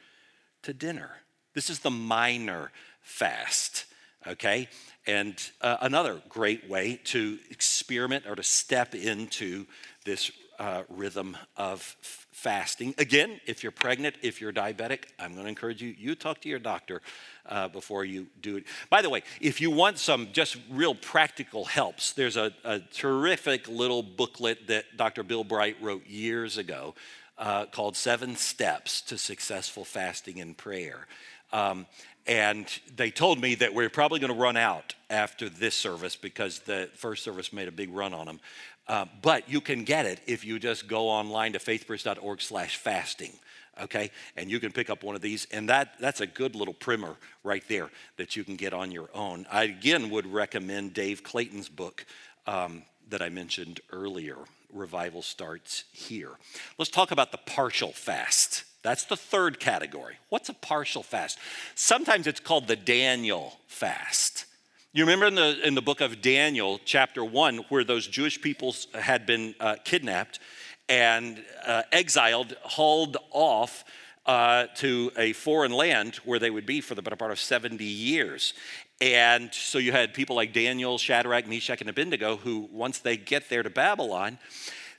to 0.63 0.73
dinner. 0.73 1.11
This 1.55 1.71
is 1.71 1.81
the 1.81 1.91
minor 1.91 2.71
fast, 3.01 3.87
okay? 4.27 4.69
And 5.07 5.35
uh, 5.61 5.79
another 5.81 6.21
great 6.29 6.69
way 6.69 7.01
to 7.05 7.39
experiment 7.51 8.27
or 8.27 8.37
to 8.37 8.43
step 8.43 8.95
into 8.95 9.67
this 10.05 10.31
uh, 10.59 10.83
rhythm 10.91 11.37
of 11.57 11.97
fasting. 12.03 12.95
Again, 12.99 13.41
if 13.47 13.63
you're 13.63 13.73
pregnant, 13.73 14.17
if 14.23 14.41
you're 14.41 14.53
diabetic, 14.53 15.05
I'm 15.19 15.33
going 15.33 15.45
to 15.45 15.49
encourage 15.49 15.83
you, 15.83 15.95
you 15.99 16.15
talk 16.15 16.41
to 16.43 16.49
your 16.49 16.59
doctor 16.59 17.01
uh, 17.47 17.69
before 17.69 18.05
you 18.05 18.27
do 18.41 18.59
it. 18.59 18.65
By 18.91 19.03
the 19.03 19.09
way, 19.09 19.23
if 19.41 19.61
you 19.61 19.71
want 19.71 19.99
some 19.99 20.29
just 20.33 20.59
real 20.71 20.95
practical 20.95 21.65
helps, 21.65 22.13
there's 22.13 22.37
a, 22.37 22.53
a 22.65 22.81
terrific 22.81 23.69
little 23.69 24.03
booklet 24.03 24.69
that 24.69 24.97
Dr. 24.97 25.23
Bill 25.23 25.45
Bright 25.45 25.77
wrote 25.81 26.07
years 26.07 26.59
ago 26.59 26.95
uh, 27.41 27.65
called 27.67 27.97
Seven 27.97 28.37
Steps 28.37 29.01
to 29.03 29.19
Successful 29.19 29.85
Fasting 29.85 30.41
and 30.41 30.57
Prayer. 30.57 31.07
Um, 31.53 31.87
and 32.27 32.67
they 32.95 33.11
told 33.11 33.41
me 33.41 33.57
that 33.57 33.75
we're 33.75 33.89
probably 33.89 34.21
going 34.21 34.33
to 34.33 34.39
run 34.39 34.59
out 34.59 34.95
after 35.09 35.49
this 35.49 35.75
service 35.75 36.15
because 36.15 36.61
the 36.61 36.91
first 36.95 37.25
service 37.25 37.53
made 37.53 37.67
a 37.67 37.73
big 37.73 37.91
run 37.93 38.13
on 38.13 38.27
them. 38.27 38.41
Uh, 38.87 39.07
but 39.23 39.49
you 39.49 39.61
can 39.61 39.85
get 39.85 40.05
it 40.05 40.21
if 40.27 40.45
you 40.45 40.59
just 40.59 40.87
go 40.87 41.09
online 41.09 41.55
to 41.55 41.59
faithbridge.org 41.59 42.41
slash 42.41 42.77
fasting 42.77 43.33
okay 43.81 44.11
and 44.37 44.51
you 44.51 44.59
can 44.59 44.73
pick 44.73 44.91
up 44.91 45.05
one 45.05 45.15
of 45.15 45.23
these 45.23 45.47
and 45.53 45.69
that 45.69 45.95
that's 46.01 46.21
a 46.21 46.27
good 46.27 46.57
little 46.57 46.75
primer 46.75 47.15
right 47.45 47.63
there 47.69 47.89
that 48.17 48.35
you 48.35 48.43
can 48.43 48.57
get 48.57 48.73
on 48.73 48.91
your 48.91 49.09
own 49.15 49.47
i 49.51 49.63
again 49.63 50.11
would 50.11 50.27
recommend 50.27 50.93
dave 50.93 51.23
clayton's 51.23 51.69
book 51.69 52.05
um, 52.49 52.83
that 53.09 53.23
i 53.23 53.29
mentioned 53.29 53.81
earlier 53.93 54.37
revival 54.73 55.23
starts 55.23 55.85
here. 55.93 56.33
Let's 56.79 56.91
talk 56.91 57.11
about 57.11 57.33
the 57.33 57.39
partial 57.39 57.93
fast. 57.93 58.65
That's 58.83 59.05
the 59.05 59.17
third 59.17 59.61
category. 59.61 60.17
What's 60.31 60.49
a 60.49 60.55
partial 60.55 61.03
fast? 61.03 61.39
Sometimes 61.75 62.27
it's 62.27 62.41
called 62.41 62.67
the 62.67 62.77
Daniel 62.77 63.59
fast. 63.67 64.47
You 64.93 65.05
remember 65.05 65.27
in 65.27 65.35
the, 65.35 65.67
in 65.67 65.75
the 65.75 65.83
book 65.83 66.01
of 66.01 66.21
Daniel, 66.21 66.81
chapter 66.85 67.25
one, 67.25 67.59
where 67.69 67.85
those 67.85 68.07
Jewish 68.07 68.41
peoples 68.41 68.89
had 68.93 69.27
been 69.27 69.55
uh, 69.61 69.77
kidnapped 69.85 70.41
and 70.89 71.45
uh, 71.65 71.83
exiled, 71.93 72.57
hauled 72.63 73.17
off 73.31 73.85
uh, 74.27 74.67
to 74.77 75.13
a 75.17 75.33
foreign 75.33 75.73
land 75.73 76.17
where 76.25 76.39
they 76.39 76.51
would 76.51 76.67
be 76.67 76.81
for 76.81 76.95
the 76.95 77.03
better 77.03 77.17
part 77.17 77.31
of 77.31 77.39
70 77.39 77.85
years. 77.85 78.55
And 79.01 79.53
so 79.55 79.79
you 79.79 79.93
had 79.93 80.13
people 80.13 80.37
like 80.37 80.53
Daniel, 80.53 80.99
Shadrach, 80.99 81.47
Meshach, 81.47 81.81
and 81.81 81.89
Abednego 81.89 82.37
who, 82.37 82.69
once 82.71 82.99
they 82.99 83.17
get 83.17 83.49
there 83.49 83.63
to 83.63 83.71
Babylon, 83.71 84.39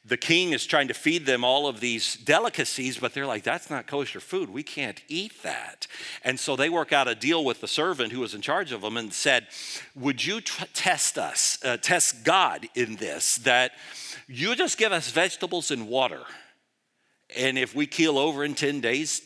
the 0.03 0.17
king 0.17 0.53
is 0.53 0.65
trying 0.65 0.87
to 0.87 0.95
feed 0.95 1.27
them 1.27 1.43
all 1.43 1.67
of 1.67 1.79
these 1.79 2.15
delicacies, 2.15 2.97
but 2.97 3.13
they're 3.13 3.27
like, 3.27 3.43
that's 3.43 3.69
not 3.69 3.85
kosher 3.85 4.19
food. 4.19 4.49
We 4.49 4.63
can't 4.63 4.99
eat 5.07 5.43
that. 5.43 5.85
And 6.23 6.39
so 6.39 6.55
they 6.55 6.69
work 6.69 6.91
out 6.91 7.07
a 7.07 7.13
deal 7.13 7.45
with 7.45 7.61
the 7.61 7.67
servant 7.67 8.11
who 8.11 8.21
was 8.21 8.33
in 8.33 8.41
charge 8.41 8.71
of 8.71 8.81
them 8.81 8.97
and 8.97 9.13
said, 9.13 9.47
Would 9.93 10.25
you 10.25 10.41
tr- 10.41 10.65
test 10.73 11.19
us, 11.19 11.59
uh, 11.63 11.77
test 11.77 12.23
God 12.23 12.67
in 12.73 12.95
this, 12.95 13.35
that 13.37 13.73
you 14.27 14.55
just 14.55 14.79
give 14.79 14.91
us 14.91 15.11
vegetables 15.11 15.69
and 15.69 15.87
water? 15.87 16.23
And 17.37 17.59
if 17.59 17.75
we 17.75 17.85
keel 17.85 18.17
over 18.17 18.43
in 18.43 18.55
10 18.55 18.81
days, 18.81 19.21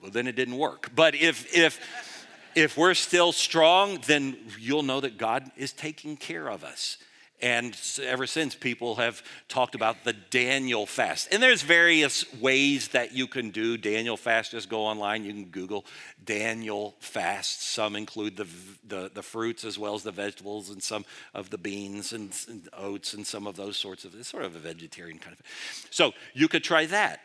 well, 0.00 0.10
then 0.10 0.26
it 0.26 0.36
didn't 0.36 0.56
work. 0.56 0.90
But 0.94 1.14
if, 1.14 1.54
if, 1.54 1.78
if 2.54 2.76
we're 2.76 2.94
still 2.94 3.32
strong, 3.32 3.98
then 4.06 4.36
you'll 4.58 4.82
know 4.82 5.00
that 5.00 5.18
God 5.18 5.50
is 5.56 5.72
taking 5.72 6.16
care 6.16 6.48
of 6.48 6.64
us. 6.64 6.98
And 7.42 7.76
ever 8.00 8.28
since, 8.28 8.54
people 8.54 8.94
have 8.94 9.20
talked 9.48 9.74
about 9.74 10.04
the 10.04 10.12
Daniel 10.12 10.86
fast. 10.86 11.26
And 11.32 11.42
there's 11.42 11.62
various 11.62 12.32
ways 12.34 12.88
that 12.88 13.12
you 13.12 13.26
can 13.26 13.50
do 13.50 13.76
Daniel 13.76 14.16
fast. 14.16 14.52
Just 14.52 14.68
go 14.68 14.82
online, 14.82 15.24
you 15.24 15.32
can 15.32 15.46
Google 15.46 15.84
Daniel 16.24 16.94
fast. 17.00 17.62
Some 17.62 17.96
include 17.96 18.36
the, 18.36 18.46
the, 18.86 19.10
the 19.12 19.22
fruits 19.24 19.64
as 19.64 19.76
well 19.76 19.96
as 19.96 20.04
the 20.04 20.12
vegetables, 20.12 20.70
and 20.70 20.80
some 20.80 21.04
of 21.34 21.50
the 21.50 21.58
beans 21.58 22.12
and, 22.12 22.32
and 22.48 22.68
oats, 22.78 23.12
and 23.12 23.26
some 23.26 23.48
of 23.48 23.56
those 23.56 23.76
sorts 23.76 24.04
of, 24.04 24.14
it's 24.14 24.28
sort 24.28 24.44
of 24.44 24.54
a 24.54 24.60
vegetarian 24.60 25.18
kind 25.18 25.36
of. 25.36 25.44
So 25.90 26.12
you 26.34 26.46
could 26.46 26.62
try 26.62 26.86
that. 26.86 27.22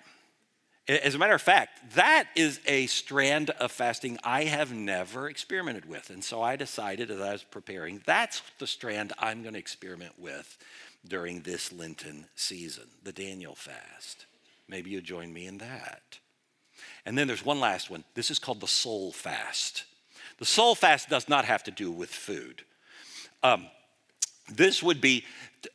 As 0.88 1.16
a 1.16 1.18
matter 1.18 1.34
of 1.34 1.42
fact, 1.42 1.96
that 1.96 2.30
is 2.36 2.62
a 2.66 2.88
strand 2.88 3.50
of 3.50 3.74
fasting 3.74 4.18
I 4.24 4.46
have 4.46 4.74
never 4.74 5.30
experimented 5.30 5.86
with. 5.86 6.10
And 6.10 6.24
so 6.24 6.42
I 6.42 6.56
decided 6.56 7.12
as 7.12 7.20
I 7.20 7.34
was 7.34 7.44
preparing, 7.44 8.02
that's 8.06 8.42
the 8.60 8.68
strand 8.68 9.12
I'm 9.20 9.42
going 9.42 9.54
to 9.54 9.60
experiment 9.60 10.14
with 10.18 10.58
during 11.06 11.42
this 11.42 11.74
Lenten 11.74 12.28
season, 12.36 12.86
the 13.04 13.12
Daniel 13.12 13.54
fast. 13.54 14.28
Maybe 14.70 14.90
you 14.90 15.02
join 15.02 15.34
me 15.34 15.46
in 15.46 15.58
that. 15.58 16.20
And 17.06 17.18
then 17.18 17.28
there's 17.28 17.44
one 17.44 17.60
last 17.60 17.90
one. 17.90 18.06
This 18.14 18.32
is 18.32 18.40
called 18.40 18.62
the 18.62 18.68
soul 18.68 19.12
fast. 19.12 19.84
The 20.40 20.46
soul 20.46 20.74
fast 20.74 21.10
does 21.10 21.28
not 21.28 21.46
have 21.46 21.64
to 21.64 21.72
do 21.72 21.92
with 21.92 22.10
food. 22.10 22.64
Um, 23.44 23.68
this 24.50 24.82
would 24.82 25.02
be 25.02 25.26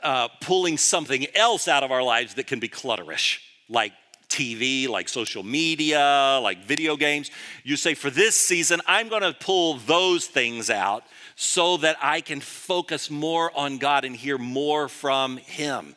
uh, 0.02 0.28
pulling 0.40 0.78
something 0.78 1.26
else 1.34 1.68
out 1.68 1.82
of 1.82 1.90
our 1.90 2.02
lives 2.02 2.34
that 2.34 2.46
can 2.46 2.60
be 2.60 2.68
clutterish, 2.68 3.40
like 3.68 3.92
TV, 4.32 4.88
like 4.88 5.08
social 5.08 5.42
media, 5.42 6.40
like 6.42 6.64
video 6.64 6.96
games. 6.96 7.30
You 7.64 7.76
say, 7.76 7.94
for 7.94 8.10
this 8.10 8.34
season, 8.34 8.80
I'm 8.86 9.08
going 9.08 9.22
to 9.22 9.34
pull 9.34 9.74
those 9.74 10.26
things 10.26 10.70
out 10.70 11.04
so 11.36 11.76
that 11.78 11.96
I 12.00 12.22
can 12.22 12.40
focus 12.40 13.10
more 13.10 13.50
on 13.54 13.78
God 13.78 14.04
and 14.04 14.16
hear 14.16 14.38
more 14.38 14.88
from 14.88 15.36
Him. 15.36 15.94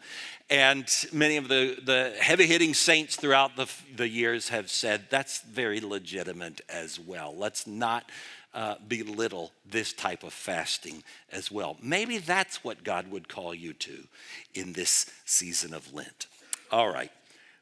And 0.50 0.88
many 1.12 1.38
of 1.38 1.48
the, 1.48 1.78
the 1.84 2.14
heavy 2.20 2.46
hitting 2.46 2.74
saints 2.74 3.16
throughout 3.16 3.56
the, 3.56 3.68
the 3.96 4.08
years 4.08 4.50
have 4.50 4.70
said 4.70 5.06
that's 5.10 5.42
very 5.42 5.80
legitimate 5.80 6.62
as 6.70 7.00
well. 7.00 7.34
Let's 7.36 7.66
not 7.66 8.12
uh, 8.54 8.76
belittle 8.88 9.52
this 9.70 9.92
type 9.92 10.24
of 10.24 10.34
fasting 10.34 11.04
as 11.32 11.52
well. 11.52 11.78
Maybe 11.82 12.20
that's 12.20 12.64
what 12.64 12.84
God 12.84 13.10
would 13.12 13.28
call 13.28 13.56
you 13.56 13.74
to 13.74 14.08
in 14.54 14.74
this 14.74 15.12
season 15.26 15.74
of 15.74 15.94
Lent. 15.94 16.28
All 16.72 16.92
right. 16.92 17.12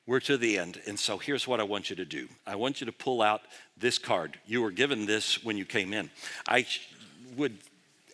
We're 0.05 0.19
to 0.21 0.37
the 0.37 0.57
end. 0.57 0.81
And 0.85 0.99
so 0.99 1.17
here's 1.17 1.47
what 1.47 1.59
I 1.59 1.63
want 1.63 1.89
you 1.89 1.95
to 1.95 2.05
do 2.05 2.27
I 2.45 2.55
want 2.55 2.81
you 2.81 2.85
to 2.85 2.91
pull 2.91 3.21
out 3.21 3.41
this 3.77 3.97
card. 3.97 4.39
You 4.45 4.61
were 4.61 4.71
given 4.71 5.05
this 5.05 5.43
when 5.43 5.57
you 5.57 5.65
came 5.65 5.93
in. 5.93 6.09
I 6.47 6.65
would 7.35 7.57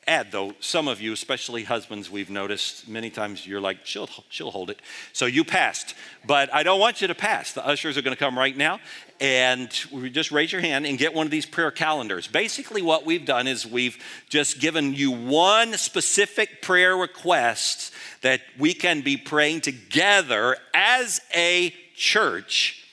add, 0.10 0.32
though, 0.32 0.53
some 0.60 0.88
of 0.88 0.99
you, 0.99 1.14
especially 1.14 1.64
husbands, 1.64 2.10
we've 2.10 2.32
noticed 2.32 2.88
many 2.88 3.12
times 3.12 3.45
you're 3.45 3.62
like, 3.62 3.86
she'll, 3.86 4.10
she'll 4.30 4.49
hold 4.49 4.70
it. 4.72 4.82
So 5.14 5.28
you 5.28 5.43
passed. 5.43 5.93
But 6.26 6.53
I 6.53 6.64
don't 6.64 6.80
want 6.80 6.99
you 6.99 7.07
to 7.07 7.16
pass. 7.16 7.53
The 7.53 7.66
ushers 7.66 7.95
are 7.97 8.01
going 8.01 8.16
to 8.16 8.20
come 8.20 8.38
right 8.38 8.57
now. 8.57 8.80
And 9.22 9.70
we 9.91 10.10
just 10.10 10.32
raise 10.32 10.51
your 10.51 10.62
hand 10.62 10.86
and 10.86 10.97
get 10.97 11.14
one 11.14 11.28
of 11.28 11.32
these 11.32 11.45
prayer 11.45 11.72
calendars. 11.72 12.28
Basically, 12.28 12.82
what 12.82 13.05
we've 13.05 13.26
done 13.26 13.47
is 13.47 13.68
we've 13.68 13.97
just 14.30 14.60
given 14.60 14.93
you 14.95 15.12
one 15.12 15.74
specific 15.74 16.62
prayer 16.62 16.97
request 16.97 17.93
that 18.22 18.41
we 18.57 18.74
can 18.74 19.01
be 19.01 19.16
praying 19.16 19.62
together 19.62 20.57
as 20.74 21.22
a 21.36 21.74
church 21.95 22.84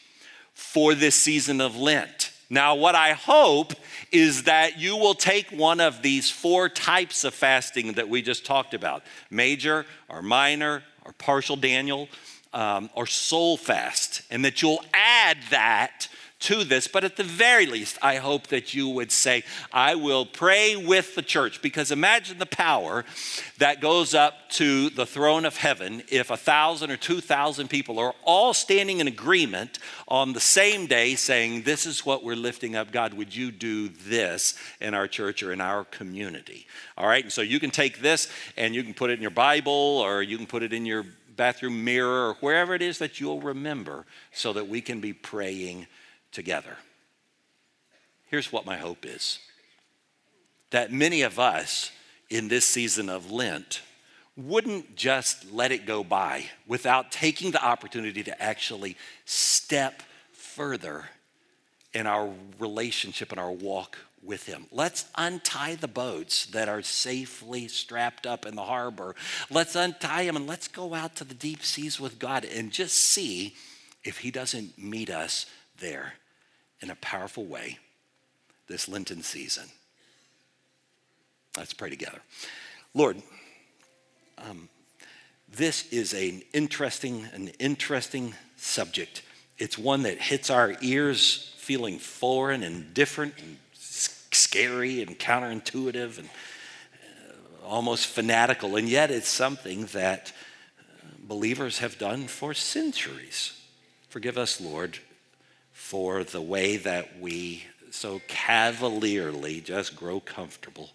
for 0.52 0.94
this 0.94 1.14
season 1.14 1.60
of 1.60 1.76
Lent. 1.76 2.32
Now, 2.48 2.76
what 2.76 2.94
I 2.94 3.12
hope 3.12 3.72
is 4.12 4.44
that 4.44 4.78
you 4.78 4.96
will 4.96 5.14
take 5.14 5.50
one 5.50 5.80
of 5.80 6.02
these 6.02 6.30
four 6.30 6.68
types 6.68 7.24
of 7.24 7.34
fasting 7.34 7.94
that 7.94 8.08
we 8.08 8.22
just 8.22 8.46
talked 8.46 8.72
about 8.72 9.02
major 9.30 9.84
or 10.08 10.22
minor 10.22 10.84
or 11.04 11.12
partial 11.12 11.56
Daniel 11.56 12.08
um, 12.52 12.88
or 12.94 13.06
soul 13.06 13.56
fast, 13.56 14.22
and 14.30 14.44
that 14.44 14.62
you'll 14.62 14.84
add 14.94 15.38
that 15.50 16.08
to 16.38 16.64
this, 16.64 16.86
but 16.86 17.02
at 17.02 17.16
the 17.16 17.24
very 17.24 17.64
least, 17.64 17.98
I 18.02 18.16
hope 18.16 18.48
that 18.48 18.74
you 18.74 18.88
would 18.90 19.10
say, 19.10 19.42
I 19.72 19.94
will 19.94 20.26
pray 20.26 20.76
with 20.76 21.14
the 21.14 21.22
church. 21.22 21.62
Because 21.62 21.90
imagine 21.90 22.38
the 22.38 22.46
power 22.46 23.04
that 23.58 23.80
goes 23.80 24.14
up 24.14 24.50
to 24.50 24.90
the 24.90 25.06
throne 25.06 25.46
of 25.46 25.56
heaven 25.56 26.02
if 26.08 26.30
a 26.30 26.36
thousand 26.36 26.90
or 26.90 26.96
two 26.96 27.20
thousand 27.20 27.68
people 27.68 27.98
are 27.98 28.14
all 28.22 28.52
standing 28.52 29.00
in 29.00 29.08
agreement 29.08 29.78
on 30.08 30.34
the 30.34 30.40
same 30.40 30.86
day 30.86 31.14
saying, 31.14 31.62
This 31.62 31.86
is 31.86 32.04
what 32.04 32.22
we're 32.22 32.36
lifting 32.36 32.76
up. 32.76 32.92
God, 32.92 33.14
would 33.14 33.34
you 33.34 33.50
do 33.50 33.88
this 33.88 34.58
in 34.80 34.92
our 34.92 35.08
church 35.08 35.42
or 35.42 35.52
in 35.52 35.60
our 35.60 35.84
community? 35.84 36.66
All 36.98 37.08
right, 37.08 37.24
and 37.24 37.32
so 37.32 37.40
you 37.40 37.58
can 37.58 37.70
take 37.70 38.00
this 38.00 38.30
and 38.56 38.74
you 38.74 38.84
can 38.84 38.94
put 38.94 39.10
it 39.10 39.14
in 39.14 39.22
your 39.22 39.30
Bible 39.30 39.72
or 39.72 40.22
you 40.22 40.36
can 40.36 40.46
put 40.46 40.62
it 40.62 40.72
in 40.72 40.84
your 40.84 41.06
bathroom 41.36 41.84
mirror 41.84 42.28
or 42.28 42.34
wherever 42.40 42.74
it 42.74 42.82
is 42.82 42.98
that 42.98 43.20
you'll 43.20 43.40
remember 43.40 44.04
so 44.32 44.52
that 44.52 44.68
we 44.68 44.80
can 44.80 45.00
be 45.00 45.12
praying 45.12 45.86
together. 46.36 46.76
Here's 48.26 48.52
what 48.52 48.66
my 48.66 48.76
hope 48.76 49.06
is 49.06 49.38
that 50.70 50.92
many 50.92 51.22
of 51.22 51.38
us 51.38 51.90
in 52.28 52.48
this 52.48 52.66
season 52.66 53.08
of 53.08 53.30
Lent 53.30 53.80
wouldn't 54.36 54.96
just 54.96 55.50
let 55.50 55.72
it 55.72 55.86
go 55.86 56.04
by 56.04 56.44
without 56.66 57.10
taking 57.10 57.52
the 57.52 57.64
opportunity 57.64 58.22
to 58.22 58.42
actually 58.42 58.98
step 59.24 60.02
further 60.32 61.06
in 61.94 62.06
our 62.06 62.30
relationship 62.58 63.30
and 63.32 63.40
our 63.40 63.50
walk 63.50 63.96
with 64.22 64.44
Him. 64.44 64.66
Let's 64.70 65.06
untie 65.16 65.76
the 65.76 65.88
boats 65.88 66.44
that 66.46 66.68
are 66.68 66.82
safely 66.82 67.66
strapped 67.68 68.26
up 68.26 68.44
in 68.44 68.56
the 68.56 68.64
harbor. 68.64 69.14
Let's 69.50 69.74
untie 69.74 70.26
them 70.26 70.36
and 70.36 70.46
let's 70.46 70.68
go 70.68 70.92
out 70.92 71.16
to 71.16 71.24
the 71.24 71.32
deep 71.32 71.62
seas 71.62 71.98
with 71.98 72.18
God 72.18 72.44
and 72.44 72.70
just 72.70 72.96
see 72.96 73.54
if 74.04 74.18
He 74.18 74.30
doesn't 74.30 74.76
meet 74.76 75.08
us 75.08 75.46
there 75.78 76.12
in 76.80 76.90
a 76.90 76.96
powerful 76.96 77.44
way 77.44 77.78
this 78.66 78.88
Lenten 78.88 79.22
season. 79.22 79.64
Let's 81.56 81.72
pray 81.72 81.90
together. 81.90 82.20
Lord, 82.94 83.22
um, 84.38 84.68
this 85.48 85.90
is 85.92 86.12
an 86.12 86.42
interesting, 86.52 87.26
an 87.32 87.48
interesting 87.58 88.34
subject. 88.56 89.22
It's 89.58 89.78
one 89.78 90.02
that 90.02 90.18
hits 90.18 90.50
our 90.50 90.76
ears 90.80 91.54
feeling 91.56 91.98
foreign 91.98 92.62
and 92.62 92.92
different 92.92 93.34
and 93.38 93.56
scary 93.72 95.02
and 95.02 95.18
counterintuitive 95.18 96.18
and 96.18 96.28
uh, 96.28 97.66
almost 97.66 98.06
fanatical. 98.06 98.76
And 98.76 98.88
yet 98.88 99.10
it's 99.10 99.28
something 99.28 99.86
that 99.86 100.32
uh, 100.78 100.82
believers 101.20 101.78
have 101.78 101.98
done 101.98 102.26
for 102.26 102.52
centuries. 102.52 103.58
Forgive 104.08 104.36
us, 104.36 104.60
Lord, 104.60 104.98
for 105.76 106.24
the 106.24 106.40
way 106.40 106.78
that 106.78 107.20
we 107.20 107.62
so 107.90 108.20
cavalierly 108.26 109.60
just 109.60 109.94
grow 109.94 110.18
comfortable 110.18 110.90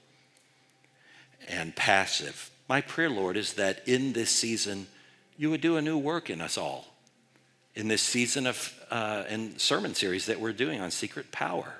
and 1.48 1.74
passive. 1.76 2.50
My 2.68 2.82
prayer, 2.82 3.10
Lord, 3.10 3.38
is 3.38 3.54
that 3.54 3.88
in 3.88 4.12
this 4.12 4.32
season, 4.32 4.88
you 5.38 5.52
would 5.52 5.62
do 5.62 5.78
a 5.78 5.82
new 5.84 6.00
work 6.00 6.32
in 6.32 6.42
us 6.42 6.58
all. 6.58 6.88
In 7.76 7.88
this 7.88 8.02
season 8.02 8.48
of 8.48 8.74
uh, 8.90 9.24
and 9.30 9.62
sermon 9.62 9.94
series 9.94 10.26
that 10.26 10.42
we're 10.42 10.52
doing 10.52 10.82
on 10.82 10.90
secret 10.92 11.32
power, 11.32 11.76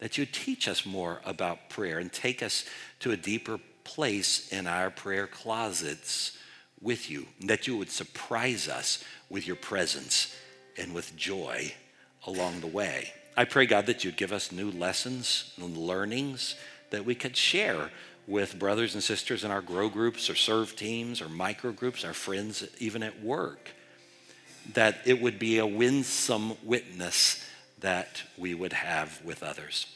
that 0.00 0.18
you 0.18 0.26
teach 0.26 0.66
us 0.66 0.84
more 0.84 1.22
about 1.24 1.70
prayer 1.70 2.00
and 2.00 2.12
take 2.12 2.42
us 2.42 2.66
to 3.00 3.12
a 3.12 3.16
deeper 3.16 3.60
place 3.84 4.52
in 4.52 4.66
our 4.66 4.90
prayer 4.90 5.28
closets 5.28 6.36
with 6.80 7.08
you, 7.08 7.24
that 7.42 7.68
you 7.68 7.76
would 7.76 7.90
surprise 7.90 8.68
us 8.68 9.02
with 9.30 9.46
your 9.46 9.56
presence 9.56 10.36
and 10.76 10.92
with 10.92 11.16
joy 11.16 11.72
along 12.26 12.60
the 12.60 12.66
way. 12.66 13.12
I 13.36 13.44
pray, 13.44 13.66
God, 13.66 13.86
that 13.86 14.04
you'd 14.04 14.16
give 14.16 14.32
us 14.32 14.52
new 14.52 14.70
lessons 14.70 15.52
and 15.60 15.76
learnings 15.76 16.54
that 16.90 17.04
we 17.04 17.14
could 17.14 17.36
share 17.36 17.90
with 18.26 18.58
brothers 18.58 18.94
and 18.94 19.02
sisters 19.02 19.44
in 19.44 19.50
our 19.50 19.62
grow 19.62 19.88
groups 19.88 20.30
or 20.30 20.34
serve 20.34 20.76
teams 20.76 21.20
or 21.20 21.28
micro 21.28 21.72
groups, 21.72 22.04
our 22.04 22.12
friends, 22.12 22.64
even 22.78 23.02
at 23.02 23.22
work. 23.22 23.70
That 24.74 24.98
it 25.06 25.20
would 25.20 25.38
be 25.38 25.58
a 25.58 25.66
winsome 25.66 26.54
witness 26.62 27.44
that 27.80 28.22
we 28.38 28.54
would 28.54 28.72
have 28.72 29.20
with 29.24 29.42
others. 29.42 29.86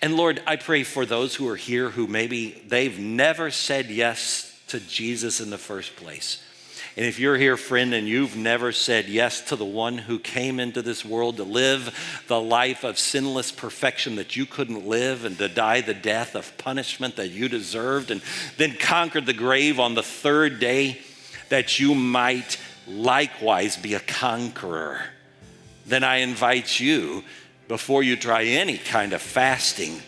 And 0.00 0.16
Lord, 0.16 0.42
I 0.46 0.56
pray 0.56 0.82
for 0.82 1.04
those 1.04 1.34
who 1.34 1.46
are 1.48 1.56
here 1.56 1.90
who 1.90 2.06
maybe 2.06 2.62
they've 2.68 2.98
never 2.98 3.50
said 3.50 3.86
yes 3.86 4.50
to 4.68 4.80
Jesus 4.80 5.40
in 5.40 5.50
the 5.50 5.58
first 5.58 5.94
place. 5.96 6.42
And 6.96 7.06
if 7.06 7.18
you're 7.18 7.36
here, 7.36 7.56
friend, 7.56 7.92
and 7.92 8.06
you've 8.06 8.36
never 8.36 8.70
said 8.70 9.08
yes 9.08 9.40
to 9.48 9.56
the 9.56 9.64
one 9.64 9.98
who 9.98 10.20
came 10.20 10.60
into 10.60 10.80
this 10.80 11.04
world 11.04 11.38
to 11.38 11.44
live 11.44 12.22
the 12.28 12.40
life 12.40 12.84
of 12.84 13.00
sinless 13.00 13.50
perfection 13.50 14.14
that 14.16 14.36
you 14.36 14.46
couldn't 14.46 14.86
live 14.86 15.24
and 15.24 15.36
to 15.38 15.48
die 15.48 15.80
the 15.80 15.92
death 15.92 16.36
of 16.36 16.56
punishment 16.56 17.16
that 17.16 17.30
you 17.30 17.48
deserved 17.48 18.12
and 18.12 18.22
then 18.58 18.76
conquered 18.76 19.26
the 19.26 19.32
grave 19.32 19.80
on 19.80 19.94
the 19.94 20.04
third 20.04 20.60
day 20.60 21.00
that 21.48 21.80
you 21.80 21.96
might 21.96 22.58
likewise 22.86 23.76
be 23.76 23.94
a 23.94 24.00
conqueror, 24.00 25.00
then 25.86 26.04
I 26.04 26.16
invite 26.18 26.78
you, 26.78 27.24
before 27.68 28.02
you 28.02 28.16
try 28.16 28.44
any 28.44 28.78
kind 28.78 29.12
of 29.12 29.22
fasting, 29.22 30.00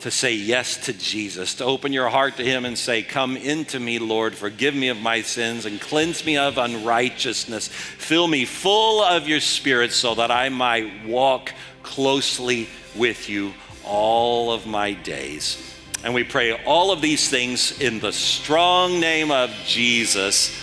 to 0.00 0.10
say 0.10 0.34
yes 0.34 0.76
to 0.86 0.92
Jesus, 0.92 1.54
to 1.54 1.64
open 1.64 1.92
your 1.92 2.08
heart 2.08 2.36
to 2.36 2.44
Him 2.44 2.64
and 2.64 2.76
say, 2.76 3.02
Come 3.02 3.36
into 3.36 3.80
me, 3.80 3.98
Lord, 3.98 4.34
forgive 4.34 4.74
me 4.74 4.88
of 4.88 4.98
my 4.98 5.22
sins 5.22 5.66
and 5.66 5.80
cleanse 5.80 6.24
me 6.24 6.36
of 6.36 6.58
unrighteousness. 6.58 7.68
Fill 7.68 8.28
me 8.28 8.44
full 8.44 9.02
of 9.02 9.26
your 9.26 9.40
Spirit 9.40 9.92
so 9.92 10.14
that 10.14 10.30
I 10.30 10.48
might 10.48 11.06
walk 11.06 11.52
closely 11.82 12.68
with 12.94 13.28
you 13.28 13.54
all 13.84 14.52
of 14.52 14.66
my 14.66 14.92
days. 14.92 15.74
And 16.04 16.14
we 16.14 16.24
pray 16.24 16.52
all 16.64 16.92
of 16.92 17.00
these 17.00 17.28
things 17.28 17.80
in 17.80 18.00
the 18.00 18.12
strong 18.12 19.00
name 19.00 19.30
of 19.30 19.50
Jesus. 19.64 20.54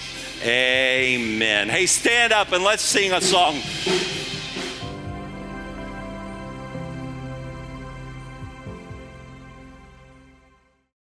Amen. 0.44 1.70
Hey, 1.70 1.86
stand 1.86 2.34
up 2.34 2.52
and 2.52 2.64
let's 2.64 2.84
sing 2.84 3.14
a 3.14 3.22
song. 3.22 3.62